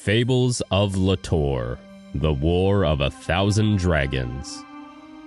[0.00, 1.76] Fables of Litore
[2.14, 4.64] The War of a Thousand Dragons.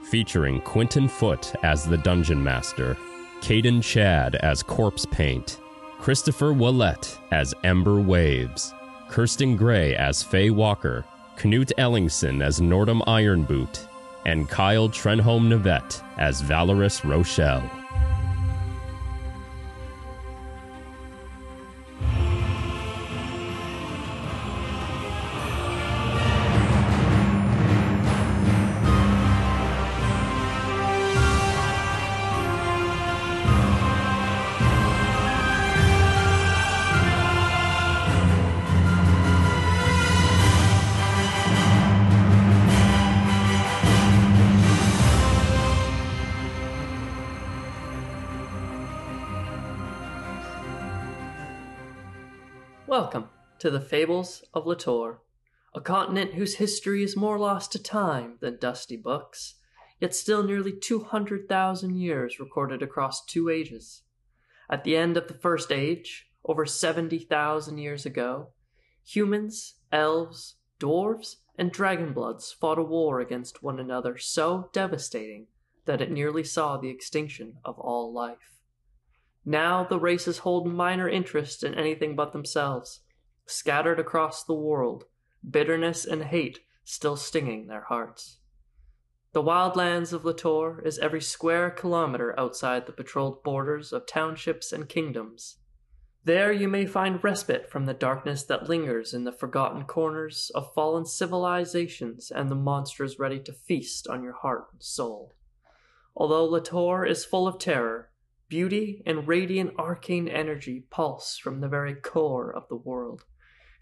[0.09, 2.97] Featuring Quinton Foote as the Dungeon Master,
[3.41, 5.59] Kaden Chad as Corpsepaint,
[5.99, 8.73] Christopher Ouellette as Ember Waves,
[9.09, 11.05] Kirsten Gray as Faye Walker,
[11.37, 13.87] Knute Ellingson as Nordhum Ironboot,
[14.25, 17.82] and Kyle Trenholm Nevett as Valoris Rhoshal.
[53.93, 55.19] Fables of Litore,
[55.75, 59.59] a continent whose history is more lost to time than dusty books,
[59.99, 64.01] yet still nearly 200,000 years recorded across two ages.
[64.67, 68.47] At the end of the first age, over 70,000 years ago,
[69.05, 75.45] humans, elves, dwarves, and dragonbloods fought a war against one another so devastating
[75.85, 78.59] that it nearly saw the extinction of all life.
[79.45, 83.01] Now the races hold minor interest in anything but themselves,
[83.45, 85.05] scattered across the world,
[85.47, 88.39] bitterness and hate still stinging their hearts.
[89.33, 94.87] The wildlands of Litore is every square kilometer outside the patrolled borders of townships and
[94.87, 95.57] kingdoms.
[96.25, 100.73] There you may find respite from the darkness that lingers in the forgotten corners of
[100.73, 105.33] fallen civilizations and the monsters ready to feast on your heart and soul.
[106.15, 108.11] Although Litore is full of terror,
[108.53, 113.25] Beauty and radiant arcane energy pulse from the very core of the world,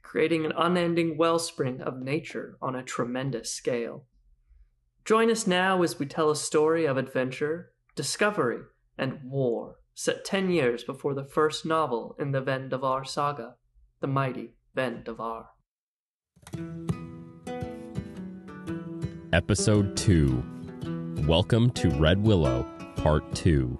[0.01, 4.05] creating an unending wellspring of nature on a tremendous scale.
[5.05, 8.61] Join us now as we tell a story of adventure, discovery,
[8.97, 13.55] and war set 10 years before the first novel in the Ven Devar saga,
[13.99, 15.49] The Mighty Ven Devar.
[19.33, 20.43] Episode 2
[21.27, 22.65] Welcome to Redwillow,
[22.97, 23.77] Part 2.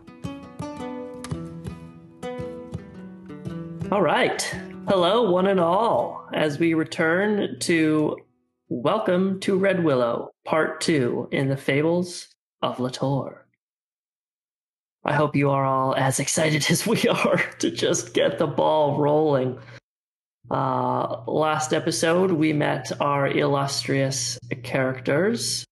[3.92, 4.71] All right.
[4.88, 8.18] Hello, one and all, as we return to
[8.68, 12.28] Welcome to Redwillow, Part 2 in the Fables
[12.62, 13.42] of Litore.
[15.06, 18.98] I hope you are all as excited as we are to just get the ball
[18.98, 19.60] rolling.
[20.50, 25.64] Uh, last episode, we met our illustrious characters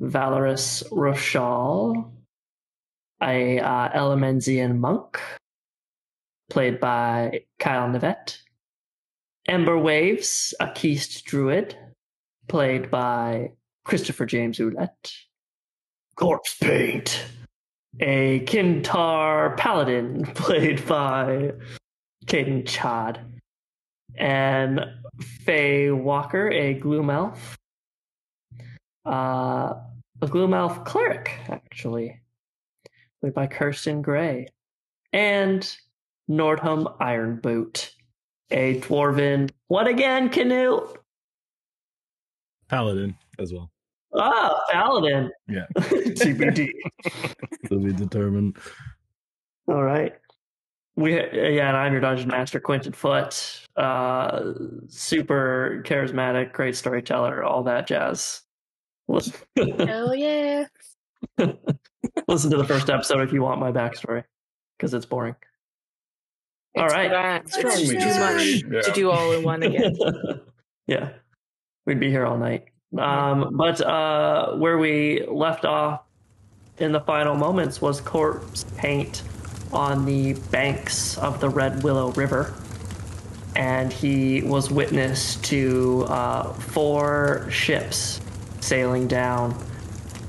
[0.00, 2.12] Valoris Rhoshal,
[3.22, 5.20] a uh, monk,
[6.50, 8.38] played by Kyle Nevett.
[9.48, 11.74] Ember Waves, a Keist druid,
[12.48, 13.52] played by
[13.84, 15.14] Christopher James Ouellette.
[16.18, 17.18] Corpsepaint,
[17.98, 21.52] a Kintar paladin, played by
[22.26, 23.24] Kaden Chad.
[24.18, 24.84] And
[25.20, 27.56] Faye Walker, a Gloom elf.
[29.06, 29.74] Uh,
[30.20, 32.20] a Gloom elf cleric, actually,
[33.22, 34.48] played by Kirsten Gray.
[35.14, 35.74] And
[36.28, 37.94] Nordham Iron Boot.
[38.50, 39.50] A dwarven.
[39.68, 40.96] What again, Knute?
[42.68, 43.70] Paladin as well.
[44.14, 45.30] Ah, Paladin.
[45.48, 45.66] Yeah.
[45.76, 46.70] TBD.
[47.68, 48.56] to be determined.
[49.66, 50.14] All right.
[50.96, 53.66] We yeah, and I'm your dungeon master, Quinton Foote.
[53.76, 54.52] Uh,
[54.88, 58.42] super charismatic, great storyteller, all that jazz.
[59.06, 60.66] Listen, Hell yeah.
[62.28, 64.24] listen to the first episode if you want my backstory,
[64.76, 65.36] because it's boring.
[66.76, 67.42] All It's right.
[67.44, 68.80] It's too much Yeah.
[68.82, 69.96] to do all in one again.
[70.86, 71.10] yeah,
[71.86, 72.66] we'd be here all night.
[72.96, 76.02] Um, but uh, where we left off
[76.78, 79.22] in the final moments was corpse paint
[79.72, 82.54] on the banks of the Redwillow River,
[83.56, 88.20] and he was witness to uh, four ships
[88.60, 89.54] sailing down,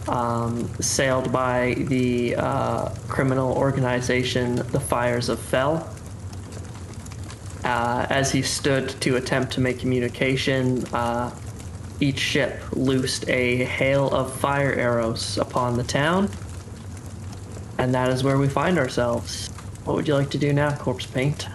[0.08, 5.88] um, sailed by the uh, criminal organization the Fires of Fel.
[7.70, 11.30] Uh, as he stood to attempt to make communication, uh,
[12.00, 16.28] each ship loosed a hail of fire arrows upon the town.
[17.78, 19.50] And that is where we find ourselves.
[19.84, 21.48] What would you like to do now, Corpsepaint?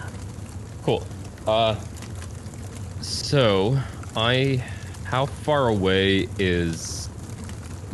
[0.84, 1.04] Cool.
[1.48, 1.80] Uh,
[3.00, 3.76] so
[4.14, 4.62] I,
[5.02, 7.08] how far away is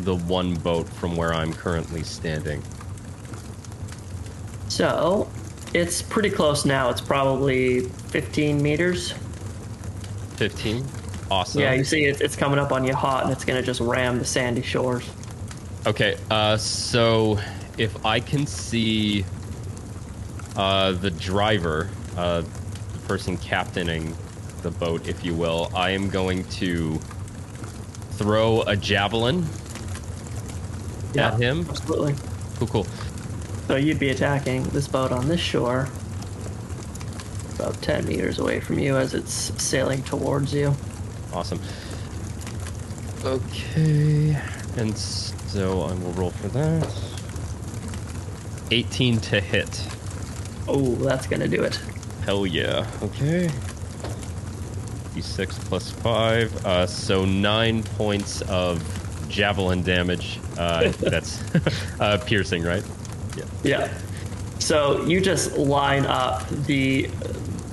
[0.01, 2.63] the one boat from where I'm currently standing?
[4.69, 5.27] So,
[5.75, 6.91] it's pretty close now.
[6.91, 9.13] It's probably 15 meters.
[10.37, 10.85] 15?
[11.31, 11.61] Awesome.
[11.61, 14.19] Yeah, you see it, it's coming up on you hot, and it's gonna just ram
[14.19, 15.09] the sandy shores.
[15.87, 17.39] Okay, uh, so
[17.79, 19.25] if I can see
[20.57, 24.15] uh, the driver, uh, the person captaining
[24.63, 26.99] the boat, if you will, I am going to
[28.13, 29.47] throw a javelin
[31.15, 31.67] Yeah, at him.
[31.71, 32.15] absolutely.
[32.59, 32.87] Cool, cool.
[33.71, 35.87] So you'd be attacking this boat on this shore,
[37.55, 39.33] about 10 meters away from you as it's
[39.63, 40.75] sailing towards you.
[41.33, 41.61] Awesome.
[43.25, 44.37] Okay,
[44.77, 46.93] and so I will roll for that.
[48.73, 49.87] 18 to hit.
[50.67, 51.79] Oh, that's gonna do it.
[52.25, 52.91] Hell yeah.
[53.05, 53.49] Okay.
[55.15, 56.67] D6 plus 5.
[56.67, 58.83] Uh, so 9 points of
[59.29, 60.41] javelin damage.
[60.59, 61.41] Uh, that's
[62.01, 62.83] uh, piercing, right?
[63.63, 63.81] Yeah.
[63.81, 63.99] Yeah.
[64.59, 67.11] So you just line up the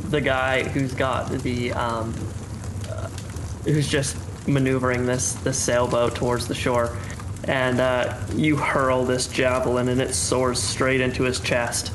[0.09, 2.13] the guy who's got the um,
[2.89, 3.07] uh,
[3.65, 4.15] who's just
[4.47, 6.97] maneuvering this this sailboat towards the shore,
[7.43, 11.91] and uh, you hurl this javelin, and it soars straight into his chest,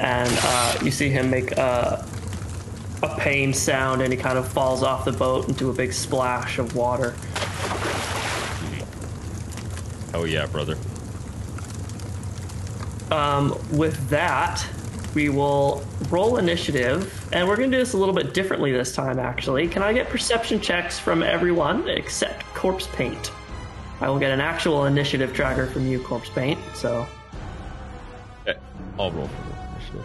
[0.00, 2.06] and uh, you see him make a
[3.02, 6.58] a pain sound, and he kind of falls off the boat into a big splash
[6.58, 7.14] of water.
[10.14, 10.76] Oh yeah, brother.
[13.10, 14.66] Um, with that,
[15.14, 18.94] we will roll initiative, and we're going to do this a little bit differently this
[18.94, 19.66] time, actually.
[19.66, 23.30] Can I get perception checks from everyone except Corpsepaint?
[24.00, 27.06] I will get an actual initiative tracker from you, Corpsepaint, so.
[28.46, 28.58] Okay,
[28.98, 30.04] I'll roll for the initiative.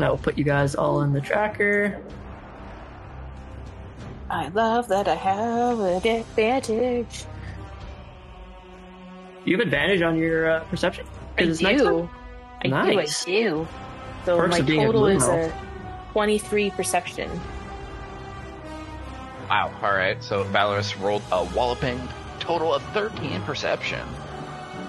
[0.00, 2.00] I will put you guys all in the tracker.
[4.28, 7.26] I love that I have an advantage.
[9.44, 11.06] You have advantage on your uh, perception?
[11.36, 11.64] I 'Cause it's do.
[11.64, 12.10] nighttime?
[12.64, 13.24] I Nice.
[13.24, 13.30] do.
[13.30, 13.68] I do.
[14.24, 15.50] So Perks my of being total is Moonhouse.
[15.52, 17.30] a 23 perception.
[19.50, 19.70] Wow.
[19.82, 20.22] All right.
[20.22, 22.00] So Valoris rolled a walloping
[22.40, 24.00] total of 13 perception.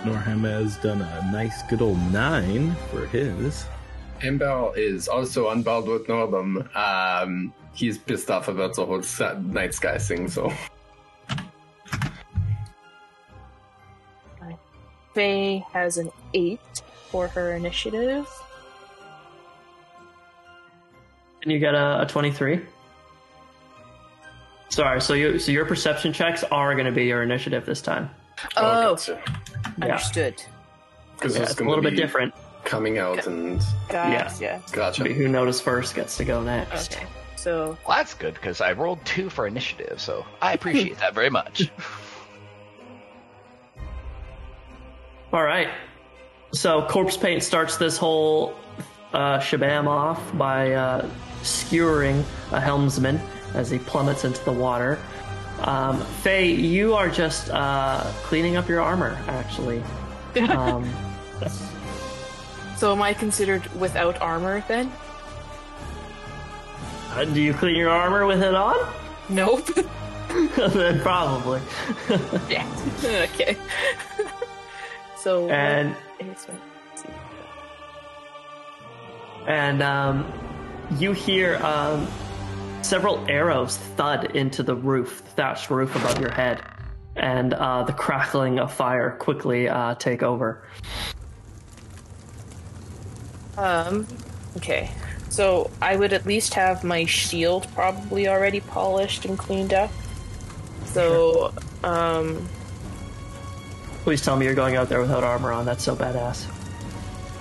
[0.04, 3.66] Nordhum has done a nice good old nine for his.
[4.22, 6.74] Embel is also unbound with Norbum.
[6.76, 9.02] Um, he's pissed off about the whole
[9.42, 10.54] night sky thing, so.
[15.16, 16.60] Faye has an 8
[17.10, 18.28] for her initiative.
[21.42, 22.60] And you get a, a 23?
[24.70, 28.10] Sorry, so you so your perception checks are going to be your initiative this time.
[28.58, 29.22] Oh, oh gotcha.
[29.78, 29.86] Yeah.
[29.86, 30.44] understood.
[31.16, 32.34] Because Yeah, it's it's a little to bit different.
[32.66, 33.62] coming out and.
[33.88, 34.62] Gotcha.
[34.74, 35.06] Gotcha.
[35.06, 36.94] Who noticed first gets to go next.
[36.94, 37.06] Okay.
[37.38, 41.30] So, Well, that's good because I rolled two for initiative, so I appreciate that very
[41.30, 41.70] much.
[45.36, 45.68] All right.
[46.54, 48.56] So Corpsepaint starts this whole
[49.12, 51.10] uh, shabam off by uh,
[51.44, 52.24] skewering
[52.54, 53.20] a helmsman
[53.54, 54.98] as he plummets into the water.
[55.60, 59.84] Um, Faye, you are just uh, cleaning up your armor, actually.
[60.48, 60.90] Um,
[62.78, 64.90] so am I considered without armor then?
[67.12, 68.78] uh, do you clean your armor with it on?
[69.28, 69.68] Nope.
[70.56, 71.60] then probably.
[72.50, 72.66] yeah.
[73.04, 73.58] okay.
[75.26, 77.10] So, and let's see.
[79.48, 80.32] and um,
[81.00, 82.08] you hear um,
[82.84, 86.62] several arrows thud into the roof, the thatched roof above your head,
[87.16, 90.64] and uh, the crackling of fire quickly uh, take over.
[93.58, 94.06] Um,
[94.58, 94.92] okay.
[95.30, 99.90] So I would at least have my shield probably already polished and cleaned up.
[100.86, 101.52] So,
[101.84, 102.48] um,
[104.06, 105.66] Please tell me you're going out there without armor on.
[105.66, 106.46] That's so badass.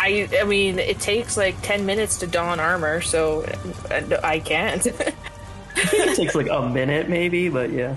[0.00, 3.42] I I mean, it takes like 10 minutes to don armor, so
[3.90, 4.84] uh, I can't.
[5.76, 7.96] it takes like a minute, maybe, but yeah.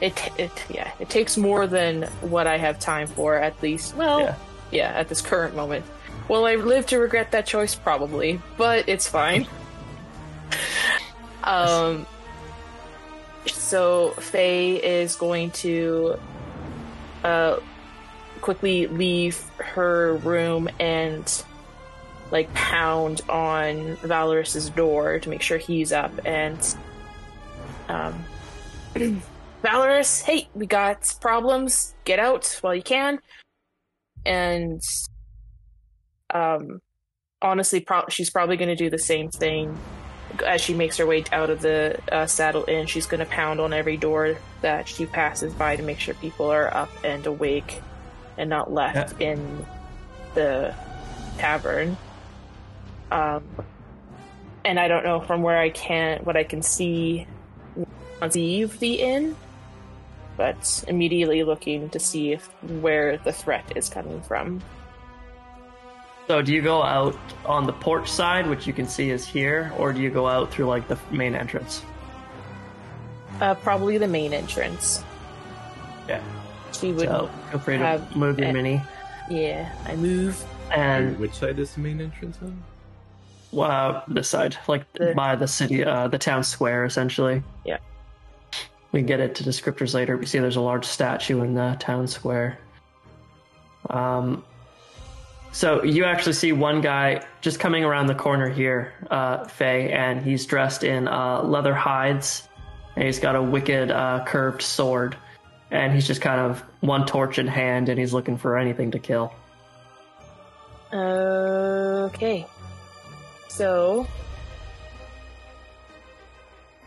[0.00, 3.96] it it yeah, it takes more than what I have time for at least.
[3.96, 4.34] Well, Yeah.
[4.70, 5.84] yeah, at this current moment.
[6.28, 7.74] Will I live to regret that choice?
[7.74, 9.48] Probably, but it's fine.
[11.42, 12.06] um,
[13.46, 16.20] so Faye is going to
[17.26, 17.60] uh
[18.40, 21.44] quickly leave her room and
[22.30, 26.76] like pound on Valoris's door to make sure he's up and
[27.88, 28.24] um
[29.66, 31.94] Valoris, hey, we got problems.
[32.04, 33.18] Get out while you can.
[34.24, 34.80] And
[36.32, 36.80] um,
[37.42, 39.76] honestly, pro- she's probably going to do the same thing
[40.46, 42.86] as she makes her way out of the uh, saddle inn.
[42.86, 44.36] She's going to pound on every door
[44.66, 47.80] that she passes by to make sure people are up and awake
[48.36, 49.64] and not left in
[50.34, 50.74] the
[51.38, 51.96] tavern.
[53.12, 53.44] Um,
[54.64, 57.28] and I don't know from where I can what I can see
[58.34, 59.36] leave the inn,
[60.36, 64.60] but immediately looking to see if where the threat is coming from.
[66.26, 69.72] So do you go out on the porch side, which you can see is here,
[69.78, 71.84] or do you go out through like the main entrance?
[73.40, 75.04] Uh, probably the main entrance.
[76.08, 76.22] Yeah.
[76.72, 77.08] She would.
[77.08, 78.82] So feel free to have move your a- mini.
[79.30, 80.42] Yeah, I move.
[80.70, 82.62] And Which side is the main entrance on?
[83.60, 87.42] uh, this side, like The- by the city, uh, the town square, essentially.
[87.64, 87.78] Yeah.
[88.92, 90.16] We can get into descriptors later.
[90.16, 92.58] We see there's a large statue in the town square.
[93.90, 94.44] Um,
[95.52, 100.22] so you actually see one guy just coming around the corner here, uh, Faye, and
[100.22, 102.48] he's dressed in uh, leather hides,
[102.96, 105.16] and he's got a wicked uh, curved sword,
[105.70, 108.98] and he's just kind of one torch in hand, and he's looking for anything to
[108.98, 109.32] kill.
[110.92, 112.46] Okay.
[113.48, 114.06] So,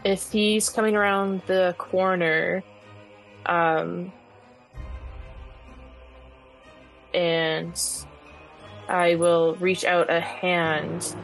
[0.03, 2.63] if he's coming around the corner,
[3.45, 4.11] um,
[7.13, 7.79] and
[8.87, 11.15] I will reach out a hand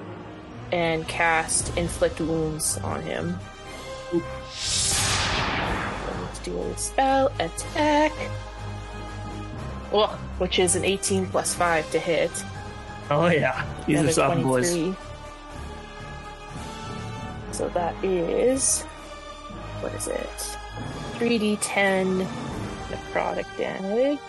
[0.71, 3.39] and cast inflict wounds on him.
[4.13, 4.99] Let's
[6.43, 8.11] do a spell attack.
[9.91, 12.31] Well, which is an 18 plus 5 to hit.
[13.09, 14.71] Oh yeah, these and are soft boys.
[17.51, 18.83] So that is
[19.81, 20.57] what is it?
[21.19, 22.25] 3d10
[22.89, 24.19] necrotic damage.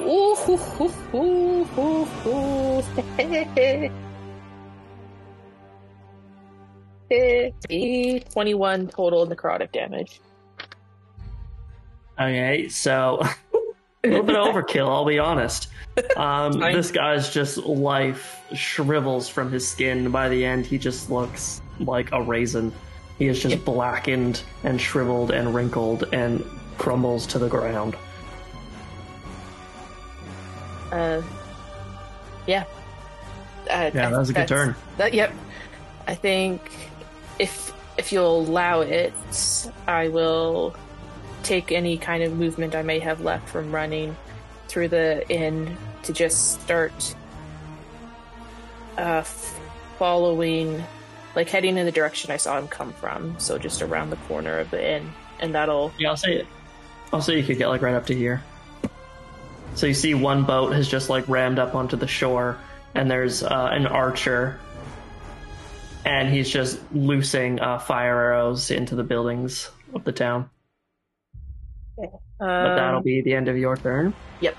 [0.00, 4.00] Ooh, hoo, hoo, hoo, hoo, hoo.
[7.70, 10.20] Eh, 21 total necrotic damage.
[12.20, 13.20] Okay, so
[14.04, 15.68] a little bit of overkill, I'll be honest.
[16.16, 20.10] Um, this guy's just life shrivels from his skin.
[20.10, 22.72] By the end, he just looks like a raisin.
[23.18, 26.44] He is just blackened and shriveled and wrinkled and
[26.78, 27.96] crumbles to the ground.
[30.92, 31.22] Uh,
[32.46, 32.64] yeah.
[33.68, 34.74] Uh, Yeah, that was a good turn.
[34.96, 35.32] That, yep.
[36.06, 36.89] I think
[37.40, 39.12] if if you'll allow it,
[39.88, 40.74] I will
[41.42, 44.16] take any kind of movement I may have left from running
[44.68, 47.16] through the inn to just start
[48.96, 49.22] uh,
[49.98, 50.84] following,
[51.34, 53.38] like heading in the direction I saw him come from.
[53.38, 56.46] So just around the corner of the inn, and that'll Yeah, I'll say it.
[57.12, 58.42] I'll say you could get like right up to here.
[59.74, 62.58] So you see one boat has just like rammed up onto the shore,
[62.94, 64.60] and there's uh, an archer,
[66.04, 70.50] and he's just loosing uh, fire arrows into the buildings of the town.
[71.96, 74.14] But that'll um, be the end of your turn.
[74.40, 74.56] Yep.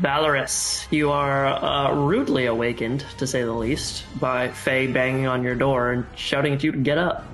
[0.00, 5.54] Valoris, you are uh, rudely awakened, to say the least, by Faye banging on your
[5.54, 7.24] door and shouting at you to get up.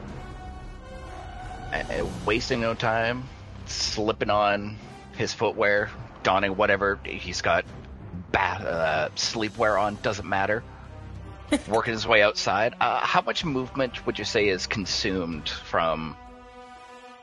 [2.27, 3.25] Wasting no time,
[3.67, 4.77] slipping on
[5.17, 5.91] his footwear,
[6.23, 7.65] donning whatever he's got,
[8.31, 10.63] ba- uh, sleepwear on, doesn't matter.
[11.69, 12.75] Working his way outside.
[12.81, 16.17] Uh, how much movement would you say is consumed from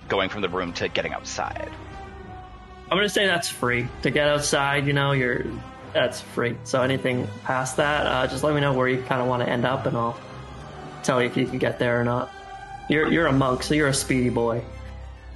[0.08, 1.70] going from the room to getting outside?
[2.90, 4.88] I'm gonna say that's free to get outside.
[4.88, 5.46] You know, you're
[5.94, 6.58] that's free.
[6.64, 9.50] So anything past that, uh, just let me know where you kind of want to
[9.50, 10.18] end up, and I'll
[11.04, 12.32] tell you if you can get there or not.
[12.90, 14.64] You're you're a monk, so you're a speedy boy.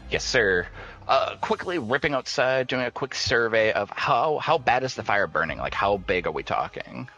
[0.10, 0.68] Yes, sir.
[1.08, 5.28] Uh, quickly ripping outside, doing a quick survey of how how bad is the fire
[5.28, 5.58] burning?
[5.58, 7.10] Like, how big are we talking?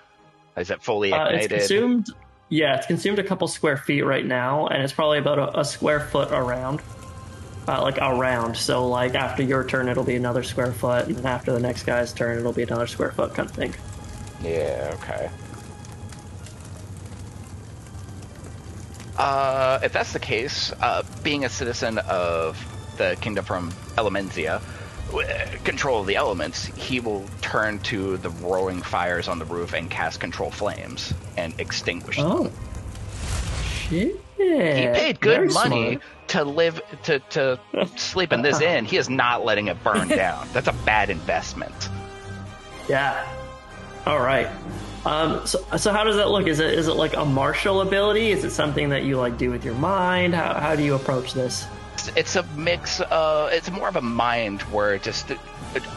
[0.58, 2.10] Is it fully Uh, it's consumed.
[2.50, 5.66] Yeah, it's consumed a couple square feet right now, and it's probably about a, a
[5.66, 6.82] square foot around.
[7.66, 11.26] Uh, like around, so like after your turn, it'll be another square foot, and then
[11.26, 13.74] after the next guy's turn, it'll be another square foot kind of thing.
[14.44, 15.30] Yeah, okay.
[19.18, 22.58] Uh, if that's the case, uh, being a citizen of
[22.98, 24.62] the kingdom from Elemenzia,
[25.64, 29.90] control of the elements, he will turn to the roaring fires on the roof and
[29.90, 32.26] cast control flames and extinguish them.
[32.28, 32.52] Oh,
[33.64, 34.20] shit!
[34.38, 37.60] He paid good money to live to to
[37.96, 38.86] sleep in this inn.
[38.86, 40.48] He is not letting it burn down.
[40.54, 41.90] That's a bad investment.
[42.90, 43.26] Yeah.
[44.06, 44.50] All right.
[45.06, 46.48] Um, so, so how does that look?
[46.48, 48.32] Is it is it like a martial ability?
[48.32, 50.34] Is it something that you like do with your mind?
[50.34, 51.66] How how do you approach this?
[51.94, 53.00] It's, it's a mix.
[53.00, 55.40] Uh, it's more of a mind where it just it,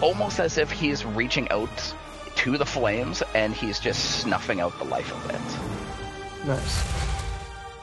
[0.02, 1.94] almost as if he's reaching out
[2.36, 6.46] to the flames and he's just snuffing out the life of it.
[6.46, 6.84] Nice.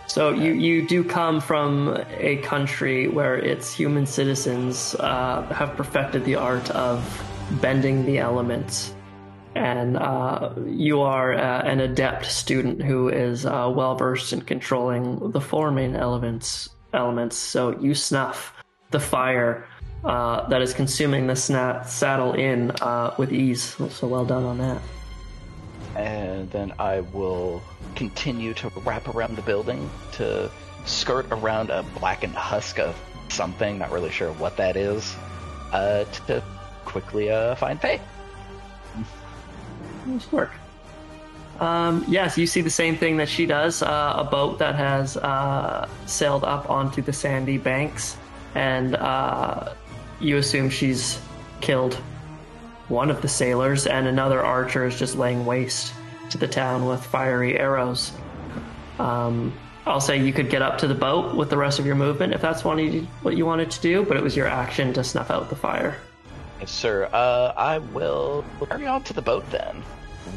[0.07, 6.23] So you you do come from a country where its human citizens uh, have perfected
[6.23, 7.01] the art of
[7.61, 8.93] bending the elements
[9.55, 15.31] and uh, you are uh, an adept student who is uh, well versed in controlling
[15.31, 16.69] the four main elements.
[16.93, 17.35] Elements.
[17.35, 18.53] So you snuff
[18.91, 19.65] the fire
[20.03, 23.75] uh, that is consuming the sna- saddle in uh, with ease.
[23.89, 24.81] So well done on that.
[25.95, 27.61] And then I will
[27.95, 30.49] continue to wrap around the building to
[30.85, 35.15] skirt around a blackened husk of something, not really sure what that is,
[35.71, 36.43] uh, to
[36.85, 38.01] quickly uh, find Faye.
[40.05, 40.51] Nice work.
[41.59, 45.17] Um, yes, you see the same thing that she does uh, a boat that has
[45.17, 48.17] uh, sailed up onto the sandy banks,
[48.55, 49.73] and uh,
[50.19, 51.19] you assume she's
[51.61, 51.95] killed
[52.89, 55.93] one of the sailors, and another archer is just laying waste
[56.29, 58.11] to the town with fiery arrows.
[58.99, 59.53] Um,
[59.85, 62.33] I'll say you could get up to the boat with the rest of your movement
[62.33, 65.03] if that's what you, what you wanted to do, but it was your action to
[65.03, 65.97] snuff out the fire.
[66.59, 67.09] Yes, sir.
[67.11, 69.83] Uh, I will carry on to the boat then,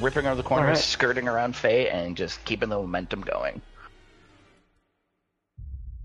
[0.00, 0.78] ripping around the corners, Alright.
[0.78, 3.60] skirting around Faye, and just keeping the momentum going.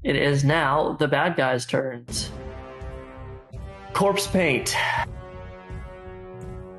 [0.04, 2.32] It is now the bad guys' turns.
[3.94, 4.76] Corpsepaint.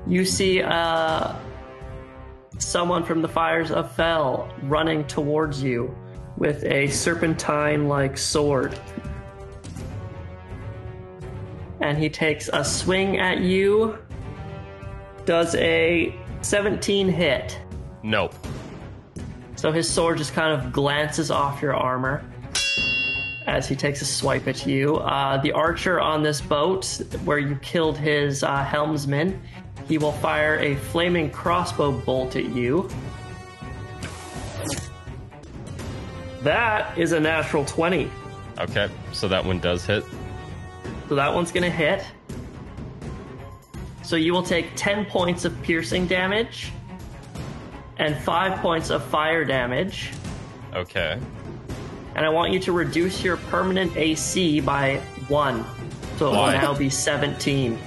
[0.05, 1.33] You see uh,
[2.57, 5.95] someone from the fires of Fel running towards you
[6.37, 8.77] with a serpentine like sword.
[11.79, 13.97] And he takes a swing at you,
[15.25, 17.59] does a 17 hit.
[18.03, 18.35] Nope.
[19.55, 22.23] So his sword just kind of glances off your armor
[23.47, 24.97] as he takes a swipe at you.
[24.97, 29.41] Uh, the archer on this boat, where you killed his uh, helmsman,
[29.87, 32.89] he will fire a flaming crossbow bolt at you.
[36.41, 38.09] That is a natural 20.
[38.59, 40.03] Okay, so that one does hit.
[41.07, 42.05] So that one's gonna hit.
[44.03, 46.71] So you will take 10 points of piercing damage
[47.97, 50.11] and 5 points of fire damage.
[50.73, 51.19] Okay.
[52.15, 55.63] and I want you to reduce your permanent AC by one.
[56.17, 56.53] So it will Why?
[56.53, 57.77] now be 17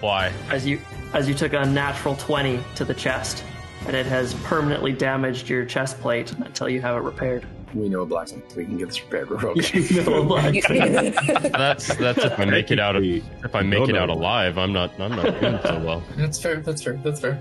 [0.00, 0.32] Why?
[0.50, 0.80] as you
[1.14, 3.44] as you took a natural 20 to the chest.
[3.86, 7.46] And it has permanently damaged your chest plate until you have it repaired.
[7.76, 8.56] We know a blacksmith.
[8.56, 9.28] We can get this repaired.
[9.28, 11.10] We're okay.
[11.50, 14.56] That's that's if I make it out of if I make no, it out alive.
[14.56, 16.02] I'm not I'm not doing so well.
[16.16, 16.56] that's fair.
[16.60, 16.94] That's fair.
[17.04, 17.38] That's fair.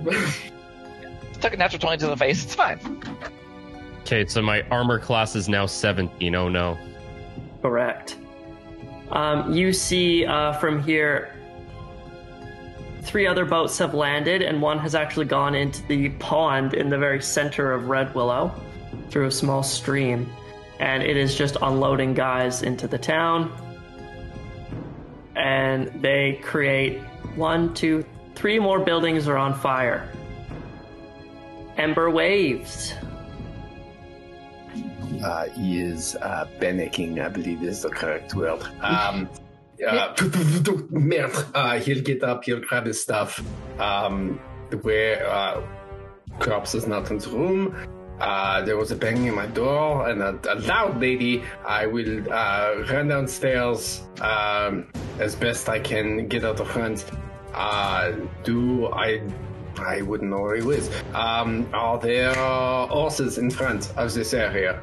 [1.40, 3.02] Took a natural 20 to the face, it's fine.
[4.02, 6.36] Okay, so my armor class is now 17.
[6.36, 6.78] Oh no.
[7.62, 8.18] Correct.
[9.12, 11.34] Um, you see uh, from here,
[13.04, 16.98] three other boats have landed, and one has actually gone into the pond in the
[16.98, 18.54] very center of Redwillow
[19.10, 20.30] through a small stream.
[20.80, 23.52] And it is just unloading guys into the town.
[25.36, 27.00] And they create
[27.36, 28.06] one, two,
[28.36, 30.10] three more buildings are on fire.
[31.78, 32.94] Ember waves.
[35.24, 38.62] uh, he is uh, panicking, I believe is the correct word.
[38.82, 39.30] Um,
[39.88, 40.16] uh,
[40.90, 41.38] merde.
[41.54, 43.44] Uh, he'll get up, he'll grab his stuff.
[43.80, 44.40] Um,
[44.82, 45.62] where uh,
[46.40, 47.76] Corpse is not in the room.
[48.20, 51.44] Uh, there was a banging at my door and a, a loud lady.
[51.66, 54.88] I will uh, run downstairs um,
[55.20, 57.06] as best I can get out of front.
[57.54, 59.22] Uh, do I?
[59.78, 60.90] I wouldn't know where he was.
[61.14, 64.80] Um, are there horses in front of this area?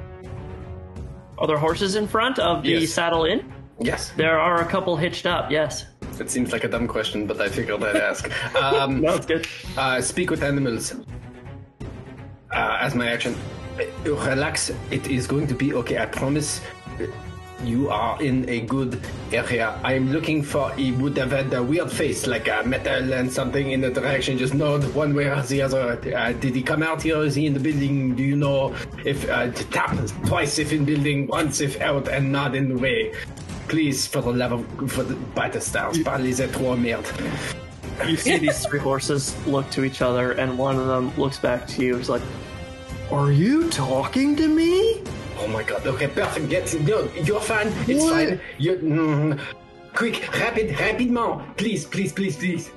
[1.39, 2.91] Are there horses in front of the Yes.
[2.93, 3.51] saddle inn?
[3.81, 4.11] Yes.
[4.17, 5.87] There are a couple hitched up, yes.
[6.21, 8.31] It seems like a dumb question, but I figured I'd ask.
[8.55, 9.47] Um, No, it's good.
[9.79, 10.95] uh, speak with animals.
[12.53, 13.35] Uh, as my action.
[13.79, 14.71] Uh, Relax.
[14.91, 15.99] It is going to be okay.
[15.99, 16.61] I promise.
[17.65, 19.01] You are in a good
[19.33, 19.79] area.
[19.85, 20.73] I am looking for.
[20.73, 24.37] He would have had a weird face, like a metal and something in the direction.
[24.37, 25.99] Just nod one way or the other.
[26.15, 27.23] Uh, did he come out here?
[27.23, 28.17] Is he in the building?
[28.17, 32.57] Do you know if uh, tap twice if in building, once if out, and not
[32.57, 33.15] in the way?
[33.69, 37.62] Please, for the love of for the by the stars, parlez les merde.
[38.09, 41.67] You see these three horses look to each other, and one of them looks back
[41.69, 41.97] to you.
[41.97, 42.23] It's like,
[43.11, 45.03] "Are you talking to me?"
[45.39, 46.49] Oh my god, okay, perfect.
[46.49, 47.69] Get no, you're fine.
[47.89, 48.29] It's What?
[48.29, 48.41] fine.
[48.59, 49.41] You mm,
[49.95, 51.57] quick, rapid, rapidement.
[51.57, 52.71] Please, please, please, please.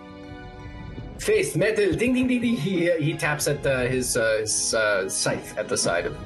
[1.19, 2.55] Face, metal, ding ding ding ding.
[2.57, 6.17] He he taps at uh, his uh, his uh, scythe at the side of.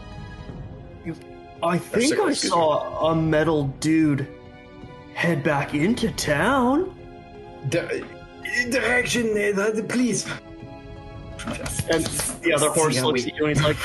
[1.62, 4.28] I think I saw a metal dude
[5.14, 6.96] head back into town.
[8.70, 10.26] Direction, uh, please.
[11.90, 12.06] And
[12.44, 13.78] the other horse looks at you and he's like,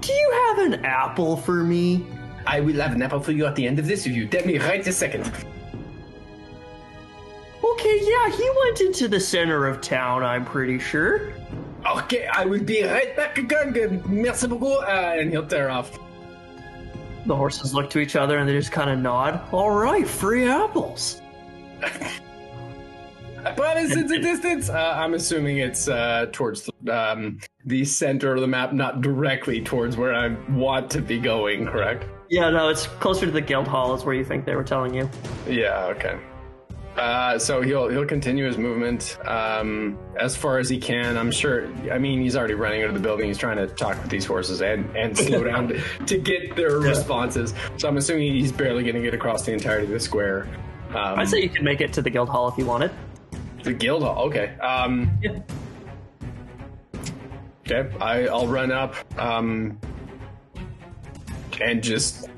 [0.00, 2.04] "Do you have an apple for me?"
[2.46, 4.44] I will have an apple for you at the end of this if you tell
[4.46, 5.30] me right this second.
[7.62, 11.32] okay, yeah, he went into the center of town, I'm pretty sure.
[11.86, 13.72] Okay, I will be right back again.
[13.72, 14.06] Good.
[14.06, 14.82] Merci beaucoup.
[14.82, 15.98] Uh, and he'll tear off.
[17.26, 19.40] The horses look to each other and they just kind of nod.
[19.52, 21.22] All right, free apples.
[23.44, 24.68] I promise it's a distance.
[24.68, 29.96] Uh, I'm assuming it's uh, towards um, the center of the map, not directly towards
[29.96, 32.04] where I want to be going, correct?
[32.28, 34.94] Yeah, no, it's closer to the guild hall, is where you think they were telling
[34.94, 35.08] you.
[35.48, 36.18] Yeah, okay.
[36.96, 41.16] Uh, so he'll he'll continue his movement um, as far as he can.
[41.16, 41.66] I'm sure.
[41.90, 43.26] I mean, he's already running into the building.
[43.26, 46.78] He's trying to talk with these horses and and slow down to, to get their
[46.78, 47.54] responses.
[47.78, 50.46] So I'm assuming he's barely going to get across the entirety of the square.
[50.90, 52.90] Um, I'd say you can make it to the guild hall if you wanted.
[53.62, 54.24] The guild hall.
[54.26, 54.56] Okay.
[54.58, 55.38] Um, Yeah.
[57.68, 57.96] Okay.
[58.00, 59.78] I I'll run up um,
[61.60, 62.28] and just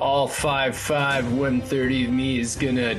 [0.00, 2.98] all five five one thirty of me is gonna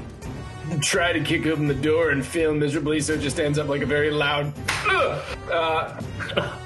[0.80, 3.82] try to kick open the door and fail miserably, so it just ends up like
[3.82, 4.52] a very loud.
[5.50, 6.00] Uh,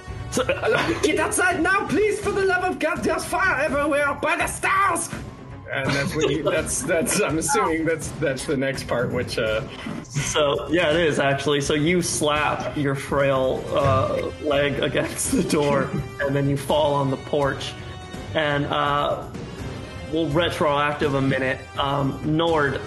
[1.03, 2.21] Get outside now, please!
[2.21, 5.09] For the love of God, there's fire everywhere by the stars.
[5.73, 6.43] And that's what you.
[6.51, 7.21] That's that's.
[7.21, 9.63] I'm assuming that's that's the next part, which uh,
[10.05, 11.61] So yeah, it is actually.
[11.61, 15.89] So you slap your frail uh, leg against the door,
[16.21, 17.73] and then you fall on the porch.
[18.35, 19.27] And uh,
[20.13, 21.59] we'll retroactive a minute.
[21.79, 22.81] Um, Nord,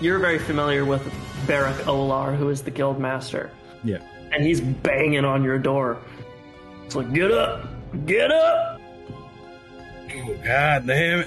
[0.00, 1.02] you're very familiar with
[1.46, 3.50] Barak Olar, who is the guild master,
[3.84, 3.98] Yeah.
[4.32, 5.98] and he's banging on your door.
[6.84, 7.68] It's like, get up,
[8.06, 8.80] get up,
[10.10, 11.26] Oh, God damn it.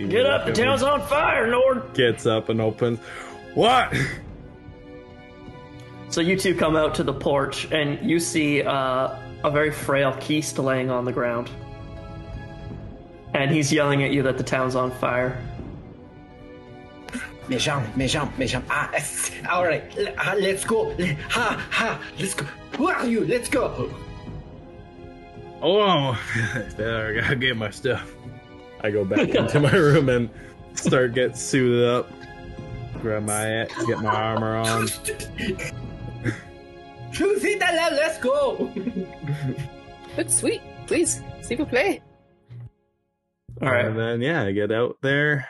[0.00, 0.46] He get up!
[0.46, 1.92] The town's on fire, Nord.
[1.92, 3.00] Gets up and opens.
[3.52, 3.94] What?
[6.08, 10.16] So you two come out to the porch, and you see uh, a very frail
[10.18, 11.50] Keist laying on the ground.
[13.34, 15.38] And he's yelling at you that the town's on fire.
[17.48, 18.68] Mes jambes, mes jambes, mes jambes.
[18.70, 18.90] Ah,
[19.50, 19.84] all right,
[20.38, 20.96] let's go.
[21.28, 22.46] Ha, ha, let's go.
[22.78, 23.26] Who are you?
[23.26, 23.92] Let's go.
[25.60, 26.18] Oh,
[26.54, 28.10] I gotta get my stuff.
[28.82, 30.30] I go back into my room and
[30.74, 32.10] start get suited up.
[33.00, 34.88] Grab my axe, get my armor on.
[37.12, 38.70] Choosy Dalla, let's go.
[40.16, 40.60] That's sweet.
[40.86, 42.02] Please, see you play.
[43.62, 43.84] All right.
[43.86, 45.48] And then yeah, I get out there.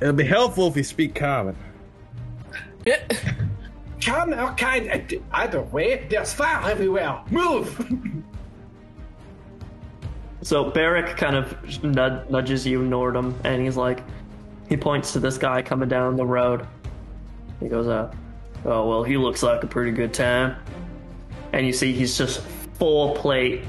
[0.00, 1.56] It'll be helpful if you speak common.
[4.00, 4.88] Come, our kind.
[4.90, 4.98] uh,
[5.32, 7.20] Either way, there's fire everywhere.
[7.30, 8.22] Move.
[10.46, 14.04] So Barrick kind of nud- nudges you, Nordhum, and he's like,
[14.68, 16.64] he points to this guy coming down the road.
[17.58, 18.14] He goes, uh,
[18.64, 20.54] oh, well, he looks like a pretty good time.
[21.52, 22.42] And you see he's just
[22.78, 23.64] full plate,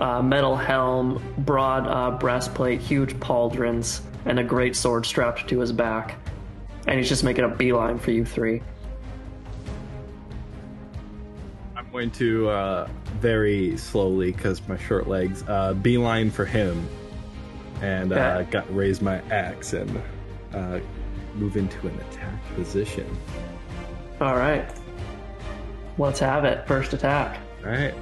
[0.00, 5.70] uh, metal helm, broad uh, breastplate, huge pauldrons, and a great sword strapped to his
[5.70, 6.18] back.
[6.88, 8.62] And he's just making a beeline for you three.
[11.96, 12.86] Going to uh,
[13.20, 16.86] very slowly because my short legs uh, beeline for him,
[17.80, 20.02] and uh, got raise my axe and
[20.52, 20.78] uh,
[21.36, 23.06] move into an attack position.
[24.20, 24.70] All right.
[25.96, 26.68] Let's have it.
[26.68, 27.40] First attack.
[27.64, 27.94] All right.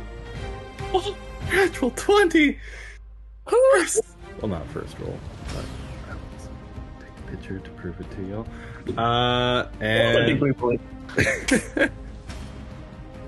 [0.93, 1.17] Oh,
[1.53, 2.59] natural twenty.
[3.47, 4.03] First,
[4.41, 5.17] well, not first roll.
[5.55, 5.65] But
[6.11, 6.17] I
[6.99, 8.47] take a picture to prove it to y'all.
[8.99, 10.19] Uh, and.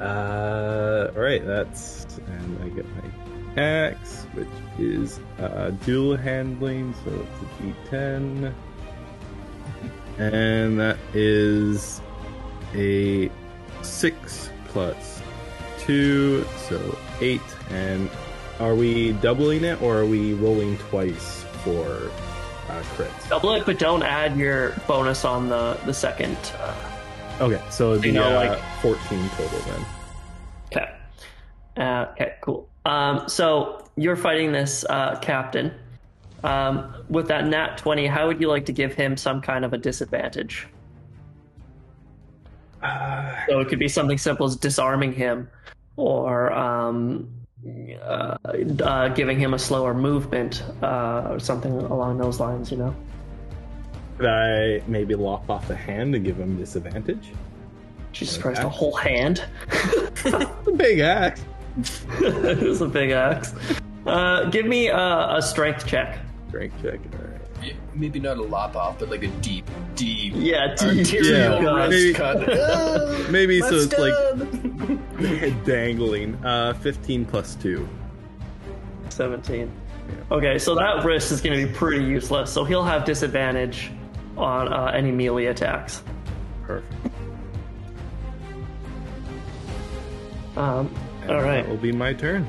[0.01, 1.45] uh, right.
[1.45, 8.55] That's and I get my axe, which is uh, dual handling, so it's a D10,
[10.19, 12.01] and that is
[12.75, 13.31] a
[13.83, 15.23] six plus
[15.79, 17.41] two, so eight.
[17.71, 18.11] And
[18.61, 22.11] are we doubling it, or are we rolling twice for
[22.69, 23.29] uh, crits?
[23.29, 26.37] Double it, but don't add your bonus on the the second.
[26.59, 26.86] Uh,
[27.41, 29.85] Okay, so it'd be You know, uh, like- fourteen total then.
[30.73, 30.91] okay.
[31.77, 32.69] Uh, okay, cool.
[32.87, 35.73] Um, so you're fighting this uh, captain.
[36.45, 39.73] Um, with that nat 20, how would you like to give him some kind of
[39.73, 40.67] a disadvantage?
[43.49, 45.49] so it could be something simple as disarming him
[45.97, 47.29] or um,
[48.05, 48.37] uh,
[48.85, 52.95] uh, giving him a slower movement uh, or something along those lines, you know?
[54.19, 57.33] Could I maybe lop off a hand to give him disadvantage?
[58.13, 59.45] Jesus Like Christ, a whole hand?
[60.25, 61.43] The big axe.
[61.79, 63.55] it's a big axe.
[64.07, 66.19] Uh, give me a, a strength check.
[66.49, 66.99] Strength check.
[67.13, 67.77] All right.
[67.95, 72.15] Maybe not a lop off, but like a deep, deep Yeah, arterial Yeah, wrist maybe-
[72.15, 73.31] cut.
[73.31, 76.35] Maybe so My it's like dangling.
[76.45, 77.89] Uh, fifteen plus two.
[79.09, 79.73] 17.
[80.31, 82.53] Okay, so that wrist is going to be pretty useless.
[82.53, 83.91] So he'll have disadvantage
[84.37, 86.03] on uh, any melee attacks.
[86.65, 86.93] Perfect.
[90.57, 91.63] Um, And all right.
[91.63, 92.47] That will be my turn.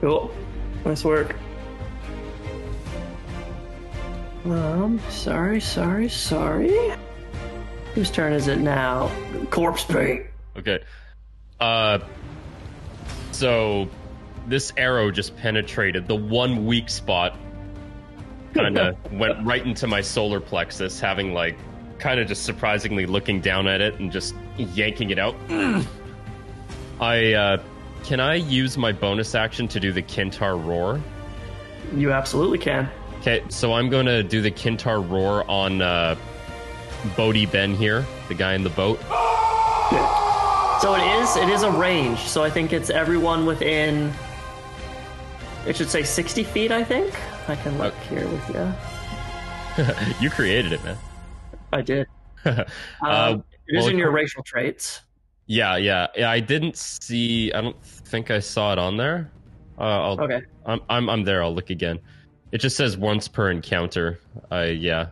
[0.00, 0.30] Cool.
[0.84, 1.34] Nice work.
[4.44, 6.92] Um, sorry, sorry, sorry.
[7.94, 9.10] Whose turn is it now?
[9.50, 10.26] Corpse paint.
[10.56, 10.80] Okay.
[11.58, 12.00] Uh,
[13.32, 13.88] so
[14.46, 17.36] this arrow just penetrated the one weak spot.
[18.54, 21.56] Kind of went right into my solar plexus, having like,
[21.98, 25.34] kind of just surprisingly looking down at it and just yanking it out.
[27.00, 27.62] I uh,
[28.04, 31.00] can I use my bonus action to do the Kintar roar?
[31.94, 32.88] You absolutely can.
[33.20, 36.16] Okay, so I'm going to do the Kintar roar on uh,
[37.16, 39.00] Bodie Ben here, the guy in the boat.
[40.80, 42.18] So it is it is a range.
[42.18, 44.12] So I think it's everyone within.
[45.66, 46.70] It should say sixty feet.
[46.72, 47.14] I think
[47.48, 49.84] I can look here with you.
[50.20, 50.96] you created it, man.
[51.72, 52.06] I did.
[52.44, 52.64] uh,
[53.02, 55.02] Um, it is well, in your racial traits.
[55.46, 56.30] Yeah, yeah, yeah.
[56.30, 57.52] I didn't see.
[57.52, 59.30] I don't think I saw it on there.
[59.78, 60.40] Uh, I'll, Okay.
[60.64, 61.42] I'm, I'm, I'm there.
[61.42, 61.98] I'll look again.
[62.52, 64.20] It just says once per encounter.
[64.50, 65.08] I yeah.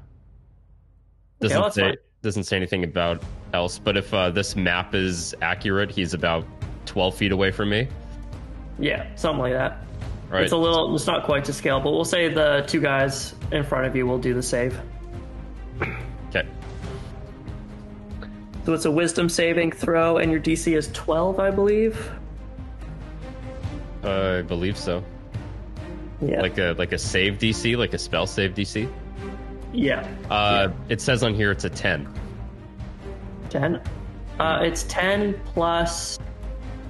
[1.40, 1.97] Doesn't well, say fine.
[2.23, 3.79] doesn't say anything about else.
[3.79, 6.47] But if uh, this map is accurate, he's about
[6.87, 7.88] twelve feet away from me.
[8.79, 9.79] Yeah, something like that.
[10.33, 10.45] Right.
[10.45, 10.95] It's a little.
[10.95, 14.07] It's not quite to scale, but we'll say the two guys in front of you
[14.07, 14.81] will do the save.
[16.31, 16.49] okay.
[18.64, 22.11] So it's a Wisdom saving throw, and your DC is twelve, I believe.
[24.03, 25.05] Uh, I believe so.
[26.23, 26.40] Yeah.
[26.40, 28.90] Like a like a save DC, like a spell save DC.
[29.75, 30.09] yeah.
[30.31, 32.09] Uh, it says on here it's a ten.
[33.51, 33.83] Ten.
[34.40, 36.18] Uh, it's ten plus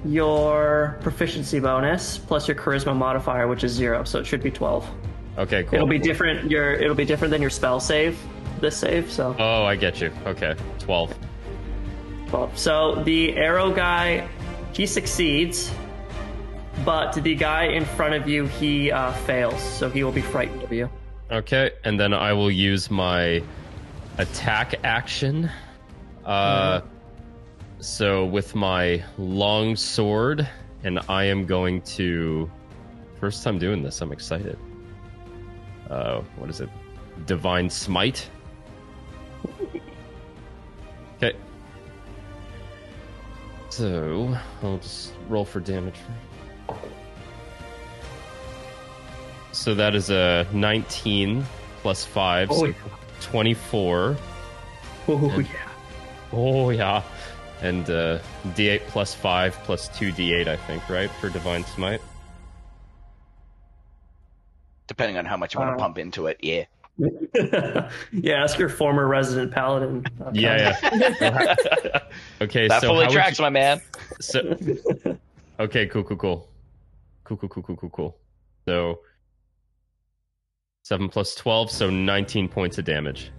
[0.05, 4.89] your proficiency bonus plus your charisma modifier, which is zero, so it should be twelve.
[5.37, 5.75] Okay, cool.
[5.75, 6.49] It'll be different.
[6.51, 8.19] Your it'll be different than your spell save.
[8.59, 10.11] This save, so Oh, I get you.
[10.25, 11.13] Okay, twelve.
[12.27, 12.57] twelve.
[12.57, 14.27] So the arrow guy,
[14.73, 15.71] he succeeds,
[16.85, 19.61] but the guy in front of you, he uh, fails.
[19.61, 20.89] So he will be frightened of you.
[21.31, 23.41] Okay, and then I will use my
[24.17, 25.49] attack action.
[26.23, 26.81] Uh,
[27.83, 30.47] so with my long sword,
[30.83, 32.49] and I am going to.
[33.19, 34.57] First time doing this, I'm excited.
[35.89, 36.69] Uh, what is it?
[37.25, 38.29] Divine Smite.
[41.17, 41.35] Okay.
[43.69, 45.95] So I'll just roll for damage.
[49.53, 51.45] So that is a 19
[51.81, 52.73] plus 5, Oh, so yeah.
[53.21, 54.17] 24.
[55.07, 55.53] Oh And- yeah.
[56.33, 57.03] Oh, yeah.
[57.63, 58.19] And uh,
[58.55, 61.09] d8 plus 5 plus 2d8, I think, right?
[61.21, 62.01] For Divine Smite?
[64.87, 66.65] Depending on how much you want Uh, to pump into it, yeah.
[68.11, 70.05] yeah, ask your former resident paladin.
[70.21, 70.77] Uh, Yeah,
[71.21, 71.99] yeah.
[72.41, 73.81] okay, That so fully tracks, you- my man.
[74.19, 74.57] So,
[75.59, 76.49] okay, cool, cool, cool.
[77.23, 78.17] Cool, cool, cool, cool, cool, cool.
[78.67, 78.99] So,
[80.83, 83.31] 7 plus 12, so 19 points of damage.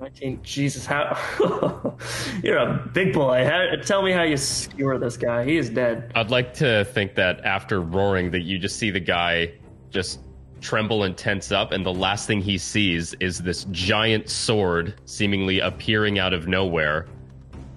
[0.00, 0.40] 19.
[0.42, 1.16] Jesus, how
[2.42, 3.44] you're a big boy.
[3.44, 5.44] How, tell me how you skewer this guy.
[5.44, 6.12] He is dead.
[6.14, 9.52] I'd like to think that after roaring, that you just see the guy
[9.90, 10.20] just
[10.60, 15.60] tremble and tense up, and the last thing he sees is this giant sword seemingly
[15.60, 17.06] appearing out of nowhere,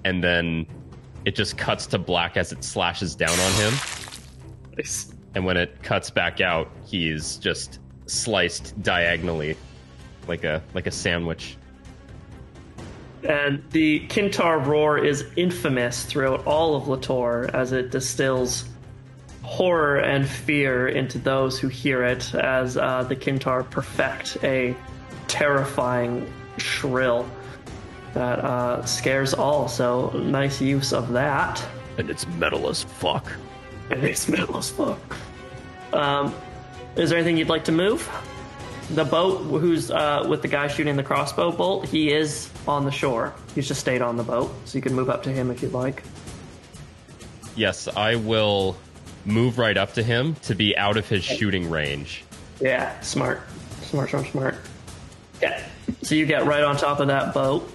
[0.06, 0.66] and then
[1.26, 3.74] it just cuts to black as it slashes down on him.
[4.78, 5.14] Nice.
[5.36, 9.56] And when it cuts back out, he's just sliced diagonally,
[10.28, 11.58] like a like a sandwich.
[13.24, 18.66] And the Kintar roar is infamous throughout all of Litore as it distills
[19.44, 24.76] horror and fear into those who hear it as uh, the Kintar perfect a
[25.28, 27.30] terrifying shrill
[28.14, 29.68] that uh, scares all.
[29.68, 31.64] So nice use of that.
[31.98, 33.32] And it's metal as fuck.
[33.90, 35.18] And it's metal as fuck.
[35.94, 36.34] Um,
[36.96, 38.10] is there anything you'd like to move?
[38.92, 42.92] The boat, who's uh, with the guy shooting the crossbow bolt, he is on the
[42.92, 43.36] shore.
[43.54, 45.74] He's just stayed on the boat, so you can move up to him if you'd
[45.74, 46.04] like.
[47.56, 48.76] Yes, I will
[49.26, 52.24] move right up to him to be out of his shooting range.
[52.60, 53.42] Yeah, smart.
[53.82, 54.56] Smart, smart, smart.
[55.42, 55.64] Yeah.
[56.02, 57.70] So you get right on top of that boat.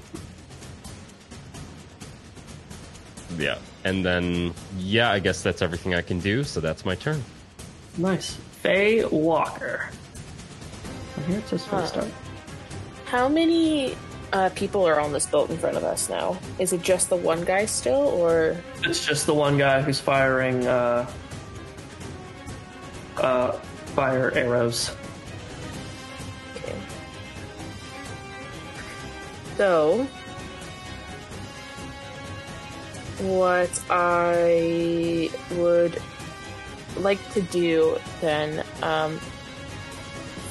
[3.39, 3.59] Yeah.
[3.85, 7.23] And then, yeah, I guess that's everything I can do, so that's my turn.
[7.99, 8.35] Nice.
[8.63, 9.91] Faye Walker.
[11.27, 11.87] Here it says for Huh.
[11.87, 12.09] start.
[13.07, 13.97] How many
[14.33, 16.39] uh, people are on this boat in front of us now?
[16.59, 20.67] Is it just the one guy still, or It's just the one guy who's firing
[20.67, 21.07] uh,
[23.19, 23.53] uh,
[23.95, 24.91] fire arrows.
[26.57, 26.75] okay.
[29.57, 30.07] So,
[33.21, 36.03] what I would
[36.97, 39.21] like to do then, um,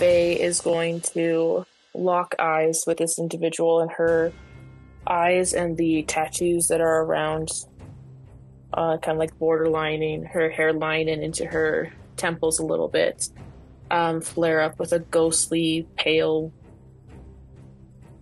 [0.03, 4.33] Is going to lock eyes with this individual, and her
[5.07, 7.49] eyes and the tattoos that are around,
[8.73, 13.29] uh, kind of like borderlining her hairline and into her temples a little bit,
[13.91, 16.51] um, flare up with a ghostly, pale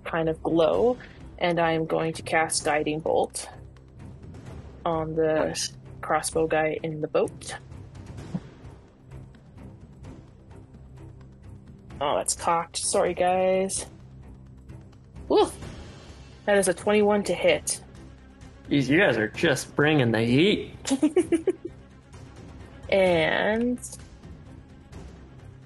[0.04, 0.98] kind of glow,
[1.40, 3.50] and I am going to cast Guiding Bolt
[4.86, 5.58] on the
[6.02, 7.56] crossbow guy in the boat.
[12.02, 12.78] Oh, that's cocked.
[12.78, 13.86] Sorry, guys.
[15.30, 15.50] Woo!
[16.46, 17.80] That is a 21 to hit.
[18.70, 20.92] Jeez, you guys are just bringing the heat.
[22.92, 23.80] And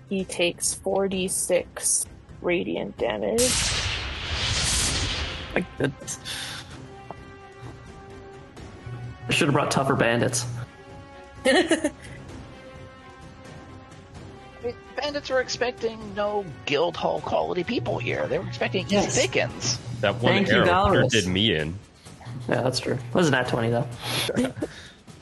[0.10, 2.06] he takes 46
[2.42, 3.50] radiant damage.
[5.56, 6.20] My goodness.
[9.28, 10.46] I should have brought tougher bandits.
[15.16, 18.28] Bandits were expecting no guild hall quality people here.
[18.28, 19.16] They were expecting Yes.
[19.16, 19.80] Dickens.
[20.02, 21.80] That one Thank arrow sure did me in.
[22.50, 22.98] Yeah, that's true.
[23.14, 23.88] Wasn't that 20 though?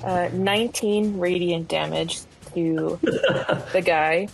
[0.03, 2.19] Uh, 19 radiant damage
[2.53, 4.27] to the guy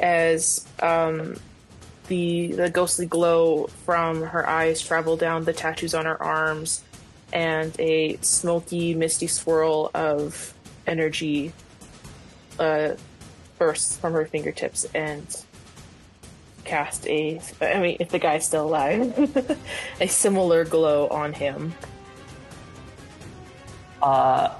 [0.00, 1.34] as um,
[2.08, 6.82] the the ghostly glow from her eyes travel down the tattoos on her arms
[7.32, 10.52] and a smoky misty swirl of
[10.86, 11.54] energy
[12.58, 12.90] uh,
[13.58, 15.44] bursts from her fingertips and
[16.64, 19.58] cast a i mean if the guy's still alive
[20.00, 21.72] a similar glow on him
[24.02, 24.52] Uh,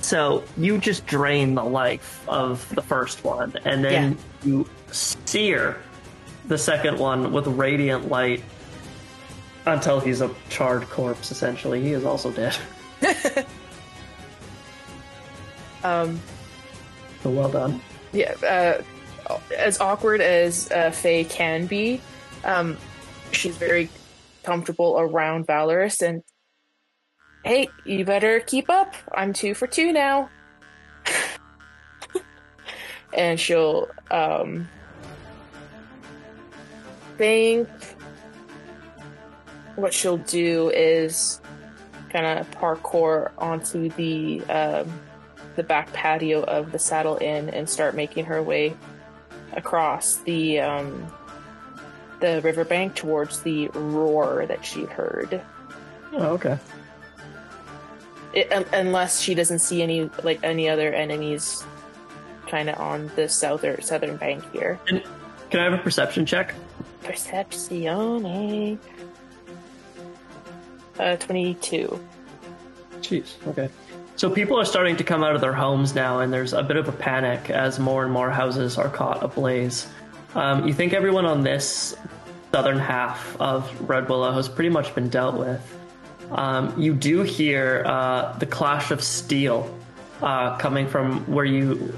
[0.00, 5.76] so you just drain the life of the first one, and then you sear
[6.48, 8.42] the second one with radiant light
[9.66, 11.30] until he's a charred corpse.
[11.30, 12.56] Essentially, he is also dead.
[15.84, 16.20] um
[17.22, 17.80] So well done.
[18.12, 18.82] Yeah,
[19.28, 22.00] uh, as awkward as uh, Faye can be,
[22.44, 22.76] um,
[23.32, 23.88] she's very
[24.42, 26.22] comfortable around Valoris and
[27.44, 28.94] hey, you better keep up.
[29.14, 30.28] I'm two for two now.
[33.12, 34.68] and she'll um
[37.16, 37.68] think
[39.76, 41.40] what she'll do is
[42.10, 45.00] kind of parkour onto the um,
[45.60, 48.74] the back patio of the Saddle Inn and start making her way
[49.52, 51.06] across the um,
[52.20, 55.42] the riverbank towards the roar that she heard.
[56.14, 56.56] Oh, okay.
[58.32, 61.62] It, un- unless she doesn't see any like any other enemies,
[62.48, 64.80] kind of on the southern southern bank here.
[64.88, 65.04] And
[65.50, 66.54] can I have a perception check?
[67.02, 68.78] Percepcione.
[70.98, 72.00] Uh, twenty-two.
[73.02, 73.46] Jeez.
[73.46, 73.68] Okay.
[74.20, 76.76] So people are starting to come out of their homes now, and there's a bit
[76.76, 79.88] of a panic as more and more houses are caught ablaze.
[80.34, 81.96] Um, you think everyone on this
[82.52, 85.78] southern half of Redwillow has pretty much been dealt with.
[86.32, 89.74] Um, you do hear uh, the clash of steel
[90.20, 91.96] uh, coming from where you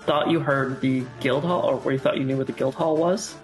[0.00, 2.74] thought you heard the guild hall, or where you thought you knew where the guild
[2.74, 3.36] hall was.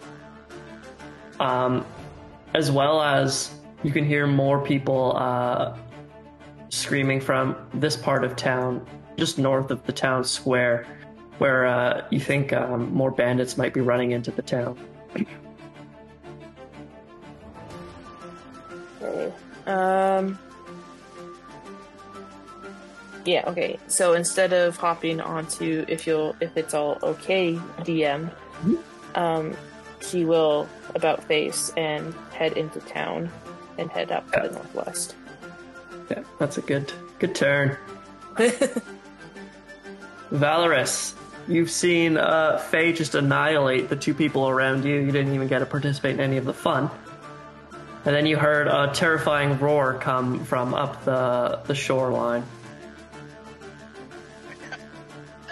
[1.38, 1.87] Um,
[2.52, 3.54] as well as
[3.85, 5.76] you can hear more people uh,
[6.70, 8.85] screaming from this part of town,
[9.16, 10.87] just north of the town square,
[11.38, 14.78] where uh, you think um, more bandits might be running into the town.
[15.14, 15.26] Okay.
[19.66, 20.38] Um.
[23.24, 23.44] Yeah.
[23.46, 23.78] Okay.
[23.88, 28.31] So instead of hopping onto, if you'll, if it's all okay, DM,
[29.14, 29.57] um,
[30.02, 33.31] he will about face and head into town
[33.76, 35.14] and head up to the northwest.
[36.11, 37.77] Yeah, that's a good good turn.
[40.33, 41.14] Valoris,
[41.47, 44.97] you've seen uh, Faye just annihilate the two people around you.
[44.97, 46.91] You didn't even get to participate in any of the fun.
[48.05, 52.45] And then you heard a terrifying roar come from up the the shoreline.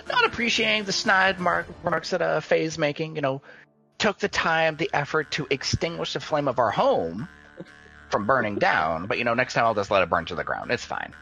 [0.09, 3.43] Not appreciating the snide mark, remarks that uh, Faye's making, you know,
[3.99, 7.29] took the time, the effort to extinguish the flame of our home
[8.09, 10.45] from burning down, but you know, next time I'll just let it burn to the
[10.45, 10.71] ground.
[10.71, 11.13] It's fine.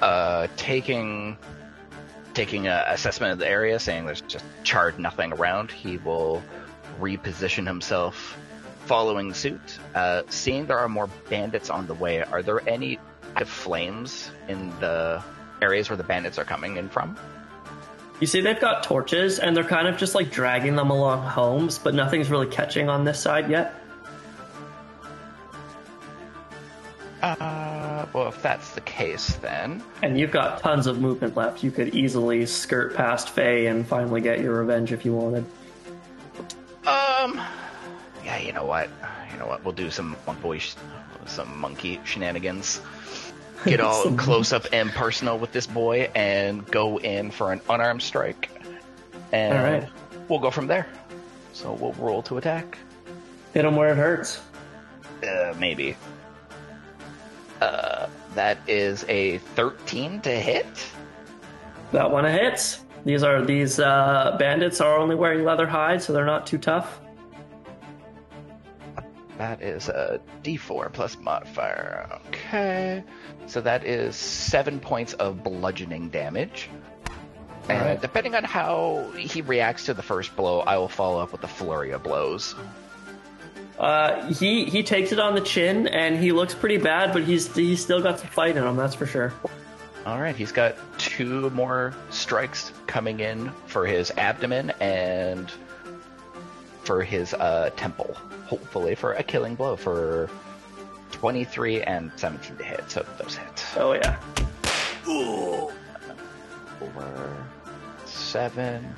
[0.00, 1.36] Uh, taking
[2.34, 6.42] taking a assessment of the area, saying there's just charred nothing around, he will
[7.00, 8.36] reposition himself,
[8.86, 9.60] following suit.
[9.94, 12.98] Uh, seeing there are more bandits on the way, are there any
[13.44, 15.22] flames in the
[15.60, 17.16] areas where the bandits are coming in from?
[18.20, 21.78] You see, they've got torches, and they're kind of just like dragging them along homes,
[21.78, 23.74] but nothing's really catching on this side yet.
[27.22, 31.62] Uh, well, if that's the case, then And you've got tons of movement left.
[31.62, 35.44] You could easily skirt past Faye and finally get your revenge if you wanted.
[36.84, 37.40] Um,
[38.24, 38.88] yeah, you know what?
[39.32, 39.64] You know what?
[39.64, 40.74] We'll do some boy, sh-
[41.26, 42.80] some monkey shenanigans.
[43.64, 48.02] Get all close up and personal with this boy, and go in for an unarmed
[48.02, 48.50] strike.
[49.30, 49.88] And All right.
[50.28, 50.88] we'll go from there.
[51.52, 52.76] So we'll roll to attack.
[53.54, 54.40] Hit him where it hurts.
[55.22, 55.96] Uh, maybe.
[57.62, 60.66] Uh, that is a 13 to hit.
[61.92, 62.84] That one hits.
[63.04, 67.00] These are these uh, bandits are only wearing leather hide, so they're not too tough.
[69.38, 72.08] That is a d4 plus modifier.
[72.28, 73.04] Okay.
[73.46, 76.68] So that is seven points of bludgeoning damage.
[77.68, 78.02] And Alright.
[78.02, 81.48] depending on how he reacts to the first blow, I will follow up with a
[81.48, 82.56] flurry of blows.
[83.82, 87.52] Uh, he he takes it on the chin, and he looks pretty bad, but he's
[87.52, 88.76] he's still got some fight in him.
[88.76, 89.32] That's for sure.
[90.06, 95.50] All right, he's got two more strikes coming in for his abdomen and
[96.84, 98.16] for his uh, temple.
[98.46, 100.30] Hopefully, for a killing blow for
[101.10, 102.88] 23 and 17 to hit.
[102.88, 103.64] So those hit.
[103.76, 104.16] Oh yeah.
[105.04, 105.72] Four,
[108.04, 108.94] seven.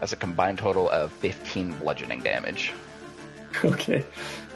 [0.00, 2.72] That's a combined total of 15 bludgeoning damage.
[3.64, 4.04] Okay.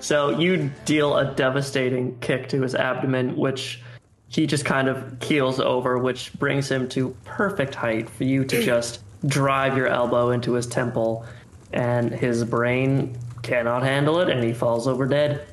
[0.00, 3.80] So you deal a devastating kick to his abdomen, which
[4.28, 8.62] he just kind of keels over, which brings him to perfect height for you to
[8.64, 11.24] just drive your elbow into his temple,
[11.72, 15.46] and his brain cannot handle it, and he falls over dead.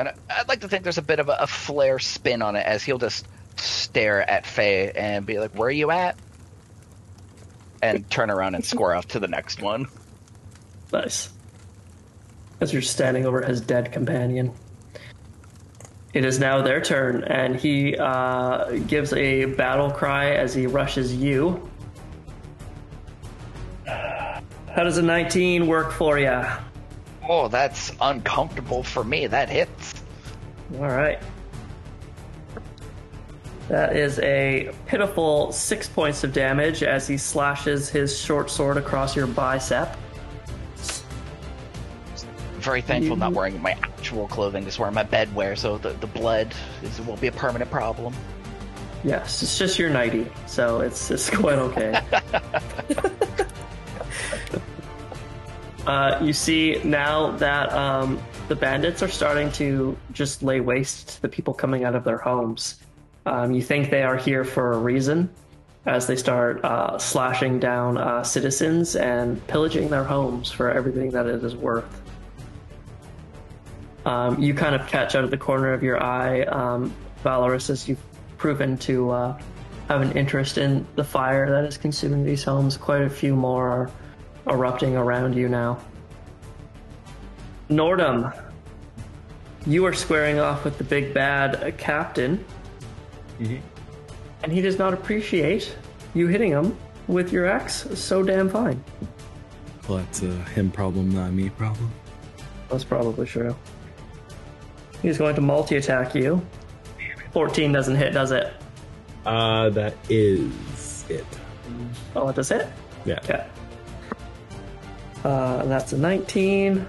[0.00, 2.56] And I- I'd like to think there's a bit of a, a flare spin on
[2.56, 6.16] it as he'll just stare at Faye and be like, Where are you at?
[7.82, 9.86] And turn around and score off to the next one.
[10.92, 11.30] Nice.
[12.60, 14.52] As you're standing over his dead companion.
[16.14, 21.14] It is now their turn, and he uh, gives a battle cry as he rushes
[21.14, 21.68] you.
[23.86, 26.42] How does a 19 work for you?
[27.28, 29.26] Oh, that's uncomfortable for me.
[29.26, 30.02] That hits.
[30.74, 31.18] All right.
[33.72, 39.16] That is a pitiful six points of damage as he slashes his short sword across
[39.16, 39.96] your bicep.
[42.58, 46.06] Very thankful not wearing my actual clothing, just wearing my bed wear, so the, the
[46.06, 48.14] blood is, won't be a permanent problem.
[49.04, 51.98] Yes, it's just your nighty, so it's it's quite okay.
[55.86, 61.22] uh, you see now that um, the bandits are starting to just lay waste to
[61.22, 62.78] the people coming out of their homes.
[63.26, 65.30] Um, you think they are here for a reason,
[65.86, 71.26] as they start uh, slashing down uh, citizens and pillaging their homes for everything that
[71.26, 72.00] it is worth.
[74.04, 76.92] Um, you kind of catch out of the corner of your eye, um,
[77.24, 78.02] Valoris, as you've
[78.36, 79.40] proven to uh,
[79.88, 82.76] have an interest in the fire that is consuming these homes.
[82.76, 83.90] Quite a few more are
[84.48, 85.78] erupting around you now.
[87.70, 88.36] Nordhum,
[89.66, 91.70] you are squaring off with the big bad uh,
[93.38, 93.62] captain,
[94.42, 95.74] and he does not appreciate
[96.14, 96.76] you hitting him
[97.08, 98.82] with your axe so damn fine.
[99.88, 101.90] Well, that's a him problem, not me problem.
[102.70, 103.56] That's probably true.
[105.02, 106.40] He's going to multi attack you.
[107.32, 108.52] 14 doesn't hit, does it?
[109.26, 111.26] Uh, that is it.
[112.14, 112.68] Oh, it does hit?
[113.04, 113.18] Yeah.
[113.24, 113.46] Okay.
[115.24, 116.86] Uh, that's a 19.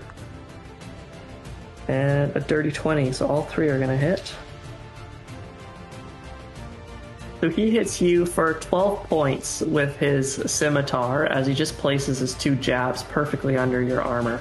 [1.87, 4.33] And a dirty 20, so all three are gonna hit.
[7.43, 12.35] So he hits you for 12 points with his scimitar as he just places his
[12.35, 14.39] two jabs perfectly under your armor.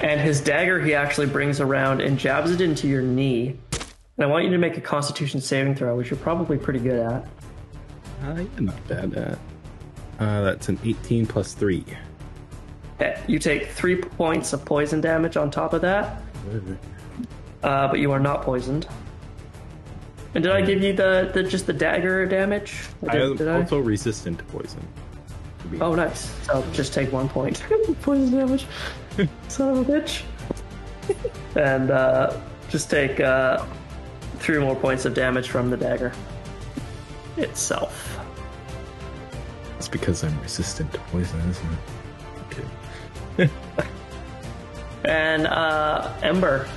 [0.00, 3.58] And his dagger he actually brings around and jabs it into your knee.
[3.72, 3.80] And
[4.18, 7.26] I want you to make a constitution saving throw, which you're probably pretty good at.
[8.22, 9.38] Uh, yeah, not bad at.
[10.18, 11.82] Uh, that's an 18 plus 3.
[13.00, 16.20] Okay, You take three points of poison damage on top of that,
[17.62, 18.86] uh, but you are not poisoned.
[20.34, 22.82] And did I give you the, the just the dagger damage?
[23.02, 23.60] Or I Did, am did I?
[23.62, 24.86] also resistant to poison.
[25.72, 26.30] To Oh, nice.
[26.44, 27.62] So just take one point
[28.02, 28.66] poison damage.
[29.48, 30.22] Son of a bitch.
[31.56, 33.64] and uh, just take uh,
[34.36, 36.12] three more points of damage from the dagger
[37.38, 38.18] itself.
[39.78, 41.66] It's because I'm resistant to poison, isn't
[43.38, 43.48] it?
[43.48, 43.50] Okay.
[45.04, 46.68] And uh, Ember,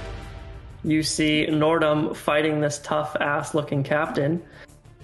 [0.84, 4.42] you see Nordhum fighting this tough ass looking captain,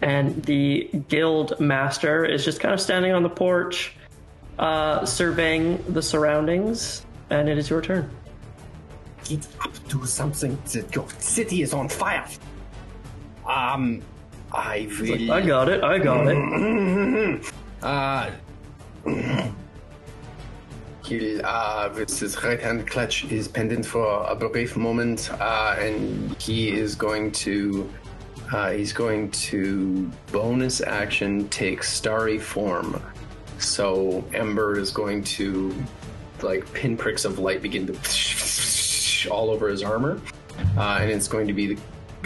[0.02, 3.96] and the guild master is just kind of standing on the porch,
[4.60, 7.06] uh, surveying the surroundings.
[7.30, 8.10] And it is your turn.
[9.26, 10.58] get up to something.
[10.72, 12.26] That your city is on fire.
[13.46, 14.02] Um,
[14.54, 15.32] I will.
[15.32, 15.84] I got it.
[15.84, 17.54] I got it.
[17.84, 18.32] Uh,
[21.08, 26.36] he'll, uh, with his right hand clutch is pendant for a brief moment, uh, and
[26.42, 27.90] he is going to,
[28.54, 33.02] uh, he's going to bonus action take starry form.
[33.60, 35.74] So Ember is going to,
[36.42, 40.22] like, pinpricks of light begin to all over his armor,
[40.78, 41.82] uh, and it's going to be the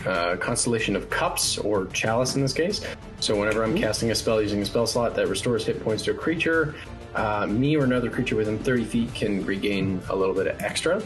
[0.06, 2.82] uh, constellation of cups or chalice in this case.
[3.20, 6.12] So whenever I'm casting a spell using a spell slot that restores hit points to
[6.12, 6.74] a creature,
[7.16, 11.02] uh, me or another creature within 30 feet can regain a little bit of extra.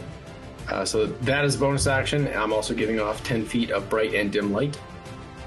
[0.68, 2.28] Uh, so that is bonus action.
[2.34, 4.78] I'm also giving off 10 feet of bright and dim light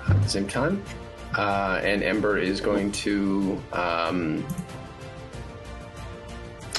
[0.07, 0.81] at the same time.
[1.35, 3.61] Uh, and Ember is going to.
[3.71, 4.45] Um,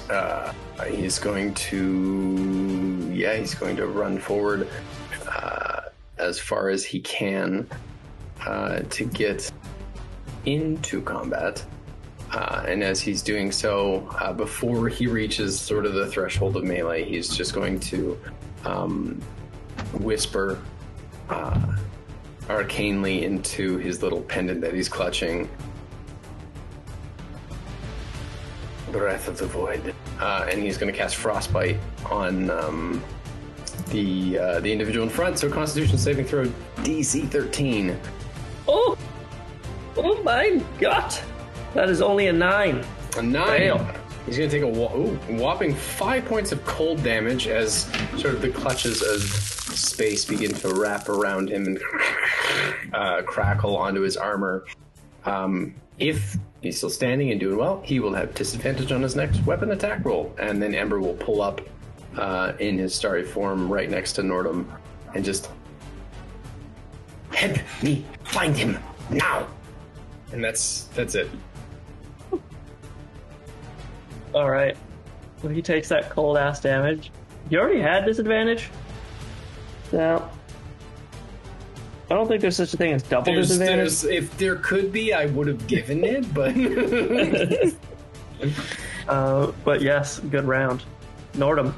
[0.08, 0.52] uh,
[0.88, 3.10] he's going to.
[3.12, 4.68] Yeah, he's going to run forward
[5.28, 5.82] uh,
[6.18, 7.68] as far as he can
[8.44, 9.50] uh, to get
[10.44, 11.64] into combat.
[12.32, 16.64] Uh, and as he's doing so, uh, before he reaches sort of the threshold of
[16.64, 18.16] melee, he's just going to
[18.64, 19.20] um,
[19.98, 20.60] whisper
[21.28, 21.76] uh,
[22.48, 25.48] arcanely into his little pendant that he's clutching.
[28.92, 29.94] Breath of the Void.
[30.18, 31.78] Uh, and he's going to cast Frostbite
[32.10, 33.02] on um,
[33.90, 35.38] the uh, the individual in front.
[35.38, 36.46] So Constitution saving throw
[36.78, 37.98] DC 13.
[38.68, 38.96] Oh,
[39.96, 41.16] oh my god,
[41.74, 42.84] that is only a nine.
[43.16, 43.46] A nine.
[43.46, 43.94] Fail.
[44.26, 48.42] He's going to take a ooh, whopping five points of cold damage as sort of
[48.42, 51.80] the clutches of space begin to wrap around him and
[52.94, 54.66] uh, crackle onto his armor.
[55.24, 59.44] Um, if he's still standing and doing well, he will have disadvantage on his next
[59.46, 61.60] weapon attack roll, and then Ember will pull up
[62.16, 64.66] uh, in his starry form right next to Nordhum
[65.14, 65.50] and just
[67.32, 68.78] help me find him
[69.10, 69.46] now.
[70.32, 71.28] And that's that's it.
[74.34, 74.76] All right.
[75.42, 77.10] So he takes that cold ass damage.
[77.48, 78.68] You already had disadvantage.
[79.92, 80.28] No.
[82.10, 83.78] I don't think there's such a thing as double There's, disadvantage.
[83.78, 86.54] there's, if there could be, I would have given it, but
[89.08, 90.82] Uh, but yes, good round.
[91.34, 91.72] Nordhum,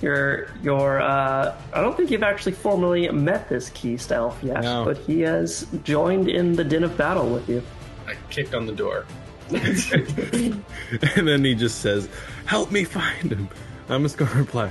[0.00, 4.84] your your uh, I don't think you've actually formally met this Keist elf yet, No.
[4.84, 7.62] but he has joined in the din of battle with you.
[8.08, 9.04] I kicked on the door.
[9.50, 12.08] and then he just says,
[12.46, 13.48] "Help me find him."
[13.88, 14.70] I'm just gonna reply,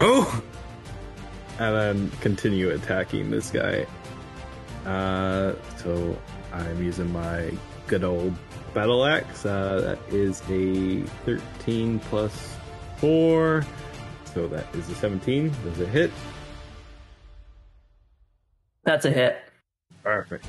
[0.00, 0.42] "Oh,"
[1.58, 3.86] and then continue attacking this guy.
[4.84, 6.18] Uh, so
[6.52, 7.52] I'm using my
[7.86, 8.34] good old
[8.74, 9.46] battle axe.
[9.46, 12.56] Uh, that is a 13 plus
[12.96, 13.64] four,
[14.34, 15.52] so that is a 17.
[15.64, 16.10] Does it hit?
[18.84, 19.38] That's a hit.
[20.02, 20.46] Perfect.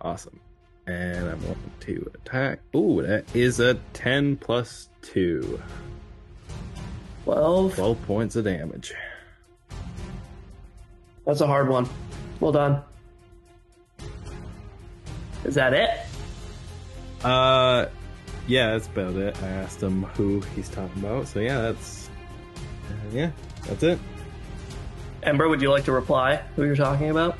[0.00, 0.40] Awesome.
[0.86, 2.60] And I'm going to attack.
[2.76, 5.60] Ooh, that is a 10 plus 2.
[7.24, 7.74] Twelve.
[7.74, 8.92] 12 points of damage.
[11.24, 11.88] That's a hard one.
[12.40, 12.82] Well done.
[15.44, 15.90] Is that it?
[17.24, 17.86] Uh,
[18.46, 19.42] yeah, that's about it.
[19.42, 21.26] I asked him who he's talking about.
[21.28, 22.10] So yeah, that's
[22.88, 23.30] uh, yeah,
[23.66, 23.98] that's it.
[25.22, 27.38] Ember, would you like to reply who you're talking about?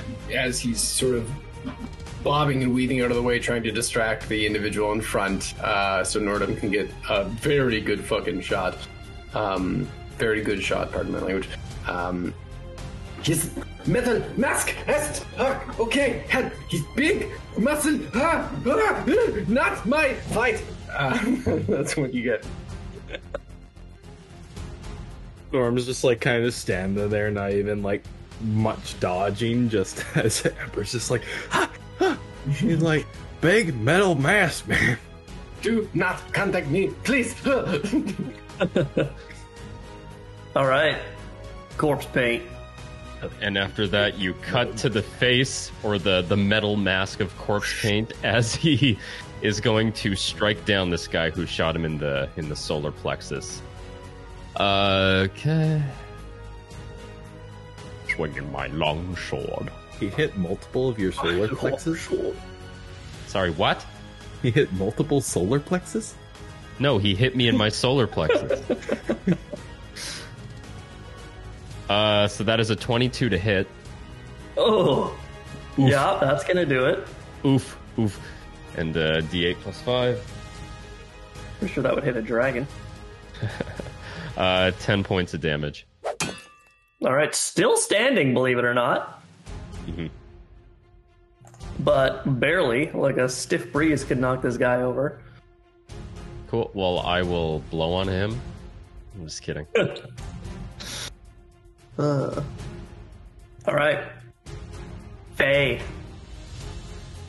[0.00, 1.30] Uh, as he's sort of
[2.22, 6.04] bobbing and weaving out of the way, trying to distract the individual in front, uh,
[6.04, 8.76] so Nordhum can get a very good fucking shot.
[9.34, 9.88] Um,
[10.18, 11.48] very good shot, pardon my language.
[11.86, 12.34] Um,
[13.22, 13.50] his
[13.86, 16.52] metal mask has uh, okay head.
[16.68, 17.28] He's big
[17.58, 17.98] muscle.
[18.14, 19.04] Ah, ah,
[19.48, 20.62] not my fight.
[20.90, 21.18] Uh,
[21.68, 22.44] that's what you get.
[25.52, 28.04] Norm's just like kind of standing there, not even like
[28.40, 29.68] much dodging.
[29.68, 32.18] Just as Ember's just like, ha, ha.
[32.50, 33.06] he's like,
[33.40, 34.98] big metal mask, man.
[35.62, 37.34] Do not contact me, please.
[40.56, 40.98] All right.
[41.76, 42.42] Corpsepaint.
[43.42, 48.12] And after that, you cut to the face or the, the metal mask of corpsepaint
[48.22, 48.98] as he
[49.42, 52.90] is going to strike down this guy who shot him in the in the solar
[52.90, 53.62] plexus.
[54.56, 55.82] Uh, okay.
[58.20, 59.70] Swinging my long sword.
[59.98, 62.06] He hit multiple of your solar plexus.
[63.28, 63.82] Sorry, what?
[64.42, 66.14] He hit multiple solar plexus.
[66.78, 68.60] No, he hit me in my solar plexus.
[71.88, 73.66] uh, so that is a 22 to hit.
[74.58, 75.18] Oh.
[75.78, 77.08] Yeah, that's gonna do it.
[77.46, 78.20] Oof, oof.
[78.76, 80.32] And uh, D8 plus 5.
[81.62, 82.66] I'm sure that would hit a dragon.
[84.36, 85.86] Uh, 10 points of damage.
[87.04, 89.22] All right, still standing, believe it or not.
[89.86, 90.10] Mhm.
[91.80, 95.18] But barely, like a stiff breeze could knock this guy over.
[96.48, 96.70] Cool.
[96.74, 98.38] Well, I will blow on him.
[99.14, 99.66] I'm just kidding.
[101.98, 102.42] Uh.
[103.66, 104.04] All right.
[105.34, 105.82] Faye.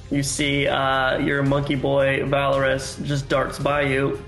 [0.09, 4.23] You see uh, your monkey boy Valoris just darts by you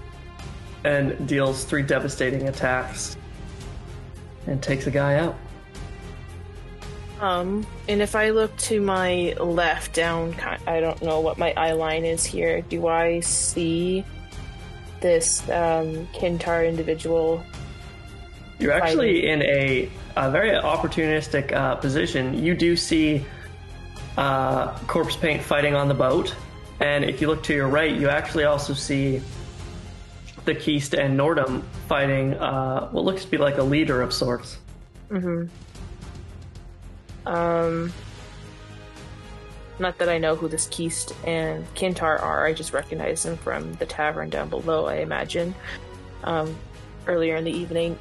[0.83, 3.15] and deals three devastating attacks
[4.47, 5.35] and takes a guy out.
[7.21, 10.35] Um, and if I look to my left down,
[10.67, 12.61] I don't know what my eye line is here.
[12.61, 14.03] Do I see
[14.99, 17.41] this um, Kintar individual?
[18.59, 22.43] You're actually in a, a very opportunistic uh, position.
[22.43, 23.25] You do see
[24.17, 26.35] uh, Corpsepaint fighting on the boat,
[26.81, 29.21] and if you look to your right, you actually also see
[30.45, 34.57] the Keist and Nordhum fighting uh, what looks to be like a leader of sorts.
[35.09, 35.47] Mm-hmm.
[37.27, 37.93] Um,
[39.79, 42.45] not that I know who this Keist and Kintar are.
[42.45, 44.85] I just recognize them from the tavern down below.
[44.85, 45.55] I imagine.
[46.23, 46.55] Um,
[47.07, 47.97] earlier in the evening.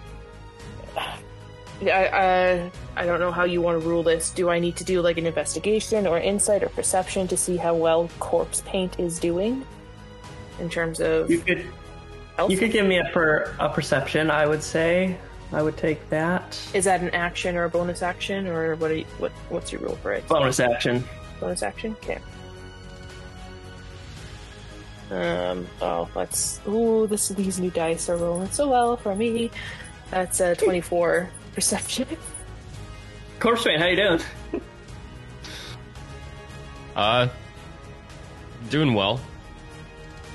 [1.80, 4.30] Yeah, I, I I don't know how you want to rule this.
[4.30, 7.74] Do I need to do like an investigation or insight or perception to see how
[7.74, 9.66] well corpsepaint is doing
[10.60, 11.74] in terms of You could health?
[12.50, 14.30] You could give me a per a perception.
[14.30, 15.16] I would say
[15.52, 18.90] I would take that Is that an action or a bonus action or what?
[18.90, 20.26] Are you, what what's your rule for it?
[20.28, 21.04] bonus action.
[21.40, 21.92] Bonus action?
[22.02, 22.18] Okay.
[25.10, 26.60] Um, oh, let's.
[26.66, 29.50] Ooh, this these new dice are rolling so well for me.
[30.10, 32.06] That's a 24 perception.
[33.38, 34.20] Corpsepaint, how you doing?
[36.94, 37.28] Uh,
[38.70, 39.20] doing well.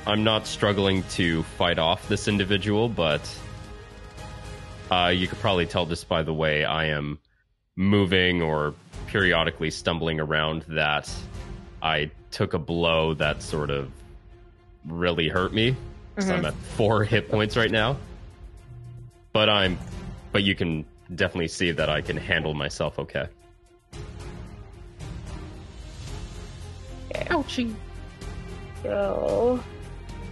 [0.08, 3.30] I'm not struggling to fight off this individual, but
[4.90, 7.20] uh, you could probably tell just by the way I am
[7.76, 8.74] moving or
[9.08, 11.14] periodically stumbling around that
[11.82, 13.92] I took a blow that sort of
[14.86, 15.76] really hurt me.
[16.20, 17.98] So I'm at four hit points right now.
[19.34, 19.78] But I'm,
[20.32, 23.28] but you can definitely see that I can handle myself okay.
[27.14, 27.76] Ouchie.
[28.84, 29.62] So,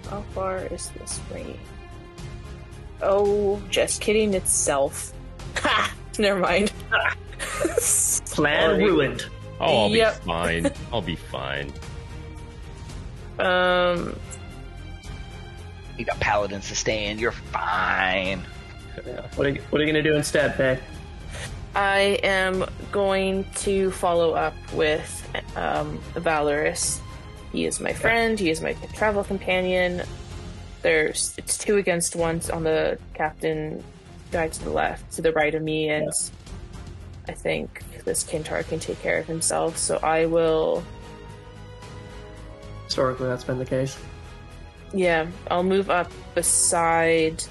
[0.09, 1.57] how far is this range?
[3.01, 4.33] Oh, just kidding.
[4.33, 5.11] Itself.
[5.57, 5.93] Ha!
[6.19, 6.71] Never mind.
[8.31, 9.25] Plan ruined.
[9.59, 10.19] Oh, I'll Yep.
[10.21, 10.71] be fine.
[10.93, 11.71] I'll be fine.
[13.39, 14.15] Um,
[15.97, 17.19] You got paladin sustain.
[17.19, 18.45] You're fine.
[19.35, 20.79] What are you, what are you gonna do instead, Faye?
[21.75, 25.27] I am going to follow up with
[25.57, 26.99] um, Valoris.
[27.55, 28.37] He is my friend.
[28.39, 30.03] He is my travel companion.
[30.81, 33.83] There's it's two against one on the captain
[34.31, 36.11] guy to the left, to the right of me, and
[37.27, 39.77] I think this Kintar can take care of himself.
[39.77, 40.83] So I will,
[42.83, 43.97] Historically, that's been the case.
[44.93, 47.43] yeah, I'll move up beside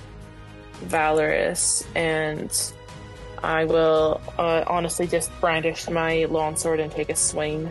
[0.84, 2.52] Valoris, and
[3.42, 7.70] I will uh, honestly just brandish my longsword and take a swing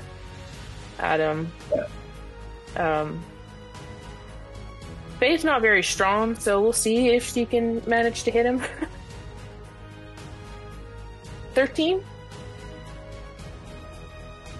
[0.99, 1.51] at him.
[2.75, 3.23] Um,
[5.19, 8.61] Faye's not very strong, so we'll see if she can manage to hit him.
[11.53, 12.03] 13?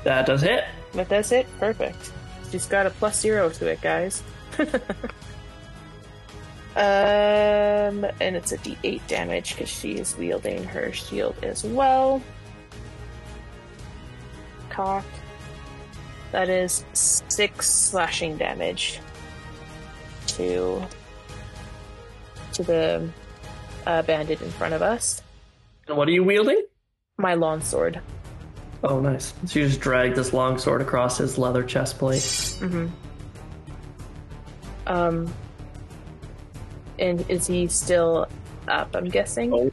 [0.03, 0.65] That does hit.
[0.93, 1.47] But that's it.
[1.59, 2.11] Perfect.
[2.51, 4.21] She's got a plus zero to it, guys.
[4.59, 4.67] um,
[6.75, 12.21] and it's a d8 damage because she is wielding her shield as well.
[14.69, 15.05] Cock.
[16.33, 18.99] That is six slashing damage
[20.29, 20.81] to
[22.53, 23.07] to the
[23.85, 25.21] uh, bandit in front of us.
[25.87, 26.65] And what are you wielding?
[27.17, 28.01] My long sword.
[28.83, 29.35] Oh, nice.
[29.45, 32.21] So you just drag this long sword across his leather chest plate.
[32.21, 32.87] Mm-hmm.
[34.87, 35.31] Um,
[36.97, 38.27] and is he still
[38.67, 38.95] up?
[38.95, 39.53] I'm guessing.
[39.53, 39.71] Oh.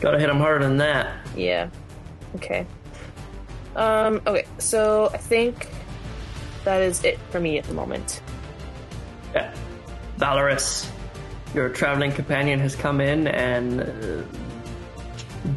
[0.00, 1.24] Gotta hit him harder than that.
[1.36, 1.70] Yeah.
[2.34, 2.66] Okay.
[3.76, 4.20] Um.
[4.26, 4.46] Okay.
[4.58, 5.68] So I think
[6.64, 8.20] that is it for me at the moment.
[9.34, 9.54] Yeah.
[10.18, 10.90] Valoris,
[11.54, 14.22] your traveling companion has come in and uh,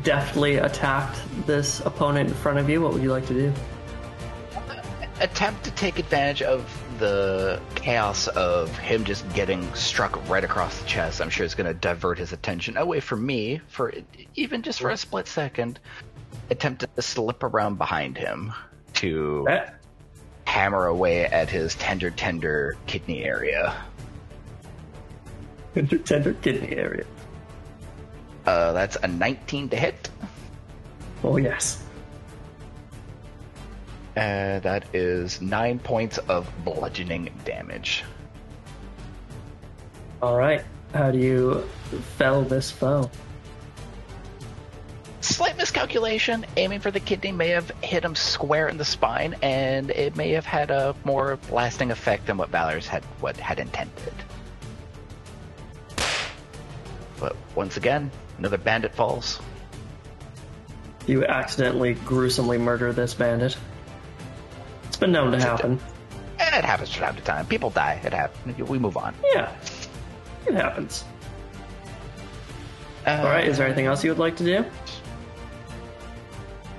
[0.04, 2.82] deftly attacked this opponent in front of you.
[2.82, 3.54] What would you like to do?
[5.22, 6.66] Attempt to take advantage of
[6.98, 11.22] the chaos of him just getting struck right across the chest.
[11.22, 13.94] I'm sure it's going to divert his attention away from me for
[14.36, 15.80] even just for a split second.
[16.50, 18.54] Attempt to slip around behind him
[18.94, 19.70] to Eh,
[20.46, 23.76] hammer away at his tender, tender kidney area.
[25.74, 27.06] Tender, tender kidney area.
[28.46, 30.10] Uh, that's a 19 to hit.
[31.24, 31.84] Oh yes.
[34.16, 38.04] And that is nine points of bludgeoning damage.
[40.22, 40.64] All right.
[40.94, 41.68] How do you
[42.18, 43.10] fell this foe?
[45.22, 46.46] Slight miscalculation.
[46.58, 50.32] Aiming for the kidney may have hit him square in the spine, and it may
[50.32, 54.14] have had a more lasting effect than what Valoris had what had intended.
[57.20, 59.40] But once again, another bandit falls.
[61.06, 63.58] You accidentally gruesomely murder this bandit.
[65.00, 65.80] It's been known to happen.
[66.40, 67.46] And it happens from time to time.
[67.46, 68.02] People die.
[68.04, 68.70] It happens.
[68.70, 69.16] We move on.
[69.34, 69.50] Yeah,
[70.46, 71.06] it happens.
[73.08, 73.48] Uh, All right.
[73.48, 74.66] Is there anything else you would like to do?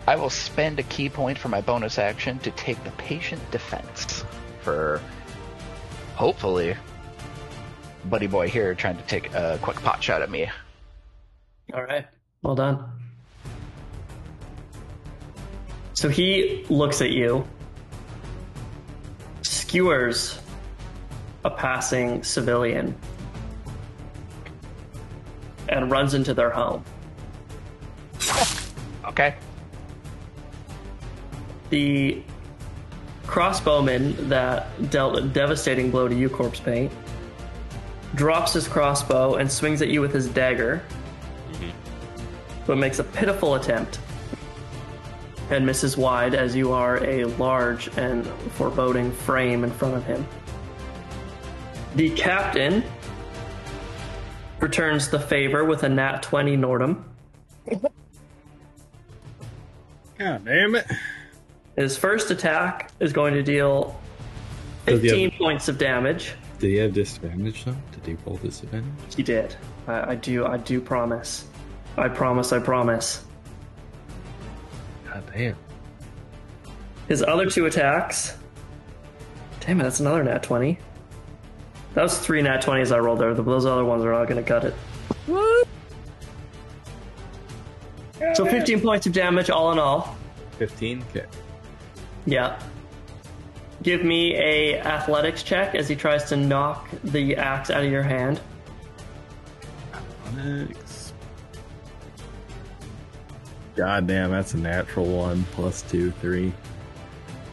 [0.06, 4.22] I will spend a key point for my bonus action to take the patient defense
[4.60, 5.00] for
[6.14, 6.76] hopefully
[8.04, 10.46] Buddy Boy here trying to take a quick pot shot at me.
[11.72, 12.04] All right.
[12.42, 12.84] Well done.
[15.94, 17.46] So he looks at you,
[19.70, 20.40] skewers
[21.44, 22.92] a passing civilian,
[25.68, 26.84] and runs into their home.
[29.06, 29.36] Okay.
[31.68, 32.20] The
[33.26, 36.90] crossbowman that dealt a devastating blow to you, Corpsepaint,
[38.16, 40.82] drops his crossbow and swings at you with his dagger,
[41.52, 41.70] mm-hmm.
[42.66, 44.00] but makes a pitiful attempt
[45.50, 50.26] and misses wide as you are a large and foreboding frame in front of him.
[51.96, 52.84] The captain
[54.60, 57.02] returns the favor with a nat 20 Nordhum.
[60.18, 60.86] God damn it.
[61.76, 63.98] His first attack is going to deal
[64.86, 66.34] Does he have- 15 points of damage.
[66.58, 67.76] Did he have disadvantage though?
[67.92, 69.14] Did he roll disadvantage?
[69.16, 69.56] He did.
[69.88, 70.44] I, I do.
[70.44, 71.46] I do promise.
[71.96, 72.52] I promise.
[72.52, 73.24] I promise.
[75.12, 75.56] God damn.
[77.08, 78.36] His other two attacks.
[79.60, 79.84] Damn it!
[79.84, 80.78] That's another nat twenty.
[81.94, 83.34] That was three nat twenties I rolled there.
[83.34, 84.74] but Those other ones are not going to cut it.
[88.34, 90.16] So fifteen points of damage all in all.
[90.58, 91.02] 15?
[91.10, 91.24] Okay.
[92.26, 92.60] Yeah.
[93.82, 98.02] Give me a athletics check as he tries to knock the axe out of your
[98.02, 98.40] hand.
[100.26, 100.79] Onyx.
[103.76, 105.44] God damn, that's a natural one.
[105.52, 106.52] Plus two, three.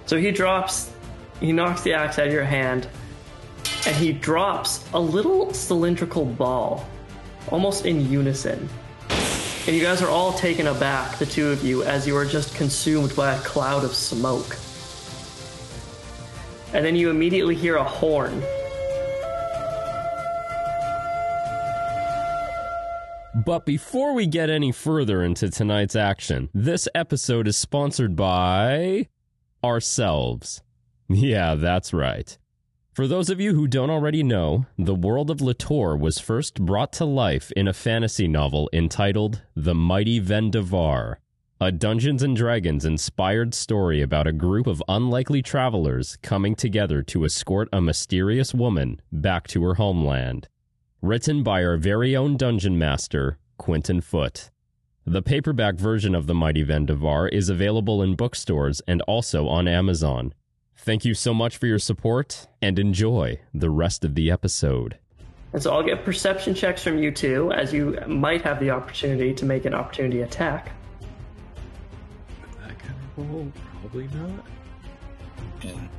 [0.05, 0.91] So he drops,
[1.39, 2.88] he knocks the axe out of your hand,
[3.86, 6.88] and he drops a little cylindrical ball,
[7.49, 8.70] almost in unison.
[9.68, 12.55] And you guys are all taken aback, the two of you, as you are just
[12.55, 14.55] consumed by a cloud of smoke.
[16.74, 18.41] And then you immediately hear a horn.
[23.48, 29.08] But before we get any further into tonight's action, this episode is sponsored by
[29.64, 30.62] ourselves.
[31.08, 32.38] Yeah, that's right.
[32.91, 36.91] For those of you who don't already know, the world of Litore was first brought
[36.91, 41.22] to life in a fantasy novel entitled The Mighty Ven Devar,
[41.62, 47.24] a Dungeons and Dragons inspired story about a group of unlikely travelers coming together to
[47.24, 50.50] escort a mysterious woman back to her homeland
[51.02, 54.50] written by our very own dungeon master, Quinton Foote.
[55.06, 59.68] The paperback version of The Mighty Ven Devar is available in bookstores and also on
[59.68, 60.34] Amazon.
[60.76, 64.98] Thank you so much for your support and enjoy the rest of the episode.
[65.54, 69.34] And so I'll get perception checks from you two, as you might have the opportunity
[69.34, 70.72] to make an opportunity attack.
[72.60, 73.52] That kind of roll?
[73.82, 74.45] Probably not.
[75.62, 75.97] And, it's,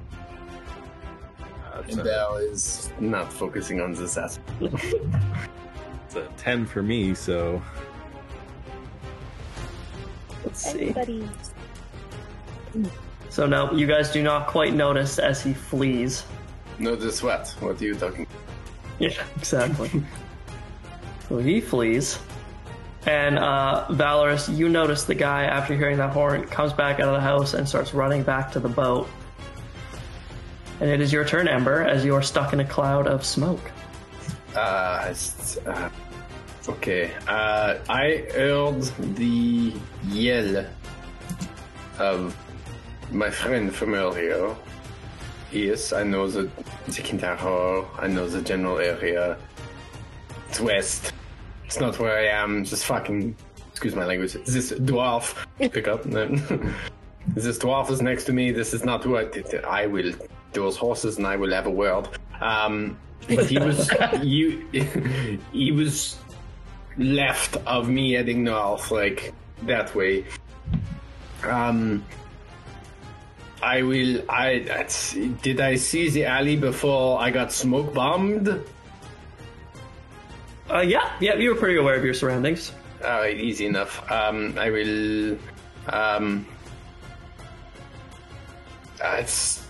[1.89, 4.51] and Bell is not focusing on this aspect.
[4.61, 7.63] it's a 10 for me, so.
[10.45, 10.89] Let's see.
[10.89, 11.29] Everybody.
[13.31, 16.25] So no, you guys do not quite notice as he flees.
[16.79, 17.55] Notice what?
[17.61, 18.27] What are you talking?
[18.99, 19.91] Yeah, exactly.
[21.29, 22.19] so he flees.
[23.07, 27.15] And uh, Valoris, you notice the guy after hearing that horn comes back out of
[27.15, 29.09] the house and starts running back to the boat.
[30.81, 33.71] And it is your turn, Ember, as you are stuck in a cloud of smoke.
[34.55, 35.13] Uh,
[35.67, 35.91] uh,
[36.69, 37.13] okay.
[37.27, 38.83] Uh, I heard
[39.17, 39.73] the
[40.07, 40.67] yell
[41.99, 42.37] of
[43.11, 44.55] my friend from earlier.
[45.51, 46.51] Yes, I know the
[46.87, 47.87] the Kintaro.
[47.99, 49.37] I know the general area.
[50.49, 51.13] It's west.
[51.65, 52.65] It's not where I am.
[52.65, 53.35] Just fucking.
[53.71, 54.33] Excuse my language.
[54.45, 55.35] This dwarf.
[55.59, 56.03] Pick up.
[57.29, 58.53] this dwarf is next to me.
[58.53, 59.29] This is not who I.
[59.67, 60.13] I will.
[60.53, 62.09] Those horses and I will have a word.
[62.41, 63.91] Um, but he was
[64.23, 64.67] you.
[65.53, 66.17] he was
[66.97, 69.33] left of me heading north, like
[69.63, 70.25] that way.
[71.45, 72.05] Um,
[73.63, 74.23] I will.
[74.31, 78.49] I that's, did I see the alley before I got smoke bombed?
[80.71, 82.73] Uh, yeah, yeah, you were pretty aware of your surroundings.
[83.03, 84.11] All right, easy enough.
[84.11, 85.39] Um, I will.
[85.89, 86.47] Um,
[89.03, 89.68] uh, it's.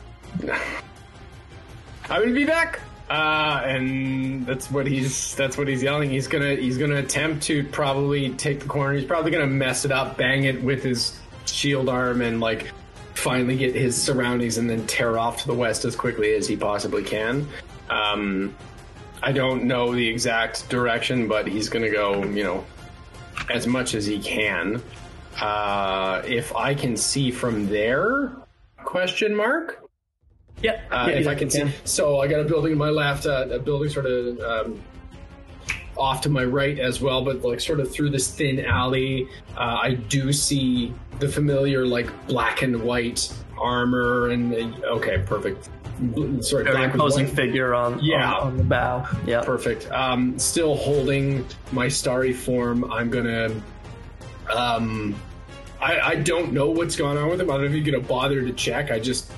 [2.11, 2.81] I will be back.
[3.11, 6.11] Uh, and that's what he's that's what he's yelling.
[6.11, 8.95] He's gonna he's gonna attempt to probably take the corner.
[8.95, 12.71] He's probably gonna mess it up, bang it with his shield arm, and like
[13.15, 16.57] finally get his surroundings, and then tear off to the west as quickly as he
[16.57, 17.49] possibly can.
[17.89, 18.55] Um,
[19.23, 22.65] I don't know the exact direction, but he's gonna go, you know,
[23.51, 24.83] as much as he can.
[25.41, 28.33] Uh, if I can see from there,
[28.85, 29.88] question mark.
[30.63, 32.91] Yeah, Uh, yeah, if you I can see, so I got a building in my
[32.91, 34.81] left, uh, a building sort of um,
[35.97, 39.29] off to my right as well, but like sort of through this thin alley.
[39.57, 44.55] Uh, I do see the familiar like black and white armor, and
[44.85, 45.69] uh, okay, perfect.
[46.01, 48.33] Bl- Sorry, Very black imposing figure on, Yeah.
[48.33, 49.05] on, on the bow.
[49.27, 49.43] Yeah.
[49.43, 49.91] Perfect.
[49.91, 52.85] Um, still holding my starry form.
[52.93, 53.51] I'm gonna.
[54.53, 55.17] Um,
[55.81, 57.51] I, I don't know what's going on with him.
[57.51, 58.91] I don't know if you're gonna bother to check.
[58.91, 59.31] I just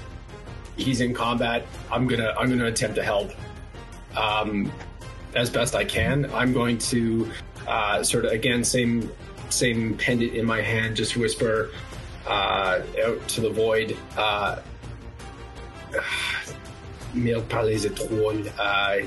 [0.81, 1.67] he's in combat.
[1.91, 3.31] I'm gonna I'm gonna attempt to help.
[4.17, 4.73] Um,
[5.35, 6.31] as best I can.
[6.33, 7.31] I'm going to
[7.67, 9.11] uh, sort of again same
[9.49, 10.97] same pendant in my hand.
[10.97, 11.71] Just whisper
[12.27, 13.97] uh, out to the void.
[14.17, 14.61] Uh,
[17.15, 18.43] a troll.
[18.59, 18.99] Uh,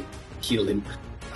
[0.41, 0.83] heal him,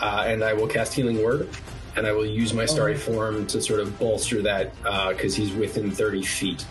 [0.01, 1.49] uh, and I will cast Healing Word,
[1.95, 4.75] and I will use my Starry Form to sort of bolster that
[5.09, 6.65] because he's within 30 feet.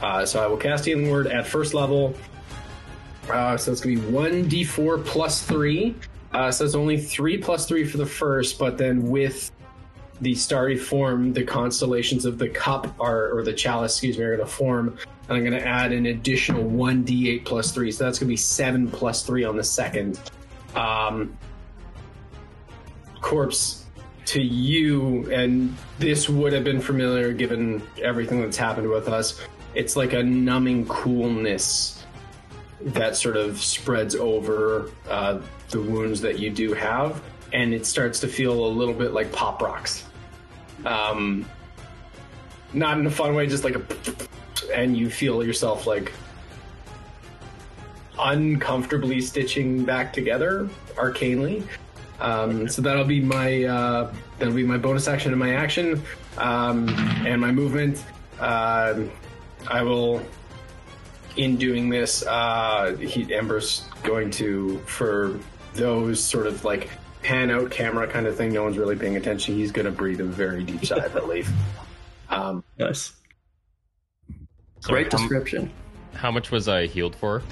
[0.00, 2.14] Uh, so I will cast Healing Word at first level.
[3.32, 5.94] Uh, so it's gonna be one d4 plus three.
[6.32, 9.50] Uh, so it's only three plus three for the first, but then with
[10.20, 14.36] the starry form, the constellations of the cup are, or the chalice, excuse me, are
[14.36, 14.96] going to form.
[15.28, 17.90] And I'm going to add an additional 1d8 plus 3.
[17.90, 20.20] So that's going to be 7 plus 3 on the second.
[20.74, 21.36] Um,
[23.20, 23.86] corpse,
[24.26, 29.40] to you, and this would have been familiar given everything that's happened with us.
[29.74, 31.99] It's like a numbing coolness
[32.82, 37.22] that sort of spreads over uh, the wounds that you do have.
[37.52, 40.04] And it starts to feel a little bit like pop rocks
[40.84, 41.44] um,
[42.72, 43.82] not in a fun way, just like a,
[44.72, 46.12] and you feel yourself like
[48.18, 51.66] uncomfortably stitching back together arcanely.
[52.20, 56.02] Um, so that'll be my uh, that'll be my bonus action and my action
[56.38, 56.88] um,
[57.26, 58.02] and my movement.
[58.38, 59.10] Um
[59.68, 60.22] I will,
[61.36, 65.38] in doing this, uh, he Ember's going to for
[65.74, 66.90] those sort of like
[67.22, 68.52] pan out camera kind of thing.
[68.52, 69.54] No one's really paying attention.
[69.54, 71.50] He's going to breathe a very deep sigh of relief.
[72.32, 73.12] Um, Nice.
[74.80, 75.72] So Great how- description.
[76.14, 77.42] How much was I healed for?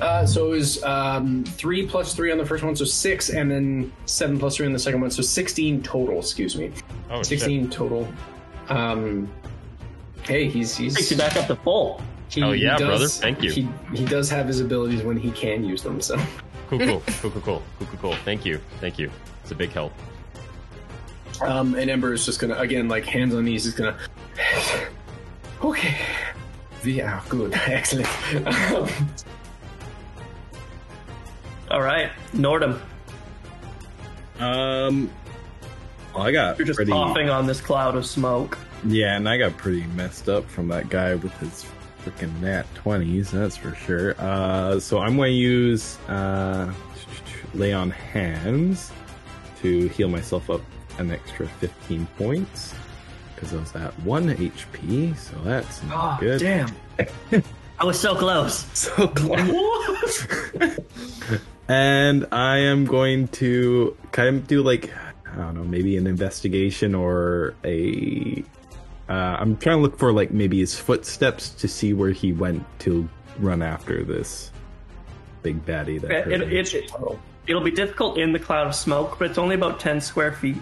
[0.00, 3.50] uh, so it was um, three plus three on the first one, so six, and
[3.50, 6.18] then seven plus three on the second one, so sixteen total.
[6.20, 6.72] Excuse me,
[7.10, 7.26] Oh, shit.
[7.26, 8.08] sixteen total.
[8.70, 9.30] Um,
[10.22, 12.00] hey, he's he's Takes you back up to full.
[12.28, 13.06] He, Oh, he yeah, does- brother.
[13.08, 13.50] Thank you.
[13.52, 16.00] He he does have his abilities when he can use them.
[16.00, 16.16] So
[16.68, 18.12] Cool, cool, cool, cool, cool, cool, cool, cool.
[18.24, 19.10] Thank you, thank you.
[19.42, 19.92] It's a big help.
[21.40, 23.96] Um, and Ember is just gonna again, like hands on knees, is gonna.
[25.62, 25.96] okay,
[26.84, 28.08] we are good, excellent.
[28.46, 28.88] Um,
[31.70, 32.78] All right, Nordhum,
[34.38, 35.10] Um,
[36.14, 38.56] well, I got you're just pretty, coughing on this cloud of smoke.
[38.84, 41.64] yeah, and I got pretty messed up from that guy with his
[42.06, 43.30] freaking nat twenties.
[43.30, 44.14] That's for sure.
[44.18, 46.72] Uh, so I'm going to use uh,
[47.54, 48.92] lay on hands
[49.62, 50.60] to heal myself up
[50.98, 52.74] an extra 15 points
[53.34, 55.16] because I was at one HP.
[55.16, 56.40] So that's not Oh, good.
[56.40, 56.70] damn.
[57.78, 58.64] I was so close.
[58.72, 60.26] So close.
[61.68, 64.90] and I am going to kind of do like
[65.30, 68.42] I don't know, maybe an investigation or a.
[69.08, 72.64] Uh, I'm trying to look for like maybe his footsteps to see where he went
[72.80, 74.50] to run after this
[75.42, 76.10] big baddie that.
[76.10, 76.92] It, it, it, it,
[77.46, 80.56] it'll be difficult in the cloud of smoke, but it's only about 10 square feet.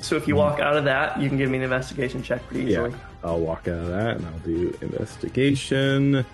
[0.00, 2.70] So if you walk out of that, you can give me an investigation check pretty
[2.70, 2.90] easily.
[2.90, 2.96] yeah.
[3.22, 6.26] I'll walk out of that and I'll do investigation,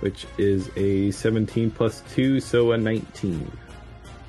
[0.00, 3.50] which is a 17 plus two, so a 19.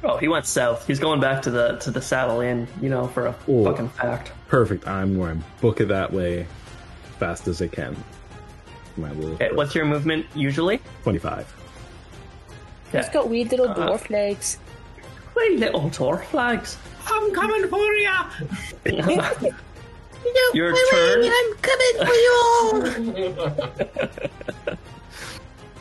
[0.03, 0.85] Oh, he went south.
[0.87, 3.63] He's going back to the to the saddle inn, you know, for a Oh.
[3.65, 4.31] fucking fact.
[4.47, 4.87] Perfect.
[4.87, 6.45] I'm going to book it that way
[7.19, 7.95] fast as I can.
[8.95, 10.79] My little Okay, what's your movement usually?
[11.03, 11.53] 25.
[12.89, 12.97] Okay.
[12.99, 13.89] He's got weird little Uh-huh.
[13.89, 14.57] dwarf legs.
[15.35, 16.77] way, little dwarf legs.
[17.07, 18.25] I'm coming for ya.
[20.53, 21.23] Your turn.
[21.23, 23.33] I'm coming for you.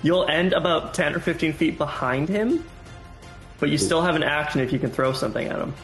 [0.03, 2.65] You'll end about 10 or 15 feet behind him,
[3.59, 5.75] but you still have an action if you can throw something at him.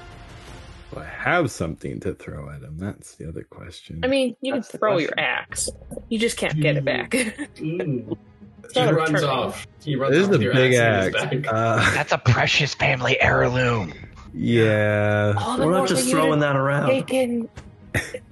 [0.96, 2.76] I have something to throw at him.
[2.78, 4.00] That's the other question.
[4.02, 5.10] I mean, you can That's the throw question.
[5.16, 5.70] your axe.
[6.10, 7.10] You just can't get it back.
[7.10, 8.16] Mm.
[8.74, 9.28] He not runs return.
[9.28, 9.66] off.
[9.84, 11.30] He runs this is a big axe axe.
[11.32, 11.52] his back.
[11.52, 13.92] Uh, That's a precious family heirloom.
[14.32, 15.34] yeah.
[15.36, 16.88] All We're not just throwing that around.
[16.88, 17.50] Take in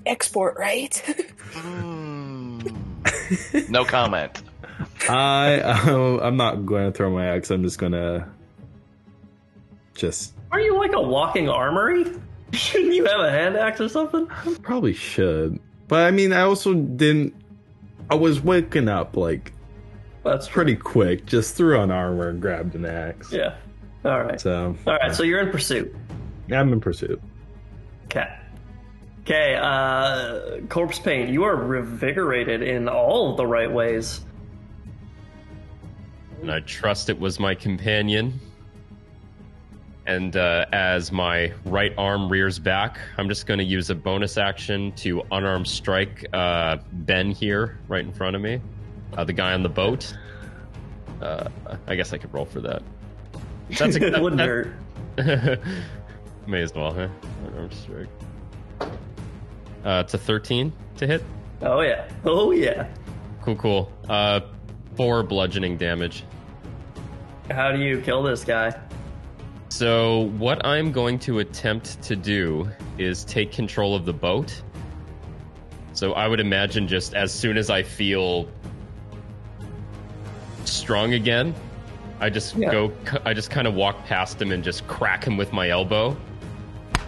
[0.06, 0.92] export, right?
[1.50, 3.68] Mm.
[3.68, 4.42] no comment.
[5.10, 7.50] I um, I'm not going to throw my axe.
[7.50, 8.32] I'm just gonna
[9.94, 12.04] just Are you like a walking armory?
[12.52, 14.26] Shouldn't you have a hand axe or something?
[14.62, 15.60] probably should.
[15.88, 17.34] But I mean, I also didn't.
[18.10, 19.52] I was waking up like
[20.24, 21.26] That's pretty quick.
[21.26, 23.32] Just threw on armor and grabbed an axe.
[23.32, 23.54] Yeah.
[24.04, 24.40] All right.
[24.40, 25.14] So All right.
[25.14, 25.94] So you're in pursuit.
[26.50, 27.20] I'm in pursuit.
[28.06, 28.26] Okay.
[29.20, 29.54] Okay.
[29.54, 31.30] Uh, corpsepaint.
[31.32, 34.22] You are revigorated in all the right ways.
[36.40, 38.40] and I trust it was my companion.
[40.10, 44.38] And uh, as my right arm rears back, I'm just going to use a bonus
[44.38, 48.60] action to unarmed strike uh, Ben here, right in front of me,
[49.16, 50.12] uh, the guy on the boat.
[51.22, 51.48] Uh,
[51.86, 52.82] I guess I could roll for that.
[53.78, 54.48] That's a it wouldn't that-
[55.16, 55.60] hurt.
[56.48, 57.06] May as well, huh?
[57.46, 58.08] Unarmed strike.
[58.80, 61.22] Uh, it's a 13 to hit.
[61.62, 62.10] Oh yeah.
[62.24, 62.88] Oh yeah.
[63.42, 63.92] Cool, cool.
[64.08, 64.40] Uh,
[64.96, 66.24] four bludgeoning damage.
[67.48, 68.76] How do you kill this guy?
[69.70, 72.68] So, what I'm going to attempt to do
[72.98, 74.60] is take control of the boat.
[75.92, 78.48] So, I would imagine just as soon as I feel
[80.64, 81.54] strong again,
[82.20, 82.70] I just Yeah.
[82.72, 82.92] go,
[83.24, 86.16] I just kind of walk past him and just crack him with my elbow,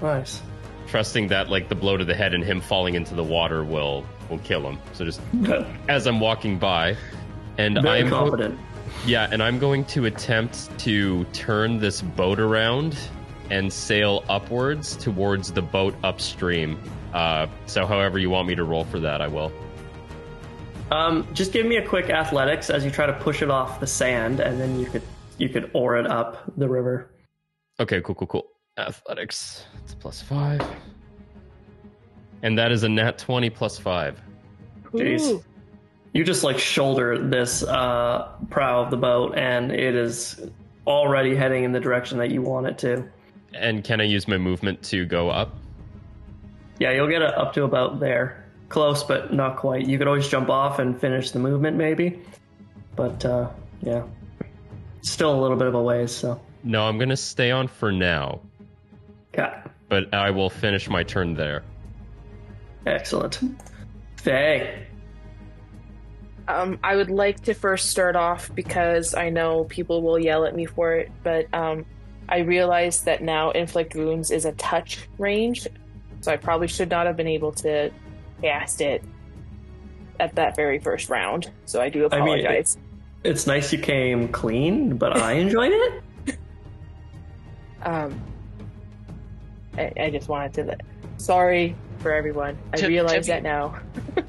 [0.00, 0.40] Nice.
[0.86, 4.04] trusting that like the blow to the head and him falling into the water will
[4.30, 4.78] will kill him.
[4.92, 5.20] So, just
[5.88, 6.96] as I'm walking by,
[7.58, 8.58] and Very I'm confident.
[9.07, 12.97] Yeah, and I'm going to attempt to turn this boat around
[13.51, 16.80] and sail upwards towards the boat upstream.
[17.12, 19.53] Uh, so, however you want me to roll for that, I will.
[20.90, 23.86] Um, just give me a quick athletics as you try to push it off the
[23.86, 25.03] sand, and then you could
[25.38, 27.11] you could oar it up the river.
[27.80, 28.47] Okay, cool, cool, cool.
[28.78, 29.64] Athletics.
[29.82, 30.62] It's plus five.
[32.43, 34.20] And that is a nat 20 plus five.
[34.93, 35.22] Jeez.
[35.22, 35.45] Ooh.
[36.12, 40.40] You just like shoulder this uh, prow of the boat, and it is
[40.86, 43.04] already heading in the direction that you want it to.
[43.54, 45.54] And can I use my movement to go up?
[46.78, 48.44] Yeah, you'll get it up to about there.
[48.68, 49.86] Close, but not quite.
[49.86, 52.20] You could always jump off and finish the movement, maybe.
[52.96, 53.48] But uh,
[53.82, 54.02] yeah,
[55.02, 56.10] still a little bit of a ways.
[56.12, 58.40] So, No, I'm going to stay on for now,
[59.34, 61.62] okay, but I will finish my turn there.
[62.86, 63.40] excellent.
[64.16, 64.86] Faye,
[66.49, 70.55] Um, I would like to first start off because I know people will yell at
[70.55, 71.86] me for it, but um,
[72.28, 75.68] I realize that now inflict wounds is a touch range,
[76.20, 77.90] so I probably should not have been able to
[78.40, 79.05] cast it
[80.18, 81.51] at that very first round.
[81.64, 82.22] So I do apologize.
[82.22, 82.78] I mean, apologize.
[83.24, 86.38] it's nice you came clean, but I enjoyed it.
[87.82, 88.20] um,
[89.78, 90.76] I, I just wanted to.
[91.18, 92.59] Sorry for everyone.
[92.72, 93.76] I To- to realize be- that now.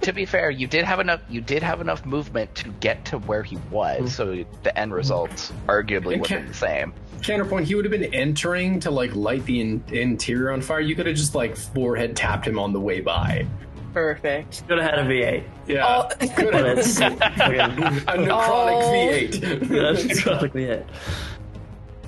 [0.01, 1.21] to be fair, you did have enough.
[1.29, 5.51] You did have enough movement to get to where he was, so the end results
[5.67, 6.93] arguably would have been the same.
[7.21, 10.79] Counterpoint, he would have been entering to like light the in- interior on fire.
[10.81, 13.45] You could have just like forehead tapped him on the way by.
[13.93, 14.67] Perfect.
[14.67, 15.43] Could have had a V8.
[15.67, 15.85] Yeah.
[15.87, 16.09] Oh.
[16.35, 16.77] Could have.
[16.79, 18.91] it's a fucking- necrotic Oh.
[18.91, 19.69] V8.
[20.07, 20.85] that's probably it.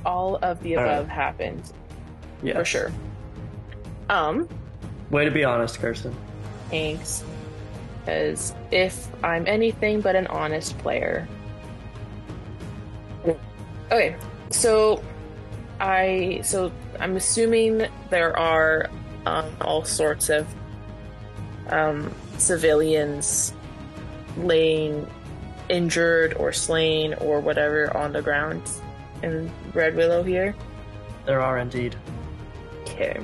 [0.06, 0.94] All of the All right.
[0.94, 1.62] above happened
[2.44, 2.92] Yeah, for sure.
[4.10, 4.48] Um,
[5.10, 6.16] Way to be honest, Kirsten.
[6.70, 7.24] thanks.
[8.00, 11.28] Because if I'm anything but an honest player.
[13.92, 14.16] Okay,
[14.50, 15.04] so
[15.80, 18.90] I so I'm assuming there are
[19.26, 20.48] um, all sorts of
[21.70, 23.54] um, civilians
[24.38, 25.08] laying
[25.70, 28.62] injured or slain or whatever on the ground
[29.24, 30.56] in Redwillow here.
[31.26, 31.96] There are indeed
[32.82, 33.20] Okay.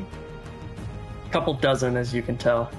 [1.32, 2.70] Couple dozen, as you can tell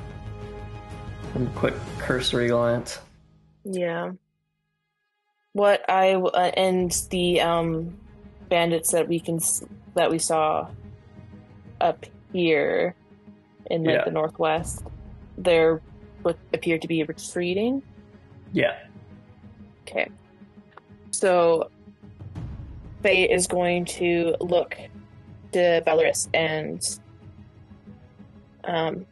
[1.33, 2.99] from a quick cursory glance.
[3.65, 4.13] Yeah.
[5.55, 7.97] What I uh, and the um
[8.51, 9.41] bandits that we can
[9.95, 10.69] that we saw
[11.81, 12.95] up here
[13.71, 14.05] in like Yeah.
[14.05, 14.85] the northwest,
[15.39, 15.81] they're
[16.21, 17.83] what appear to be retreating.
[18.53, 18.77] Yeah,
[19.89, 20.09] Okay.
[21.11, 21.71] So
[23.03, 24.77] Faye is going to look
[25.53, 26.81] to Valoris and
[28.65, 29.07] um,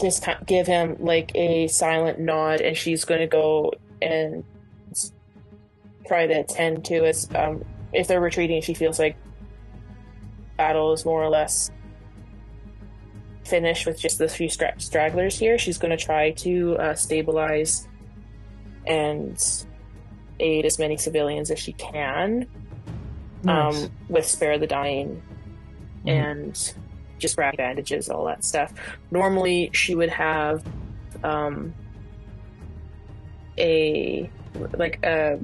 [0.00, 4.44] just give him like a silent nod, and she's going to go and
[6.06, 7.28] try to attend to us.
[7.34, 9.16] Um, if they're retreating, she feels like
[10.56, 11.70] battle is more or less
[13.44, 15.58] finished with just the few stra- stragglers here.
[15.58, 17.88] She's going to try to uh, stabilize
[18.86, 19.42] and
[20.38, 22.46] aid as many civilians as she can
[23.42, 23.84] Nice.
[23.84, 25.22] um, with spare the dying
[26.06, 26.74] and
[27.20, 28.72] just wrap bandages, all that stuff.
[29.10, 30.64] Normally, she would have
[31.22, 31.74] um,
[33.58, 34.28] a
[34.76, 35.38] like a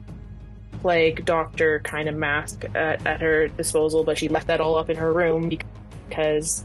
[0.80, 4.90] plague doctor kind of mask at, at her disposal, but she left that all up
[4.90, 5.48] in her room
[6.08, 6.64] because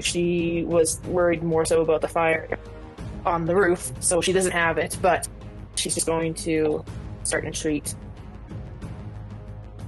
[0.00, 2.58] she was worried more so about the fire
[3.24, 4.96] on the roof, so she doesn't have it.
[5.00, 5.28] But
[5.74, 6.84] she's just going to
[7.22, 7.94] start and treat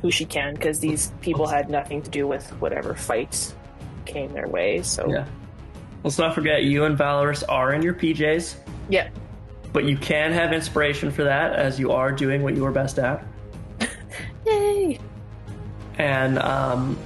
[0.03, 3.53] who she can because these people had nothing to do with whatever fight
[4.09, 4.83] came their way.
[4.83, 5.27] So Yeah.
[6.05, 8.57] Let's not forget, you and Valoris are in your PJs,
[8.89, 9.09] yeah.
[9.73, 12.99] but you can have inspiration for that as you are doing what you were best
[13.01, 13.25] at.
[14.47, 15.01] Yay!
[15.99, 16.97] And um,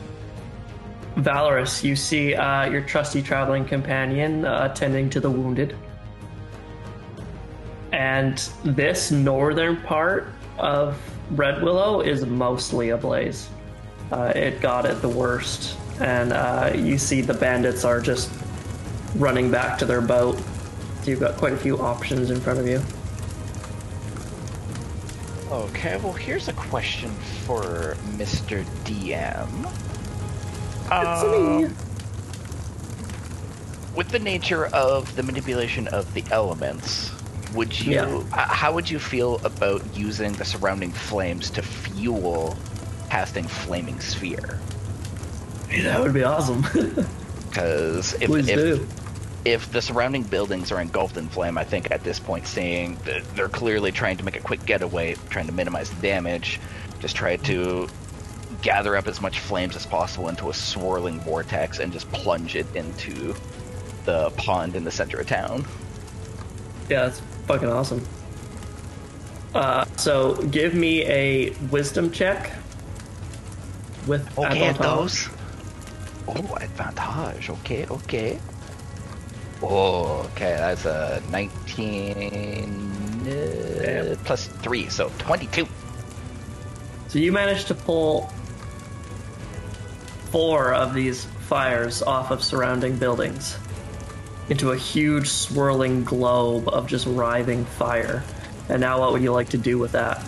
[1.16, 5.74] Valoris, you see uh, your trusty traveling companion uh, tending to the wounded.
[7.92, 10.28] And this northern part
[10.58, 10.98] of
[11.34, 13.48] Redwillow is mostly ablaze.
[14.10, 15.76] Uh, it got it the worst.
[16.02, 18.30] And uh, you see the bandits are just
[19.14, 20.36] running back to their boat.
[21.02, 22.82] So you've got quite a few options in front of you.
[25.50, 27.10] Okay, well, here's a question
[27.46, 28.64] for Mr.
[28.84, 29.48] DM.
[30.90, 31.74] Um,
[33.94, 37.10] with the nature of the manipulation of the elements,
[37.54, 37.92] would you?
[37.92, 38.18] Yeah.
[38.20, 42.56] h- How would you feel about using the surrounding flames to fuel
[43.10, 44.58] casting flaming sphere?
[45.82, 46.64] That would be awesome.
[47.48, 48.88] Because if, Please if do.
[49.44, 53.22] if the surrounding buildings are engulfed in flame, I think at this point, seeing that
[53.36, 56.58] they're clearly trying to make a quick getaway, trying to minimize the damage,
[57.00, 57.88] just try to
[58.62, 62.64] gather up as much flames as possible into a swirling vortex and just plunge it
[62.74, 63.34] into
[64.06, 65.66] the pond in the center of town.
[66.88, 68.02] Yeah, that's fucking awesome.
[69.54, 72.50] Uh, so give me a wisdom check
[74.06, 74.78] with Okay, at advantage.
[74.80, 75.28] those.
[76.28, 77.50] Oh, advantage.
[77.50, 78.38] Okay, okay.
[79.62, 85.66] Oh, okay, that's a 19 uh, plus 3, so 22.
[87.08, 88.32] So you managed to pull
[90.30, 93.58] four of these fires off of surrounding buildings
[94.48, 98.24] into a huge swirling globe of just writhing fire.
[98.68, 100.24] And now, what would you like to do with that?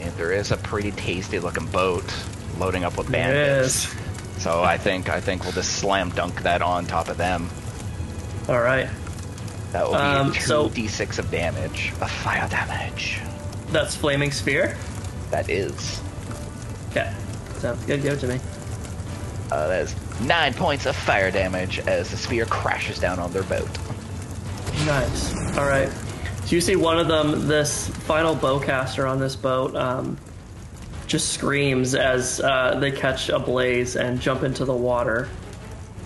[0.00, 2.12] And there is a pretty tasty looking boat
[2.58, 3.86] loading up with bandits.
[3.86, 4.42] is.
[4.42, 7.48] So I think I think we'll just slam dunk that on top of them.
[8.48, 8.88] All right,
[9.72, 13.18] That will be Um, two so- d6 of damage, of fire damage.
[13.72, 14.76] that's flaming sphere.
[15.30, 16.00] That is.
[16.90, 17.12] Okay,
[17.58, 18.00] sounds good.
[18.02, 18.40] Give it to me.
[19.52, 23.42] Uh, that is nine points of fire damage as the sphere crashes down on their
[23.42, 23.68] boat.
[24.86, 25.34] Nice.
[25.58, 25.90] All right.
[26.44, 30.16] So you see one of them, this final bowcaster on this boat, um,
[31.08, 35.28] just screams as uh, they catch a blaze and jump into the water,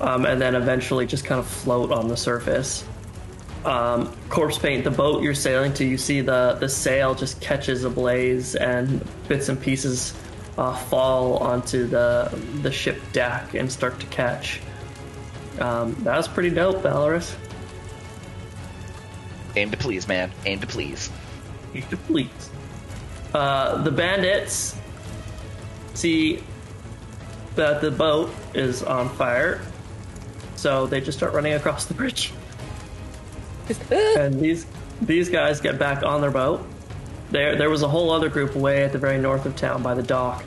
[0.01, 2.85] um, and then eventually just kind of float on the surface.
[3.65, 8.55] Um, corpsepaint, the boat you're sailing to, you see the the sail just catches ablaze
[8.55, 10.15] and bits and pieces
[10.57, 14.61] uh, fall onto the the ship deck and start to catch.
[15.61, 17.35] Um, that was pretty dope, Valoris.
[19.55, 20.33] Aim to please, man.
[20.47, 21.11] Aim to please.
[21.75, 22.51] Aim to please.
[23.35, 24.77] Uh, the bandits
[25.95, 26.43] see
[27.55, 29.61] that the boat is on fire,
[30.57, 32.33] so they just start running across the bridge.
[33.91, 34.67] and these
[35.01, 36.65] these guys get back on their boat.
[37.31, 39.95] There there was a whole other group way at the very north of town by
[39.95, 40.45] the dock,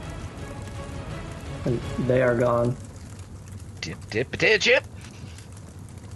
[1.65, 2.76] and they are gone.
[3.81, 4.84] Dip, dip, dip, dip.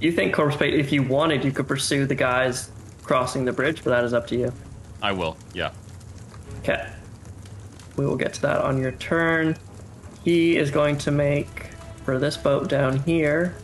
[0.02, 2.72] You think Corpsepaint, if you wanted, you could pursue the guys
[3.04, 4.54] crossing the bridge, but that is up to you.
[5.02, 5.72] I will, yeah.
[6.60, 6.90] Okay.
[8.00, 9.58] We will get to that on your turn.
[10.24, 11.66] He is going to make,
[12.06, 13.58] for this boat down here,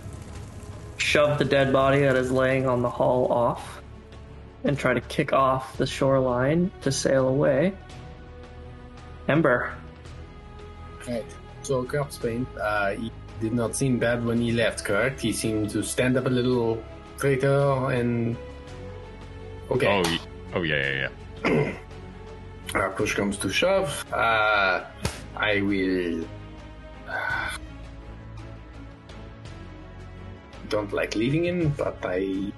[0.98, 3.82] shove the dead body that is laying on the hull off
[4.66, 7.74] and try to kick off the shoreline to sail away.
[9.30, 9.74] Ember.
[11.08, 11.24] Right.
[11.62, 15.22] So Corpsepaint, uh, he did not seem bad when he left, correct?
[15.22, 16.84] He seemed to stand up a little
[17.16, 18.36] straighter and.
[19.72, 19.88] Okay.
[19.88, 20.18] Oh,
[20.56, 21.10] oh yeah, yeah,
[21.46, 21.78] yeah.
[22.76, 24.84] uh, push comes to shove, uh,
[25.36, 26.26] I will.
[27.08, 27.58] uh,
[30.70, 32.52] don't like leaving him, but I.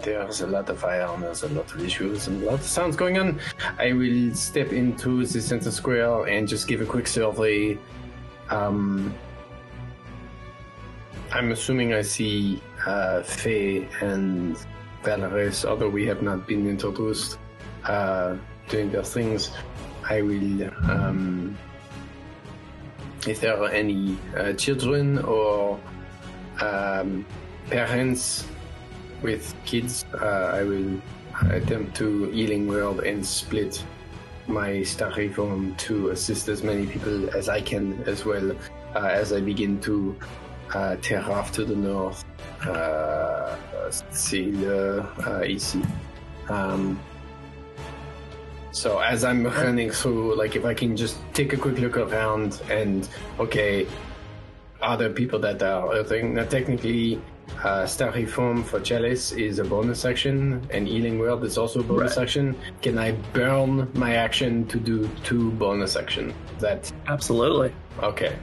[0.00, 2.94] There's a lot of and there's a lot of issues and a lot of sounds
[2.94, 3.40] going on.
[3.78, 7.78] I will step into the center square and just give a quick survey.
[8.50, 9.14] Um,
[11.32, 14.58] I'm assuming I see uh, Faye and
[15.02, 17.38] Valoris, although we have not been introduced,
[17.84, 18.36] uh,
[18.68, 19.50] doing their things.
[20.08, 20.70] I will.
[20.90, 21.56] Um,
[23.26, 25.80] if there are any uh, children or
[26.60, 27.24] um,
[27.70, 28.46] parents
[29.22, 31.00] with kids, uh, I will
[31.50, 33.82] attempt to healing word and split
[34.46, 38.52] my starry form to assist as many people as I can as well
[38.94, 40.16] uh, as I begin to
[40.74, 42.24] uh, tear off to the north.
[42.62, 43.56] Uh,
[44.10, 46.52] see the uh.
[46.52, 47.00] Um,
[48.74, 52.60] so as I'm running through, like if I can just take a quick look around
[52.68, 53.86] and okay,
[54.82, 57.20] are there people that are I think that technically
[57.62, 61.82] uh, Starry Form for Chalice is a bonus action and Healing Word is also a
[61.84, 62.24] bonus Right.
[62.24, 62.56] action.
[62.82, 66.34] Can I burn my action to do two bonus action?
[66.58, 67.72] That Absolutely.
[68.02, 68.36] okay.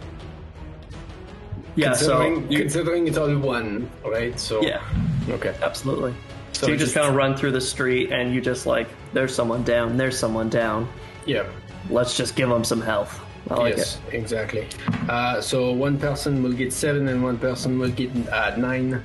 [1.76, 1.94] Yeah.
[1.94, 4.40] So considering, you, considering it's all one, right?
[4.40, 4.82] So yeah,
[5.30, 5.54] okay.
[5.62, 6.14] absolutely.
[6.62, 9.34] So, you just just- kind of run through the street and you just like, there's
[9.34, 10.88] someone down, there's someone down.
[11.26, 11.46] Yeah.
[11.90, 13.20] Let's just give them some health.
[13.50, 14.14] Like yes, it.
[14.14, 14.68] exactly.
[15.10, 19.04] Uh, so one person will get seven, and one person will get uh, nine.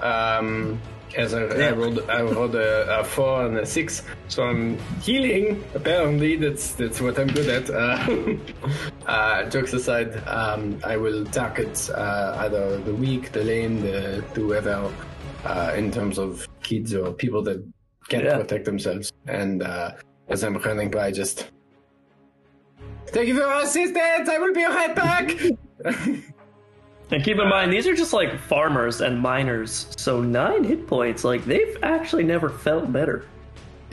[0.00, 0.80] Um,
[1.16, 5.62] as I, I rolled, I rolled a, a four and a six, so I'm healing.
[5.74, 7.68] Apparently, that's that's what I'm good at.
[7.68, 8.36] Uh,
[9.06, 14.90] uh, jokes aside, um, I will target uh, either the weak, the lame, the whoever,
[15.44, 17.58] uh, in terms of kids or people that
[18.08, 18.36] can't Yeah.
[18.38, 19.12] protect themselves.
[19.26, 19.92] And uh,
[20.28, 21.50] as I'm running by, just
[23.08, 24.28] Thank you for your assistance.
[24.28, 25.34] I will be right back.
[27.10, 29.86] And keep in mind, these are just like farmers and miners.
[29.96, 33.24] So nine hit points, like they've actually never felt better.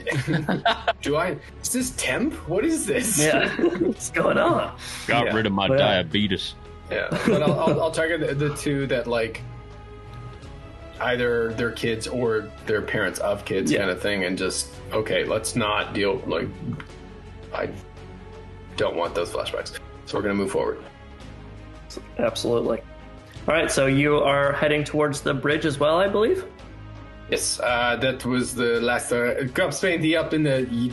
[1.00, 1.38] Do I?
[1.62, 2.34] Is this temp?
[2.46, 3.18] What is this?
[3.18, 3.48] Yeah.
[3.80, 4.76] What's going on?
[5.06, 5.34] Got Yeah.
[5.34, 6.02] rid of my Well, yeah.
[6.02, 6.56] diabetes.
[6.90, 9.40] Yeah, but I'll, I'll, I'll target the, the two that like
[11.00, 13.78] either their kids or their parents of kids Yeah.
[13.80, 16.48] kind of thing, and just okay, let's not deal like
[17.54, 17.68] I
[18.76, 20.78] don't want those flashbacks, so we're gonna move forward.
[22.18, 22.78] Absolutely.
[23.48, 26.44] All right, so you are heading towards the bridge as well, I believe.
[27.30, 29.12] Yes, uh, that was the last.
[29.12, 30.92] Uh, Corpsepaint he up in the he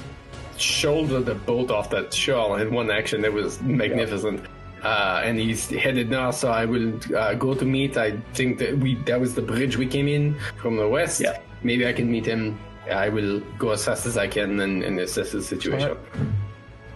[0.58, 3.22] shouldered the bolt off that shell in one action.
[3.22, 4.46] That was magnificent.
[4.84, 7.96] Uh, and he's headed now, so I will uh, go to meet.
[7.96, 11.22] I think that we that was the bridge we came in from the west.
[11.22, 11.40] Yeah.
[11.64, 12.60] Maybe I can meet him.
[12.92, 15.98] I will go as fast as I can and, and assess the situation.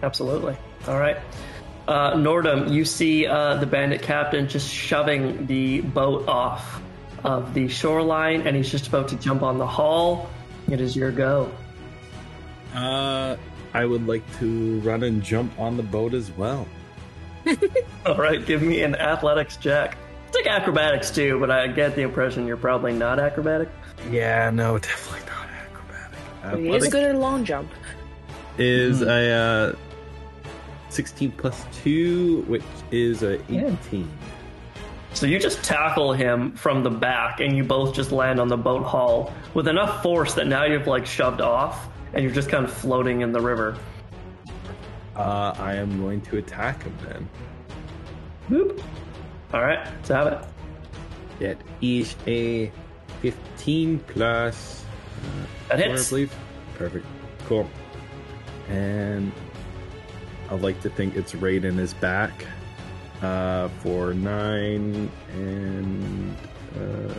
[0.02, 0.54] Absolutely.
[0.86, 1.16] All right.
[1.88, 6.82] Uh, Nordhum, you see uh, the bandit captain just shoving the boat off
[7.24, 10.28] of the shoreline, and he's just about to jump on the hull.
[10.70, 11.50] It is your go.
[12.74, 13.38] Uh,
[13.72, 16.68] I would like to run and jump on the boat as well.
[18.06, 19.96] All right, give me an athletics check.
[20.26, 23.68] It's like acrobatics too, but I get the impression you're probably not acrobatic.
[24.10, 26.60] Yeah, no, definitely not acrobatic.
[26.60, 27.70] He is good at a long jump.
[28.58, 29.76] is a uh,
[30.90, 34.08] 16 plus 2, which is a 18.
[35.14, 38.56] So you just tackle him from the back, and you both just land on the
[38.56, 42.64] boat hull with enough force that now you've like shoved off, and you're just kind
[42.64, 43.76] of floating in the river.
[45.18, 47.28] Uh, I am going to attack him then.
[48.48, 48.80] Boop.
[49.52, 50.44] All right, let's have it.
[51.40, 52.70] That is a
[53.20, 54.84] 15 plus
[55.68, 56.08] That four, I hits.
[56.10, 56.34] believe.
[56.76, 57.06] Perfect.
[57.46, 57.68] Cool.
[58.68, 59.32] And
[60.50, 62.46] I'd like to think it's right in his back
[63.22, 66.36] uh, for 9 and
[66.80, 67.14] uh,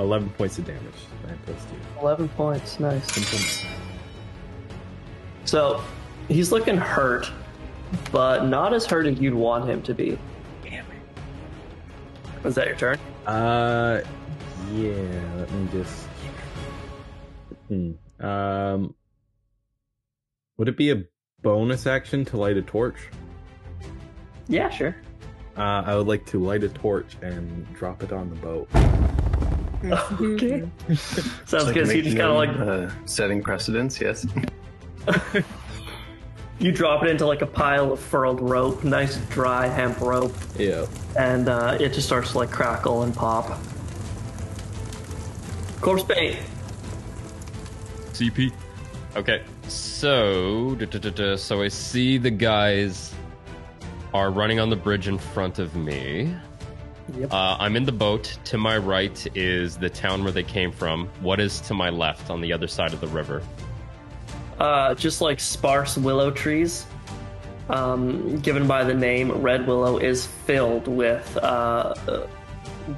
[0.00, 0.82] 11 points of damage.
[1.26, 1.70] 9 plus 2.
[2.00, 2.80] Eleven points.
[2.80, 3.64] Nice.
[5.44, 5.82] So
[6.28, 7.30] he's looking hurt,
[8.10, 10.18] but not as hurt as you'd want him to be.
[12.42, 12.98] Was that your turn?
[13.26, 14.02] Uh,
[14.72, 14.92] yeah.
[15.36, 16.06] Let me just.
[17.68, 17.92] Hmm.
[18.24, 18.94] Um,
[20.58, 21.04] would it be a
[21.42, 22.96] bonus action to light a torch?
[24.48, 24.96] Yeah, sure.
[25.56, 28.68] Uh, I would like to light a torch and drop it on the boat.
[29.84, 30.68] Okay.
[30.94, 31.86] Sounds Like good.
[31.88, 34.00] So you just kind of like uh, setting precedence.
[34.00, 34.26] Yes.
[36.58, 40.86] you drop it into like a pile of furled rope, nice dry hemp rope, Yeah.
[41.18, 43.58] and uh, it just starts to like crackle and pop.
[45.80, 46.38] Corpse paint.
[48.12, 48.52] CP.
[49.16, 53.12] Okay, so, duh, duh, duh, duh, so I see the guys
[54.14, 56.34] are running on the bridge in front of me.
[57.18, 57.32] Yep.
[57.32, 58.38] Uh, I'm in the boat.
[58.44, 61.08] To my right is the town where they came from.
[61.20, 63.42] What is to my left on the other side of the river?
[64.58, 66.86] Uh, just like sparse willow trees,
[67.68, 71.94] um, given by the name Redwillow, is filled with uh,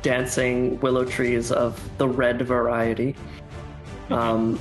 [0.02, 3.14] dancing willow trees of the red variety.
[4.10, 4.58] Um,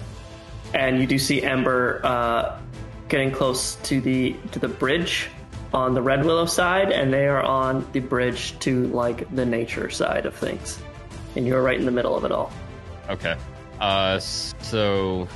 [0.73, 2.57] and you do see Ember uh,
[3.09, 5.29] getting close to the to the bridge
[5.73, 10.25] on the Redwillow side, and they are on the bridge to like the nature side
[10.25, 10.79] of things,
[11.35, 12.51] and you're right in the middle of it all.
[13.09, 13.35] Okay.
[13.79, 15.27] Uh, so,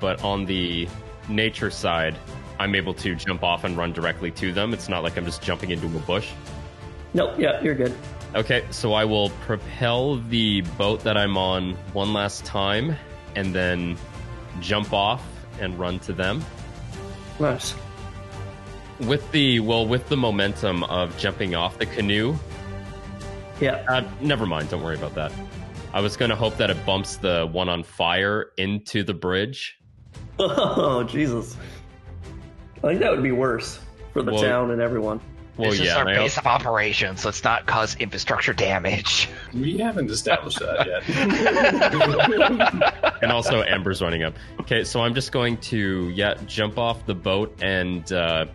[0.00, 0.88] but on the
[1.28, 2.16] nature side,
[2.58, 4.72] I'm able to jump off and run directly to them.
[4.72, 6.30] It's not like I'm just jumping into a bush.
[7.14, 7.94] Nope, yeah, you're good.
[8.34, 12.96] Okay, so I will propel the boat that I'm on one last time
[13.36, 13.96] and then
[14.60, 15.22] jump off
[15.60, 16.42] and run to them.
[17.38, 17.74] Nice.
[19.00, 22.36] With the, well, with the momentum of jumping off the canoe,
[23.60, 23.84] Yeah.
[23.88, 25.32] uh, never mind, don't worry about that.
[25.92, 29.76] I was going to hope that it bumps the one on fire into the bridge.
[30.38, 31.56] Oh, Jesus.
[32.78, 33.78] I think that would be worse
[34.12, 35.20] for the Well- town and everyone.
[35.58, 37.26] Well, this is yeah, our and I base of operations.
[37.26, 39.28] Let's not cause infrastructure damage.
[39.52, 41.02] We haven't established that yet.
[43.22, 44.34] and also Ember's running up.
[44.60, 48.46] Okay, so I'm just going to yeah jump off the boat and uh,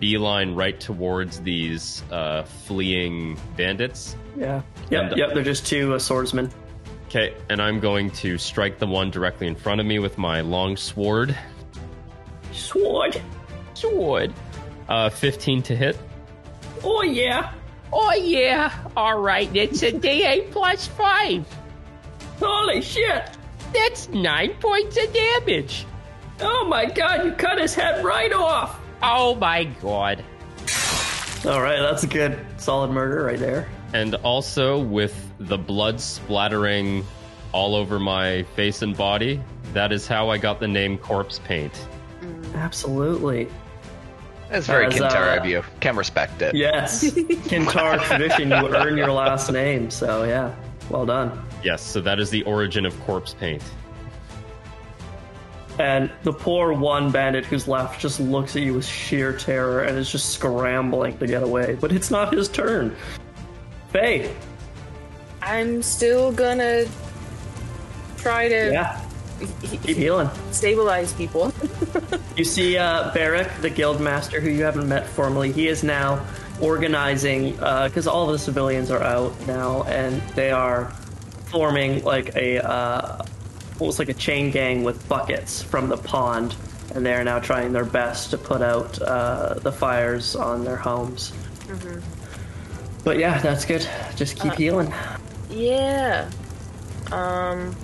[0.00, 4.16] beeline right towards these uh, fleeing bandits.
[4.36, 4.62] Yeah.
[4.90, 6.50] Yep, And- yep, they're just two uh, swordsmen.
[7.14, 10.40] Okay, and I'm going to strike the one directly in front of me with my
[10.40, 11.36] long sword.
[12.52, 13.20] Sword.
[13.74, 14.32] Sword.
[14.88, 15.98] Uh, 15 to hit.
[16.82, 17.52] Oh, yeah.
[17.92, 19.54] Oh yeah, all right.
[19.54, 21.46] It's a D8 plus five.
[22.38, 23.28] Holy shit.
[23.74, 25.84] That's nine points of damage.
[26.40, 28.80] Oh, my God, you cut his head right off.
[29.02, 30.24] Oh my god.
[31.44, 33.68] All right, that's a good solid murder right there.
[33.92, 37.04] And also with the blood splattering
[37.52, 39.42] all over my face and body,
[39.72, 41.72] that is how I got the name Corpsepaint.
[42.54, 43.48] Absolutely.
[44.48, 45.62] That's very As, Kintara uh, of you.
[45.80, 46.54] Can respect it.
[46.54, 47.04] Yes.
[47.12, 50.54] Kintar tradition, you earn your last name, so yeah.
[50.90, 51.42] Well done.
[51.62, 53.62] Yes, so that is the origin of Corpsepaint.
[55.78, 59.96] And the poor one bandit who's left just looks at you with sheer terror and
[59.96, 61.78] is just scrambling to get away.
[61.80, 62.94] But it's not his turn.
[63.88, 64.34] Faye.
[65.42, 66.84] I'm still gonna
[68.16, 69.00] try to Yeah.
[69.62, 70.30] Keep healing.
[70.52, 71.52] stabilize people.
[72.34, 75.52] You see uh, Barrick, the guild master, who you haven't met formally.
[75.52, 76.24] He is now
[76.62, 80.86] organizing because all of the civilians are out now, and they are
[81.50, 83.22] forming like a uh,
[83.80, 86.56] almost like a chain gang with buckets from the pond,
[86.94, 90.76] and they are now trying their best to put out uh, the fires on their
[90.78, 91.32] homes.
[93.04, 93.86] But yeah, that's good.
[94.16, 94.90] Just keep healing.
[95.52, 96.30] Yeah.
[97.10, 97.76] Um.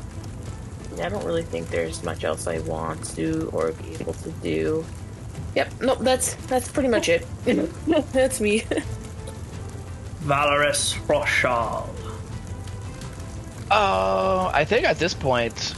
[1.01, 4.85] I don't really think there's much else I want to or be able to do.
[5.55, 5.73] Yep.
[5.81, 5.99] Nope.
[6.01, 7.27] That's that's pretty much it.
[8.13, 8.65] that's me.
[10.25, 11.89] Valoris Rhoshal.
[13.71, 15.75] Uh, I think at this point,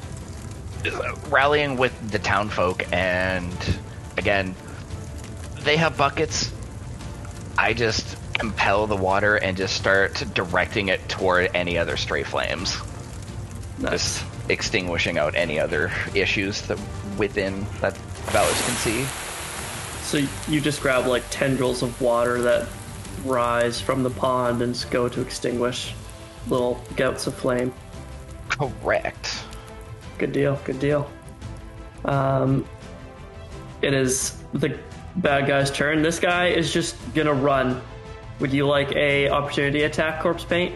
[1.28, 3.52] rallying with the town folk, and
[4.16, 4.54] again,
[5.60, 6.52] they have buckets.
[7.58, 12.76] I just compel the water and just start directing it toward any other stray flames,
[13.80, 16.78] just extinguishing out any other issues that
[17.18, 17.94] within that
[18.26, 19.04] Valoris can see.
[20.02, 20.18] So
[20.50, 22.66] you just grab like tendrils of water that
[23.24, 25.94] rise from the pond and go to extinguish
[26.48, 27.72] little gouts of flame.
[28.48, 29.44] Correct.
[30.18, 31.10] Good deal, good deal.
[32.04, 32.66] Um,
[33.82, 34.78] it is the
[35.16, 36.02] bad guy's turn.
[36.02, 37.80] This guy is just gonna run.
[38.40, 40.74] Would you like a opportunity attack, corpsepaint?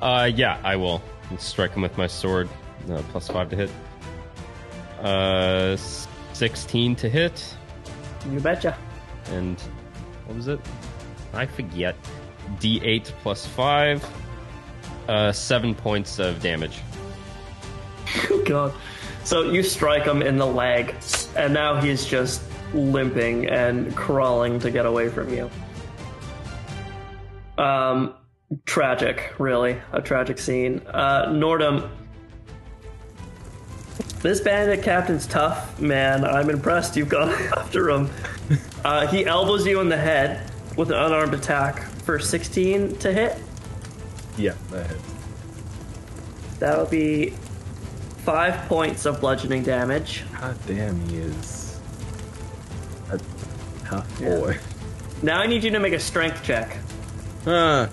[0.00, 1.02] Uh, yeah, I will
[1.38, 2.48] strike him with my sword.
[2.90, 3.70] Uh, plus five to hit.
[5.02, 5.76] Uh,
[6.32, 7.54] sixteen to hit,
[8.30, 8.76] You betcha.
[9.32, 9.60] and
[10.26, 10.60] what was it?
[11.34, 11.94] I forget.
[12.58, 14.04] D eight plus five.
[15.08, 16.80] Uh, seven points of damage.
[18.30, 18.72] Oh god.
[19.24, 20.94] So you strike him in the leg,
[21.36, 25.50] and now he's just limping and crawling to get away from you.
[27.60, 28.14] Um,
[28.64, 30.80] tragic, really, a tragic scene.
[30.86, 31.90] Uh, Nordhum,
[34.22, 36.24] this bandit captain's tough, man.
[36.24, 38.08] I'm impressed you've gone after him.
[38.82, 43.36] Uh, he elbows you in the head with an unarmed attack for 16 to hit.
[44.38, 44.98] Yeah, that hit.
[46.60, 47.30] That would be
[48.24, 50.24] five points of bludgeoning damage.
[50.40, 51.78] God damn, he is
[53.10, 53.20] a
[53.84, 54.58] tough boy.
[55.22, 56.78] Now I need you to make a strength check.
[57.46, 57.88] Ah.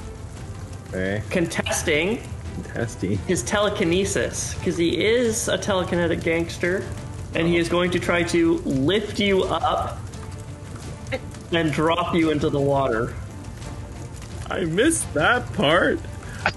[0.90, 1.22] Okay.
[1.30, 2.22] Contesting
[2.64, 3.16] Testy.
[3.28, 6.84] his telekinesis, because he is a telekinetic gangster,
[7.36, 10.00] and he is going to try to lift you up
[11.52, 13.14] and drop you into the water.
[14.50, 16.00] I missed that part.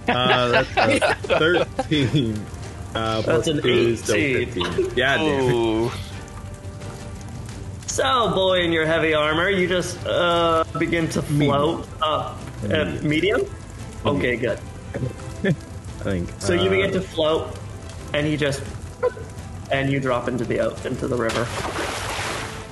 [0.07, 2.47] Uh, that's a 13.
[2.95, 4.65] Uh, plus an two is still 18.
[4.65, 4.97] 15.
[4.97, 5.53] Yeah, damn it.
[5.53, 5.91] Ooh.
[7.87, 12.39] So, boy in your heavy armor, you just uh, begin to float up.
[12.65, 13.43] Uh, medium?
[14.05, 14.59] Okay, good.
[15.45, 15.53] I
[16.03, 16.31] think.
[16.39, 17.57] So you uh, begin to float,
[18.15, 18.63] and he just.
[19.71, 21.47] And you drop into the out into the river.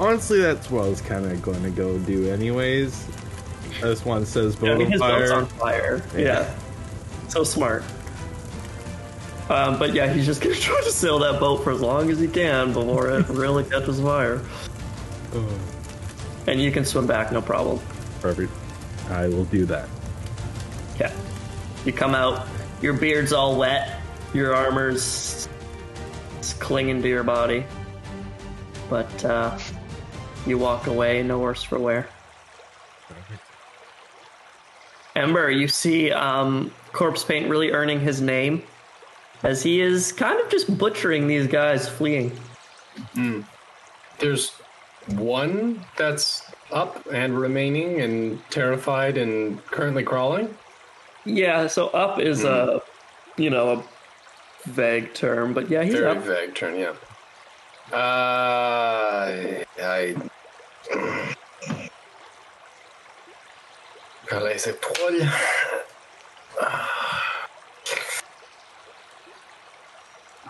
[0.00, 3.06] Honestly, that's what I was kind of going to go do, anyways.
[3.80, 5.34] This one says boat mean, on his boat's fire.
[5.34, 6.02] on fire.
[6.16, 6.52] Yeah.
[7.28, 7.84] So smart.
[9.48, 12.18] Um, but yeah, he's just gonna try to sail that boat for as long as
[12.18, 14.42] he can before it really catches fire.
[15.34, 15.48] Oh,
[16.46, 17.78] And you can swim back, no problem.
[18.20, 18.52] perfect.
[19.10, 19.88] I will do that.
[21.00, 21.12] Yeah.
[21.84, 22.46] You come out,
[22.82, 24.00] your beard's all wet,
[24.34, 25.48] your armor's
[26.40, 27.64] s- clinging to your body.
[28.90, 29.58] But uh,
[30.46, 32.08] you walk away, no worse for wear.
[35.14, 38.62] Ember, you see um, Corpsepaint really earning his name
[39.42, 42.32] as he is kind of just butchering these guys fleeing.
[44.18, 44.50] There's
[45.08, 50.54] one that's up and remaining and terrified and currently crawling.
[51.24, 52.82] Yeah, so up is a,
[53.36, 56.18] you know, a vague term, but yeah, he's Very up.
[56.24, 56.94] vague turn, yeah.
[57.92, 60.14] Uh, I.
[60.90, 61.34] I
[64.30, 65.26] Allez, épaules.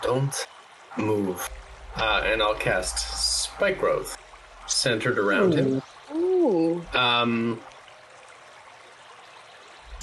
[0.01, 0.47] Don't
[0.97, 1.49] move.
[1.95, 4.17] Uh, and I'll cast Spike Growth
[4.67, 5.81] centered around him.
[6.39, 6.81] Ooh.
[6.93, 7.59] Um,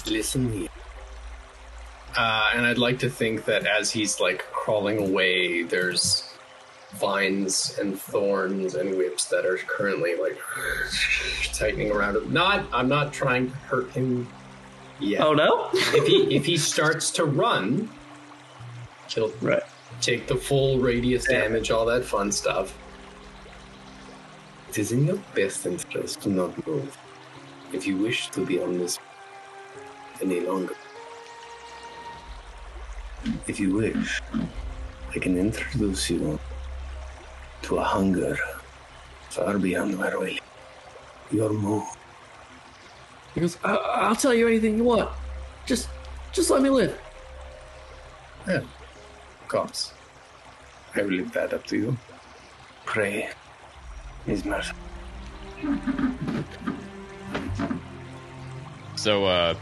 [0.05, 0.69] listen here.
[2.15, 6.33] Uh, and I'd like to think that as he's like crawling away, there's
[6.93, 10.37] vines and thorns and whips that are currently like
[11.53, 12.31] tightening around him.
[12.31, 14.27] Not, I'm not trying to hurt him
[14.99, 15.21] yet.
[15.21, 15.69] Oh no?
[15.73, 17.89] If he if he starts to run,
[19.09, 19.63] he'll right.
[20.01, 22.77] take the full radius damage, all that fun stuff.
[24.77, 26.95] It is in your best interest to not move
[27.73, 28.99] if you wish to be on this
[30.21, 30.75] any longer.
[33.47, 34.21] If you wish,
[35.15, 36.39] I can introduce you
[37.63, 38.37] to a hunger
[39.31, 40.39] far beyond where we live.
[41.31, 41.89] Your move.
[43.33, 45.09] He goes, I- I'll tell you anything you want.
[45.65, 45.89] Just,
[46.31, 46.95] just let me live.
[48.47, 48.57] Yeah.
[49.41, 49.93] Of course.
[50.93, 51.97] I will leave that up to you.
[52.85, 53.31] Pray.
[54.27, 54.73] His mercy.
[58.95, 59.55] So, uh,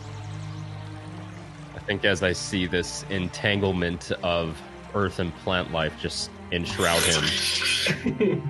[1.76, 4.60] I think as I see this entanglement of
[4.96, 8.42] earth and plant life just enshroud him,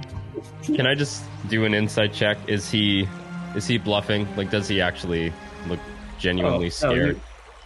[0.64, 2.38] can I just do an insight check?
[2.48, 3.08] Is he
[3.56, 4.28] is he bluffing?
[4.38, 5.34] Like, does he actually
[5.68, 5.80] look
[6.18, 7.22] genuinely Oh, no, scared?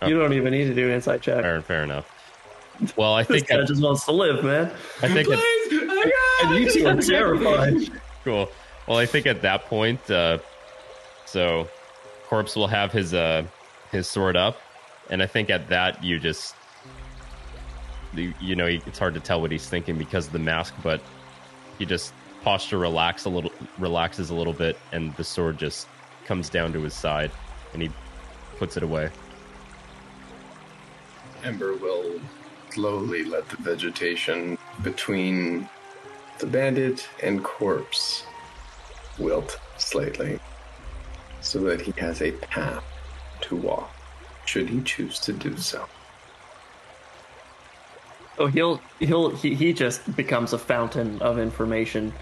[0.08, 1.42] You don't even need to do an insight check.
[1.42, 2.10] Fair, fair enough.
[2.96, 4.72] Well, I think at, just wants to live, man.
[5.04, 5.40] I think at,
[6.46, 8.02] And you two are terrified.
[8.30, 8.50] Cool.
[8.88, 10.38] Well, I think at that point, uh,
[11.26, 11.68] so
[12.28, 13.44] corpse will have his uh
[13.92, 14.58] his sword up,
[15.10, 16.56] and I think at that you just
[18.14, 21.02] you, you know it's hard to tell what he's thinking because of the mask, but
[21.80, 25.88] he just posture relax a little relaxes a little bit, and the sword just
[26.26, 27.32] comes down to his side,
[27.74, 27.90] and he
[28.58, 29.10] puts it away.
[31.44, 32.20] Ember will
[32.70, 35.68] slowly let the vegetation between
[36.40, 38.24] the bandit and corpse
[39.18, 40.40] wilt slightly
[41.42, 42.84] so that he has a path
[43.42, 43.94] to walk
[44.46, 45.86] should he choose to do so.
[48.40, 52.14] Oh, he'll he'll he, he just becomes a fountain of information.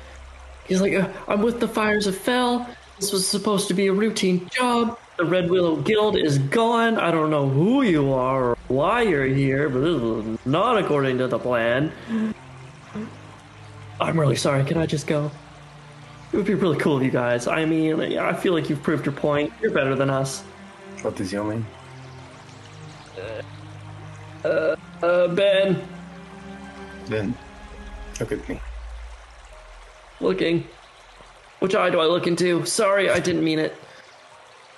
[0.67, 2.67] He's like, uh, I'm with the fires of Fel.
[2.99, 4.97] This was supposed to be a routine job.
[5.17, 6.97] The Redwillow Guild is gone.
[6.97, 11.19] I don't know who you are or why you're here, but this is not according
[11.19, 11.93] to the plan.
[13.99, 14.63] I'm really sorry.
[14.63, 15.31] Can I just go?
[16.31, 17.47] It would be really cool of you guys.
[17.47, 19.51] I mean, I feel like you've proved your point.
[19.61, 20.41] You're better than us.
[21.01, 21.65] What is your name?
[24.45, 25.81] Uh, uh, Ben,
[27.07, 27.35] Then
[28.19, 28.59] look at me.
[30.19, 30.67] looking.
[31.59, 32.63] Which eye do I look into?
[32.65, 33.75] Sorry, I didn't mean it.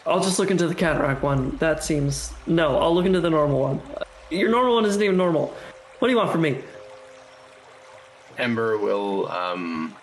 [0.05, 1.57] I'll just look into the cataract one.
[1.57, 2.33] That seems.
[2.47, 3.81] No, I'll look into the normal one.
[4.29, 5.53] Your normal one isn't even normal.
[5.99, 6.59] What do you want from me?
[8.39, 9.93] Ember will um,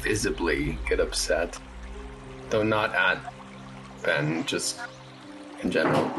[0.00, 1.58] visibly get upset,
[2.50, 3.18] though not at
[4.02, 4.78] Ben, just
[5.62, 6.10] in general.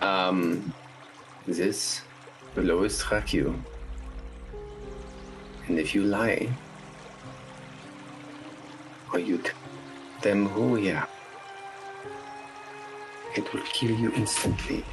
[0.00, 0.74] Um,
[1.46, 2.02] this
[2.56, 3.62] will always track you.
[5.68, 6.48] And if you lie,
[9.12, 9.50] or you t-
[10.22, 11.06] them who yeah,
[13.36, 14.84] it will kill you instantly.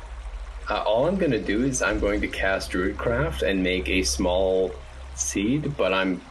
[0.69, 4.73] Uh, all I'm gonna do is I'm going to cast Druidcraft and make a small
[5.15, 6.21] seed, but I'm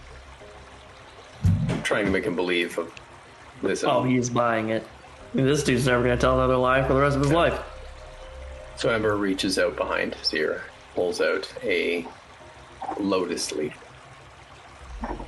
[1.82, 2.92] trying to make him believe of
[3.62, 3.88] listen.
[3.90, 4.86] Oh, he's buying it.
[5.32, 7.58] This dude's never gonna tell another lie for the rest of his life.
[8.76, 10.60] So Ember reaches out behind Zira,
[10.94, 12.06] pulls out a
[13.00, 13.76] lotus leaf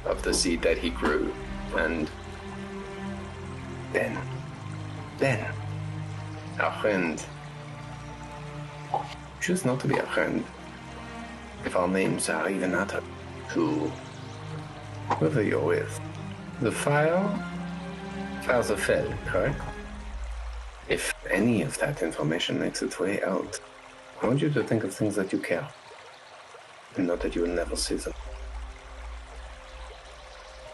[0.04, 1.32] of the seed that he grew,
[1.76, 2.10] and
[3.94, 4.18] then,
[5.18, 5.50] Ben,
[6.60, 7.24] our friend,
[9.40, 10.44] choose not to be a friend
[11.64, 13.04] if our names are even uttered
[13.52, 13.90] to
[15.10, 16.00] whoever you're with.
[16.60, 17.22] The fire,
[18.42, 19.60] fire's a Fel, correct?
[20.88, 23.60] If any of that information makes its way out,
[24.22, 25.68] I want you to think of things that you care.
[26.96, 28.12] And not that you will never see them.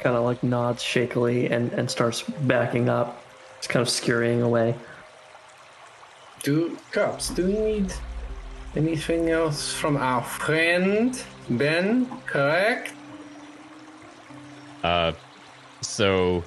[0.00, 3.22] Kind of like nods shakily and, and starts backing up.
[3.58, 4.74] Just kind of scurrying away.
[6.44, 7.90] Do cops, do you need
[8.76, 11.18] anything else from our friend
[11.48, 12.06] Ben?
[12.26, 12.92] Correct?
[14.82, 15.12] Uh,
[15.80, 16.44] so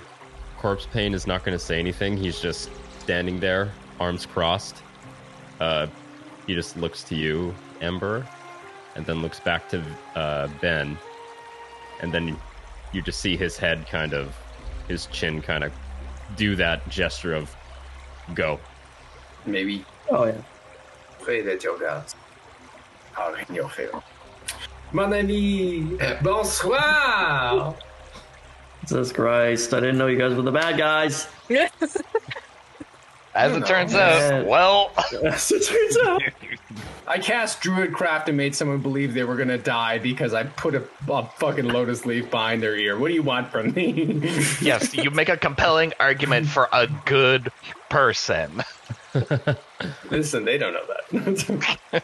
[0.60, 2.16] Corpsepaint is not going to say anything.
[2.16, 2.70] He's just
[3.00, 4.84] standing there, arms crossed.
[5.60, 5.88] Uh,
[6.46, 8.24] he just looks to you, Ember,
[8.96, 9.84] and then looks back to
[10.14, 10.96] uh, Ben,
[12.02, 12.38] and then
[12.94, 14.38] you just see his head kind of,
[14.88, 15.74] his chin kind of
[16.36, 17.56] do that gesture of
[18.36, 18.60] go.
[19.48, 20.36] Maybe Oh yeah.
[21.22, 22.16] pray that your gods
[23.18, 24.02] are in your favor.
[24.94, 27.76] Mon ami, bonsoir!
[28.82, 29.74] Jesus Christ!
[29.74, 31.28] I didn't know you guys were the bad guys.
[33.36, 34.92] As it turns out, well,
[35.24, 36.22] As it turns out.
[37.06, 40.84] I cast Druidcraft and made someone believe they were gonna die because I put a,
[41.10, 42.98] a fucking lotus leaf behind their ear.
[42.98, 44.20] What do you want from me?
[44.62, 47.52] yes, you make a compelling argument for a good
[47.90, 48.64] person.
[50.12, 52.04] Listen, they don't know that.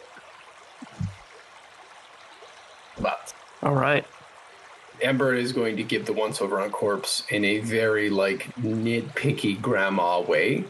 [3.00, 4.04] but All right.
[5.02, 9.60] Ember is going to give the once over on corpse in a very like nitpicky
[9.60, 10.64] grandma way.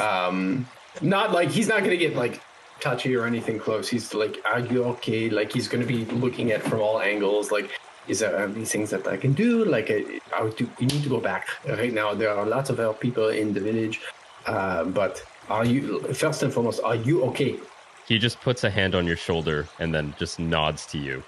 [0.00, 0.66] Um,
[1.00, 2.40] not like he's not going to get like
[2.80, 3.88] touchy or anything close.
[3.88, 7.50] He's like, "Are you okay?" Like he's going to be looking at from all angles.
[7.52, 7.70] Like,
[8.08, 9.64] is there are these things that I can do?
[9.64, 12.14] Like, I, I would do, we need to go back right now.
[12.14, 14.00] There are lots of our people in the village,
[14.46, 16.80] uh, but are you first and foremost?
[16.84, 17.58] Are you okay?
[18.06, 21.22] He just puts a hand on your shoulder and then just nods to you.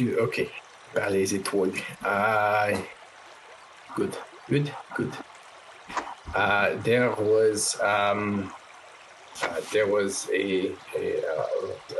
[0.00, 0.50] Okay.
[0.94, 1.82] Par les étoiles.
[2.04, 2.80] Uh,
[3.96, 4.16] good.
[4.48, 4.72] Good.
[4.94, 5.12] Good.
[6.34, 8.52] Uh, there was um,
[9.42, 11.46] uh, there was a a, uh,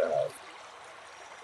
[0.05, 0.29] uh,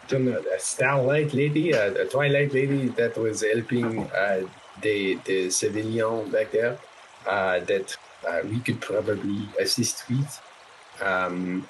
[0.09, 4.43] don't know, a starlight lady, a, a twilight lady that was helping uh,
[4.82, 6.90] the the civilian back there uh,
[7.25, 7.97] that
[8.29, 10.41] uh, we could probably assist with.
[11.01, 11.69] Um,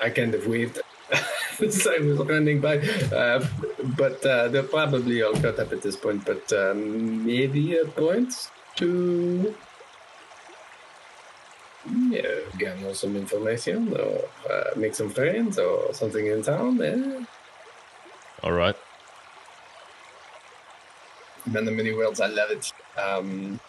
[0.00, 0.80] I kind of waved
[1.60, 3.46] as I was running by, uh,
[3.96, 6.24] but uh, they're probably all caught up at this point.
[6.24, 9.54] But um, maybe a point to
[12.10, 16.80] yeah, gather some information or uh, make some friends or something in town.
[16.82, 17.24] Eh?
[18.42, 18.76] All right.
[21.46, 22.72] Man, the many worlds, I love it.
[22.98, 23.60] Um,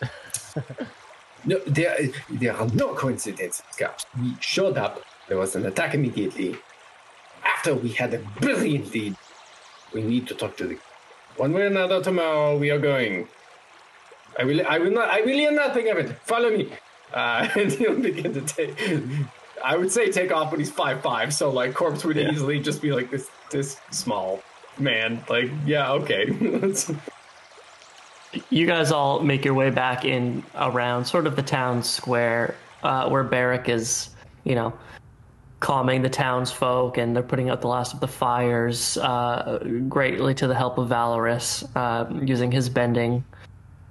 [1.45, 1.97] no, there,
[2.29, 4.05] there are no coincidences, Caps.
[4.19, 5.03] We showed up.
[5.27, 6.57] There was an attack immediately.
[7.43, 9.15] After we had a brilliant lead,
[9.93, 10.77] we need to talk to the.
[11.37, 13.27] One way or another, tomorrow we are going.
[14.39, 14.65] I will.
[14.67, 15.09] I will not.
[15.09, 16.09] I will hear nothing of it.
[16.23, 16.71] Follow me.
[17.13, 18.75] Uh, and he'll begin to take.
[19.63, 22.31] I would say take off, but he's five five, so like corpse would Yeah.
[22.31, 24.41] easily just be like this this small
[24.77, 25.23] man.
[25.29, 26.25] Like yeah, okay.
[28.49, 33.09] You guys all make your way back in around sort of the town square uh,
[33.09, 34.09] where Barrack is,
[34.43, 34.73] you know,
[35.59, 40.47] calming the townsfolk and they're putting out the last of the fires, uh, greatly to
[40.47, 43.23] the help of Valoris, uh, using his bending.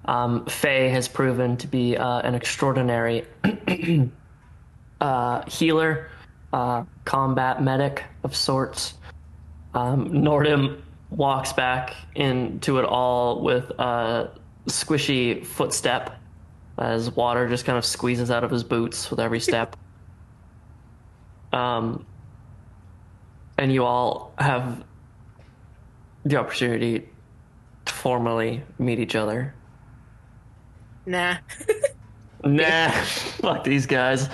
[0.05, 3.25] Um, Faye has proven to be uh, an extraordinary
[5.01, 6.11] uh, healer,
[6.53, 8.95] uh, combat medic of sorts.
[9.75, 10.81] Um, Nordhum
[11.11, 14.31] walks back into it all with a
[14.67, 16.19] squishy footstep
[16.79, 19.77] as water just kind of squeezes out of his boots with every step.
[21.53, 22.05] Um,
[23.57, 24.85] and you all have
[26.27, 27.09] the opportunity
[27.87, 29.55] to formally meet each other.
[31.07, 31.37] Nah.
[32.45, 32.91] Nah,
[33.41, 34.29] fuck these guys.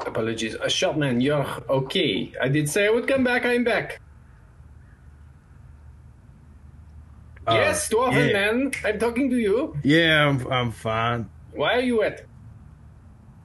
[0.00, 0.56] Apologies.
[0.56, 2.32] Uh, short man, you're okay.
[2.40, 3.46] I did say I would come back.
[3.46, 4.00] I'm back.
[7.46, 8.32] Oh, yes, dwarven yeah.
[8.32, 8.72] man.
[8.84, 9.76] I'm talking to you.
[9.82, 11.28] Yeah, I'm, I'm fine.
[11.52, 12.26] Why are you wet?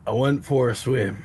[0.08, 1.24] I went for a swim.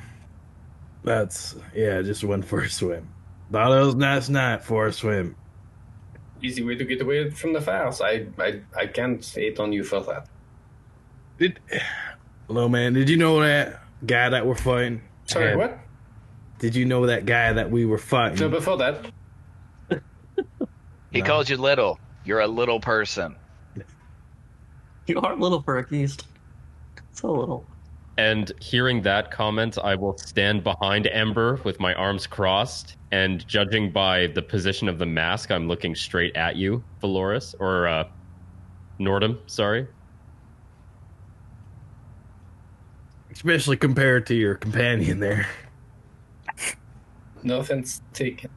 [1.03, 3.07] That's yeah, I just went for a swim.
[3.51, 5.35] Thought it was a nice night for a swim.
[6.41, 8.01] Easy way to get away from the fires.
[8.01, 10.27] I, I, I can't hate on you for that.
[11.39, 11.59] Did
[12.47, 12.93] hello, man?
[12.93, 15.01] Did you know that guy that we're fighting?
[15.25, 15.79] Sorry, had- what?
[16.59, 18.37] Did you know that guy that we were fighting?
[18.37, 19.11] So before that,
[21.11, 21.99] He called you little.
[22.25, 23.35] You're a little person.
[25.07, 26.25] You are little for a geist.
[27.11, 27.63] So little.
[28.17, 32.95] And hearing that comment, I will stand behind Ember with my arms crossed.
[33.11, 37.87] And judging by the position of the mask, I'm looking straight at you, Valoris, or
[37.87, 38.05] uh,
[38.99, 39.87] Nordhum, sorry.
[43.31, 45.47] Especially compared to your companion there.
[47.43, 48.49] no offense taken.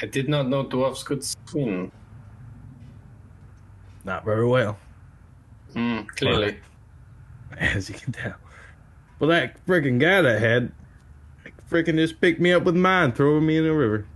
[0.00, 1.90] I did not know dwarves could swim.
[4.06, 4.78] Not very well,
[5.74, 6.58] Hmm, clearly.
[7.58, 8.34] as you can tell.
[9.18, 10.70] Well, that freaking guy that had
[11.68, 14.06] freaking just picked me up with mine, throwing me in the river.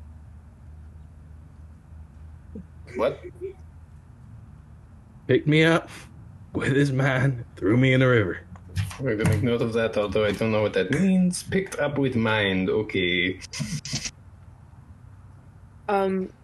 [2.94, 3.20] What?
[5.26, 5.90] Picked me up
[6.54, 8.38] with his mine, threw me in the river.
[9.00, 11.42] We're gonna make note of that, although I don't know what that means.
[11.42, 12.70] Picked up with mind.
[12.70, 13.40] Okay.
[15.88, 16.39] Um, it's-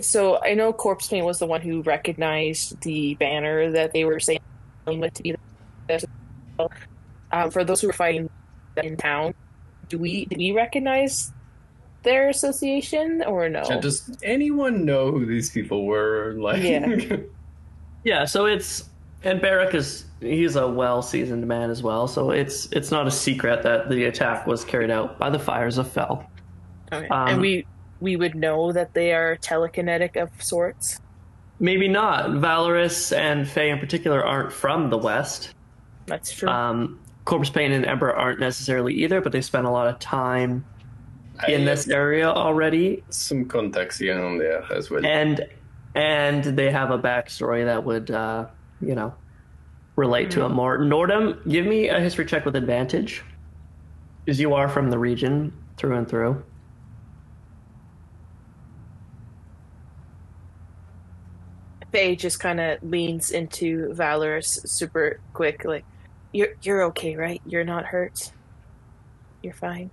[0.00, 4.40] so I know Corpsepaint was the one who recognized the banner that they were saying
[4.86, 5.36] with to be.
[7.32, 8.30] Um, for those who were fighting
[8.82, 9.34] in town,
[9.88, 11.32] do we do we recognize
[12.02, 13.62] their association or no?
[13.62, 16.34] Uh, Does anyone know who these people were?
[16.38, 17.16] Like, Yeah.
[18.04, 18.88] Yeah, so it's
[19.24, 23.10] and Barrack is he's a well seasoned man as well, so it's it's not a
[23.10, 26.24] secret that the attack was carried out by the fires of Fel.
[26.92, 27.08] Okay.
[27.08, 27.66] um, and we
[28.00, 31.00] we would know that they are telekinetic of sorts.
[31.58, 32.30] Maybe not.
[32.30, 35.54] Valoris and Faye in particular aren't from the West.
[36.06, 36.48] That's true.
[36.48, 40.64] Um, Corpsepaint and Ember aren't necessarily either, but they spent a lot of time
[41.48, 45.04] in I this area already, some context here and there as well.
[45.04, 45.44] and
[45.94, 48.46] and they have a backstory that would uh,
[48.80, 49.14] you know
[49.96, 50.78] relate to it more.
[50.78, 53.24] Nordhum, give me a history check with advantage,
[54.24, 56.42] because you are from the region through and through.
[61.96, 65.86] Faye just kind of leans into Valoris super quick, like,
[66.30, 67.40] "You're you're okay, right?
[67.46, 68.32] You're not hurt.
[69.42, 69.90] You're fine."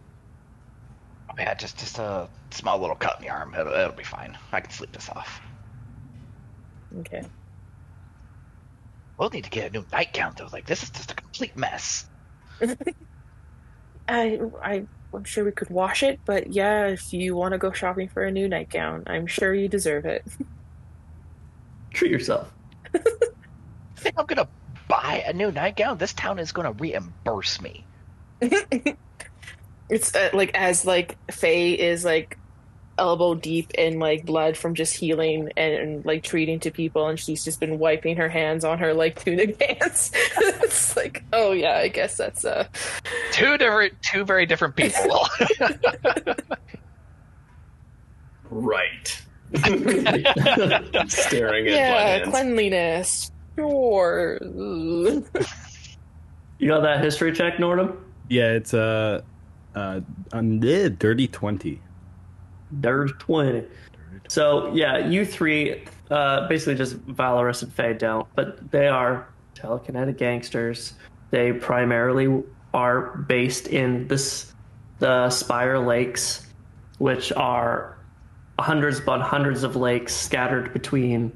[1.30, 3.56] Oh, yeah, just just a small little cut in the arm.
[3.58, 4.38] It'll, it'll be fine.
[4.52, 5.40] I can sleep this off.
[7.00, 7.24] Okay.
[9.18, 10.50] We'll need to get a new nightgown though.
[10.52, 12.10] Like this is just a complete mess.
[14.10, 17.72] I I I'm sure we could wash it, but yeah, if you want to go
[17.72, 20.26] shopping for a new nightgown, I'm sure you deserve it.
[21.94, 22.52] Treat yourself.
[23.96, 24.48] think I'm gonna
[24.88, 25.98] buy a new nightgown.
[25.98, 27.86] This town is gonna reimburse me.
[29.90, 32.38] it's uh, like as like Faye is like
[32.98, 37.20] elbow deep in like blood from just healing and, and, like treating to people and
[37.20, 41.78] she's just been wiping her hands on her like tunic pants it's like oh yeah
[41.78, 42.68] i guess that's uh
[43.34, 45.28] Two different, two very different people.
[48.52, 49.24] right.
[51.08, 54.40] Staring at yeah blood cleanliness sure
[56.64, 57.98] You got that history check, Nordhum?
[58.30, 59.24] Yeah, it's a
[59.76, 60.02] uh, uh,
[60.32, 61.82] um, yeah, dirty twenty.
[62.72, 63.66] There's 20.
[64.30, 70.18] So, yeah, you three, uh, basically just Valoris and Faye don't, but they are telekinetic
[70.18, 70.94] gangsters.
[71.32, 72.44] They primarily
[72.74, 74.54] are based in this,
[75.00, 76.48] the Spire Lakes,
[76.98, 77.93] which are
[78.60, 81.32] hundreds upon hundreds of lakes scattered between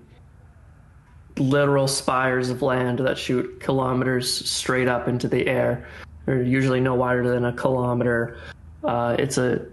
[1.38, 5.88] literal spires of land that shoot kilometers straight up into the air.
[6.26, 8.38] They're usually no wider than a kilometer.
[8.84, 9.66] Uh, it's a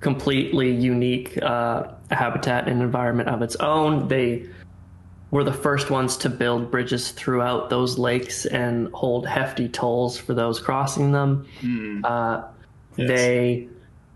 [0.00, 4.06] completely unique uh, habitat and environment of its own.
[4.08, 4.46] They
[5.30, 10.32] were the first ones to build bridges throughout those lakes and hold hefty tolls for
[10.34, 11.46] those crossing them.
[12.04, 12.42] Uh,
[12.96, 13.08] Yes.
[13.08, 13.68] They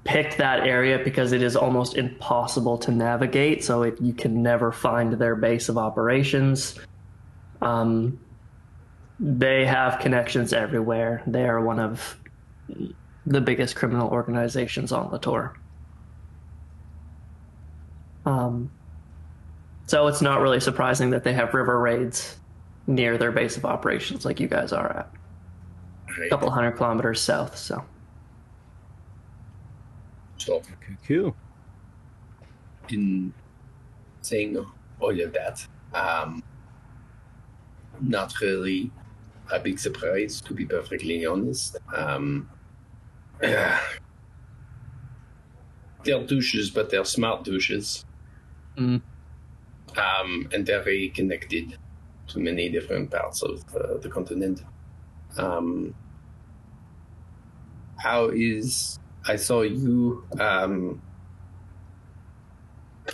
[0.04, 4.72] picked that area because it is almost impossible to navigate, so it, you can never
[4.72, 6.78] find their base of operations.
[7.60, 8.18] Um,
[9.20, 11.22] they have connections everywhere.
[11.26, 12.16] They are one of
[13.26, 15.56] the biggest criminal organizations on the tour.
[18.24, 18.70] Um,
[19.86, 22.36] so it's not really surprising that they have river raids
[22.86, 25.12] near their base of operations, like you guys are at,
[26.24, 27.56] a couple hundred kilometers south.
[27.56, 27.84] So
[30.48, 30.62] So,
[31.06, 31.36] Cool.
[32.88, 33.34] in
[34.22, 34.56] saying
[34.98, 36.42] all of that, um,
[38.00, 38.90] not really
[39.52, 41.76] a big surprise, to be perfectly honest.
[41.94, 42.48] Um,
[43.40, 43.78] they're
[46.06, 48.06] douches, but they're smart douches.
[48.78, 49.02] Mm.
[49.98, 51.76] Um, and they're very connected
[52.28, 54.64] to many different parts of uh, the continent.
[55.36, 55.94] Um,
[57.98, 61.00] how is I saw you um,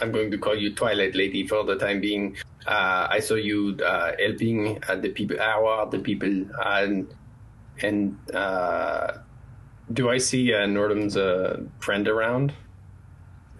[0.00, 2.36] I'm going to call you Twilight Lady for the time being.
[2.66, 7.12] Uh, I saw you uh, helping uh, the people, our the people, and
[7.82, 9.18] and uh,
[9.92, 12.52] do I see uh, Nordhum's uh, friend around?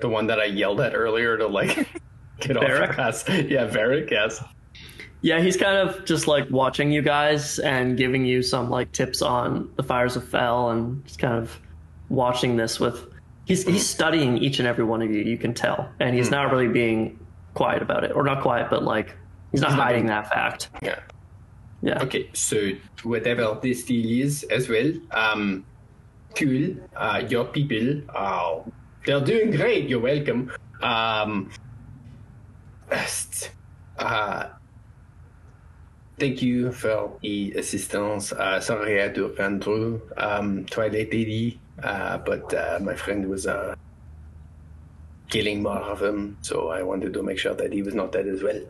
[0.01, 1.77] The one that I yelled at earlier to like
[2.41, 2.91] get Varric?
[2.91, 3.29] off us.
[3.29, 4.11] Yeah, Varric.
[4.11, 4.43] Yes.
[5.23, 9.23] yeah, he's kind of just like watching you guys and giving you some like tips
[9.23, 11.61] on the fires of Fel and just kind of
[12.09, 13.07] watching this with.
[13.47, 15.23] He's he's studying each and every one of you.
[15.23, 17.19] You can tell, and he's not really being
[17.53, 19.15] quiet about it, or not quiet, but like
[19.53, 20.71] he's not hiding being- that fact.
[20.83, 21.01] Yeah.
[21.83, 22.03] Yeah.
[22.03, 22.71] Okay, so
[23.03, 25.67] whatever this deal is as well, um,
[26.35, 26.77] cool.
[26.97, 28.65] Uh, your people are
[29.05, 29.87] they're doing great.
[29.91, 30.51] You're welcome.
[30.81, 31.51] Um,
[33.99, 34.47] uh,
[36.19, 38.33] thank you for the assistance.
[38.33, 43.29] Uh, sorry I had to run through um, Twilight Lady, uh, but uh, my friend
[43.29, 43.75] was uh,
[45.29, 48.27] killing more of them, so I wanted to make sure that he was not dead
[48.29, 48.61] as well.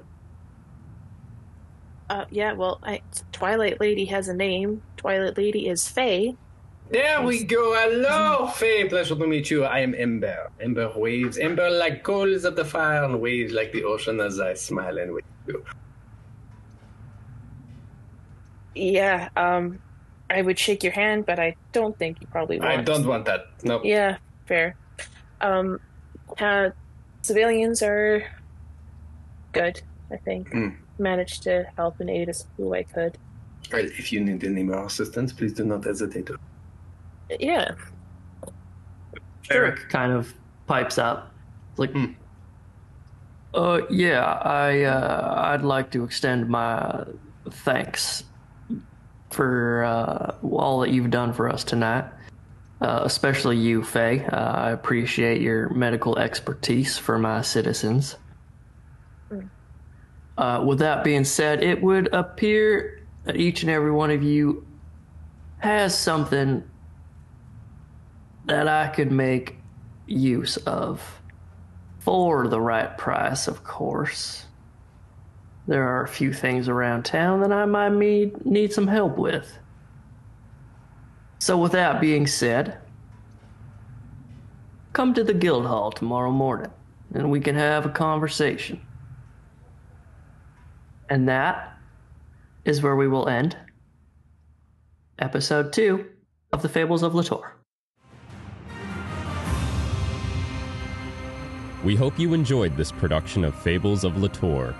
[2.11, 3.01] Uh, yeah, well, I,
[3.33, 4.83] Twilight Lady has a name.
[4.97, 6.37] Twilight Lady is Faye.
[6.91, 7.75] There we go.
[7.75, 8.89] Hello, Faye.
[8.89, 9.65] Pleasure to meet you.
[9.65, 10.51] I am Ember.
[10.61, 11.39] Ember waves.
[11.39, 15.15] Ember like coals of the fire and waves like the ocean as I smile and
[15.15, 15.65] wave you.
[18.75, 19.79] Yeah, um,
[20.31, 22.71] I would shake your hand, but I don't think you probably want.
[22.71, 23.47] I don't want that.
[23.63, 23.83] No.
[23.85, 24.77] Yeah, fair.
[25.41, 25.79] Um,
[26.41, 26.71] uh,
[27.23, 28.25] civilians are
[29.53, 29.83] good.
[30.11, 30.77] I think Mm.
[30.99, 33.19] managed to help and aid us who I could.
[33.73, 36.37] Well, if you need any more assistance, please do not hesitate to.
[37.41, 37.75] Yeah,
[39.51, 40.33] Eric kind of
[40.67, 41.31] pipes up,
[41.77, 42.13] like, Hmm.
[43.55, 47.05] "Uh, yeah, I uh, I'd like to extend my
[47.51, 48.25] thanks
[49.35, 52.05] for uh, all that you've done for us tonight,
[52.81, 54.25] uh, especially you, Faye.
[54.25, 58.17] Uh, I appreciate your medical expertise for my citizens."
[60.37, 64.67] Uh, with that being said, it would appear that each and every one of you
[65.59, 66.63] has something
[68.47, 69.57] that I could make
[70.07, 71.21] use of
[72.01, 74.45] for the right price, of course.
[75.67, 79.59] There are a few things around town that I might need, need some help with.
[81.39, 82.79] So, with that being said,
[84.93, 86.71] come to the guild hall tomorrow morning
[87.15, 88.81] and we can have a conversation.
[91.09, 91.79] And that
[92.65, 93.57] is where we will end
[95.19, 96.07] episode two
[96.53, 97.53] of the Fables of Litore.
[101.85, 104.75] We hope you enjoyed this production of Fables of Litore.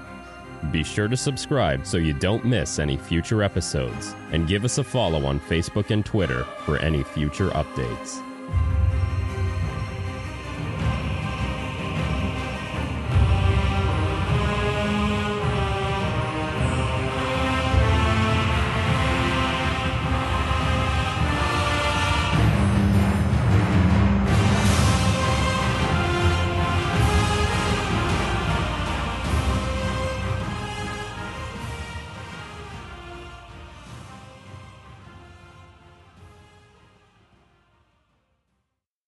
[0.71, 4.85] Be sure to subscribe so you don't miss any future episodes, and give us a
[4.85, 8.21] follow on Facebook and Twitter for any future updates.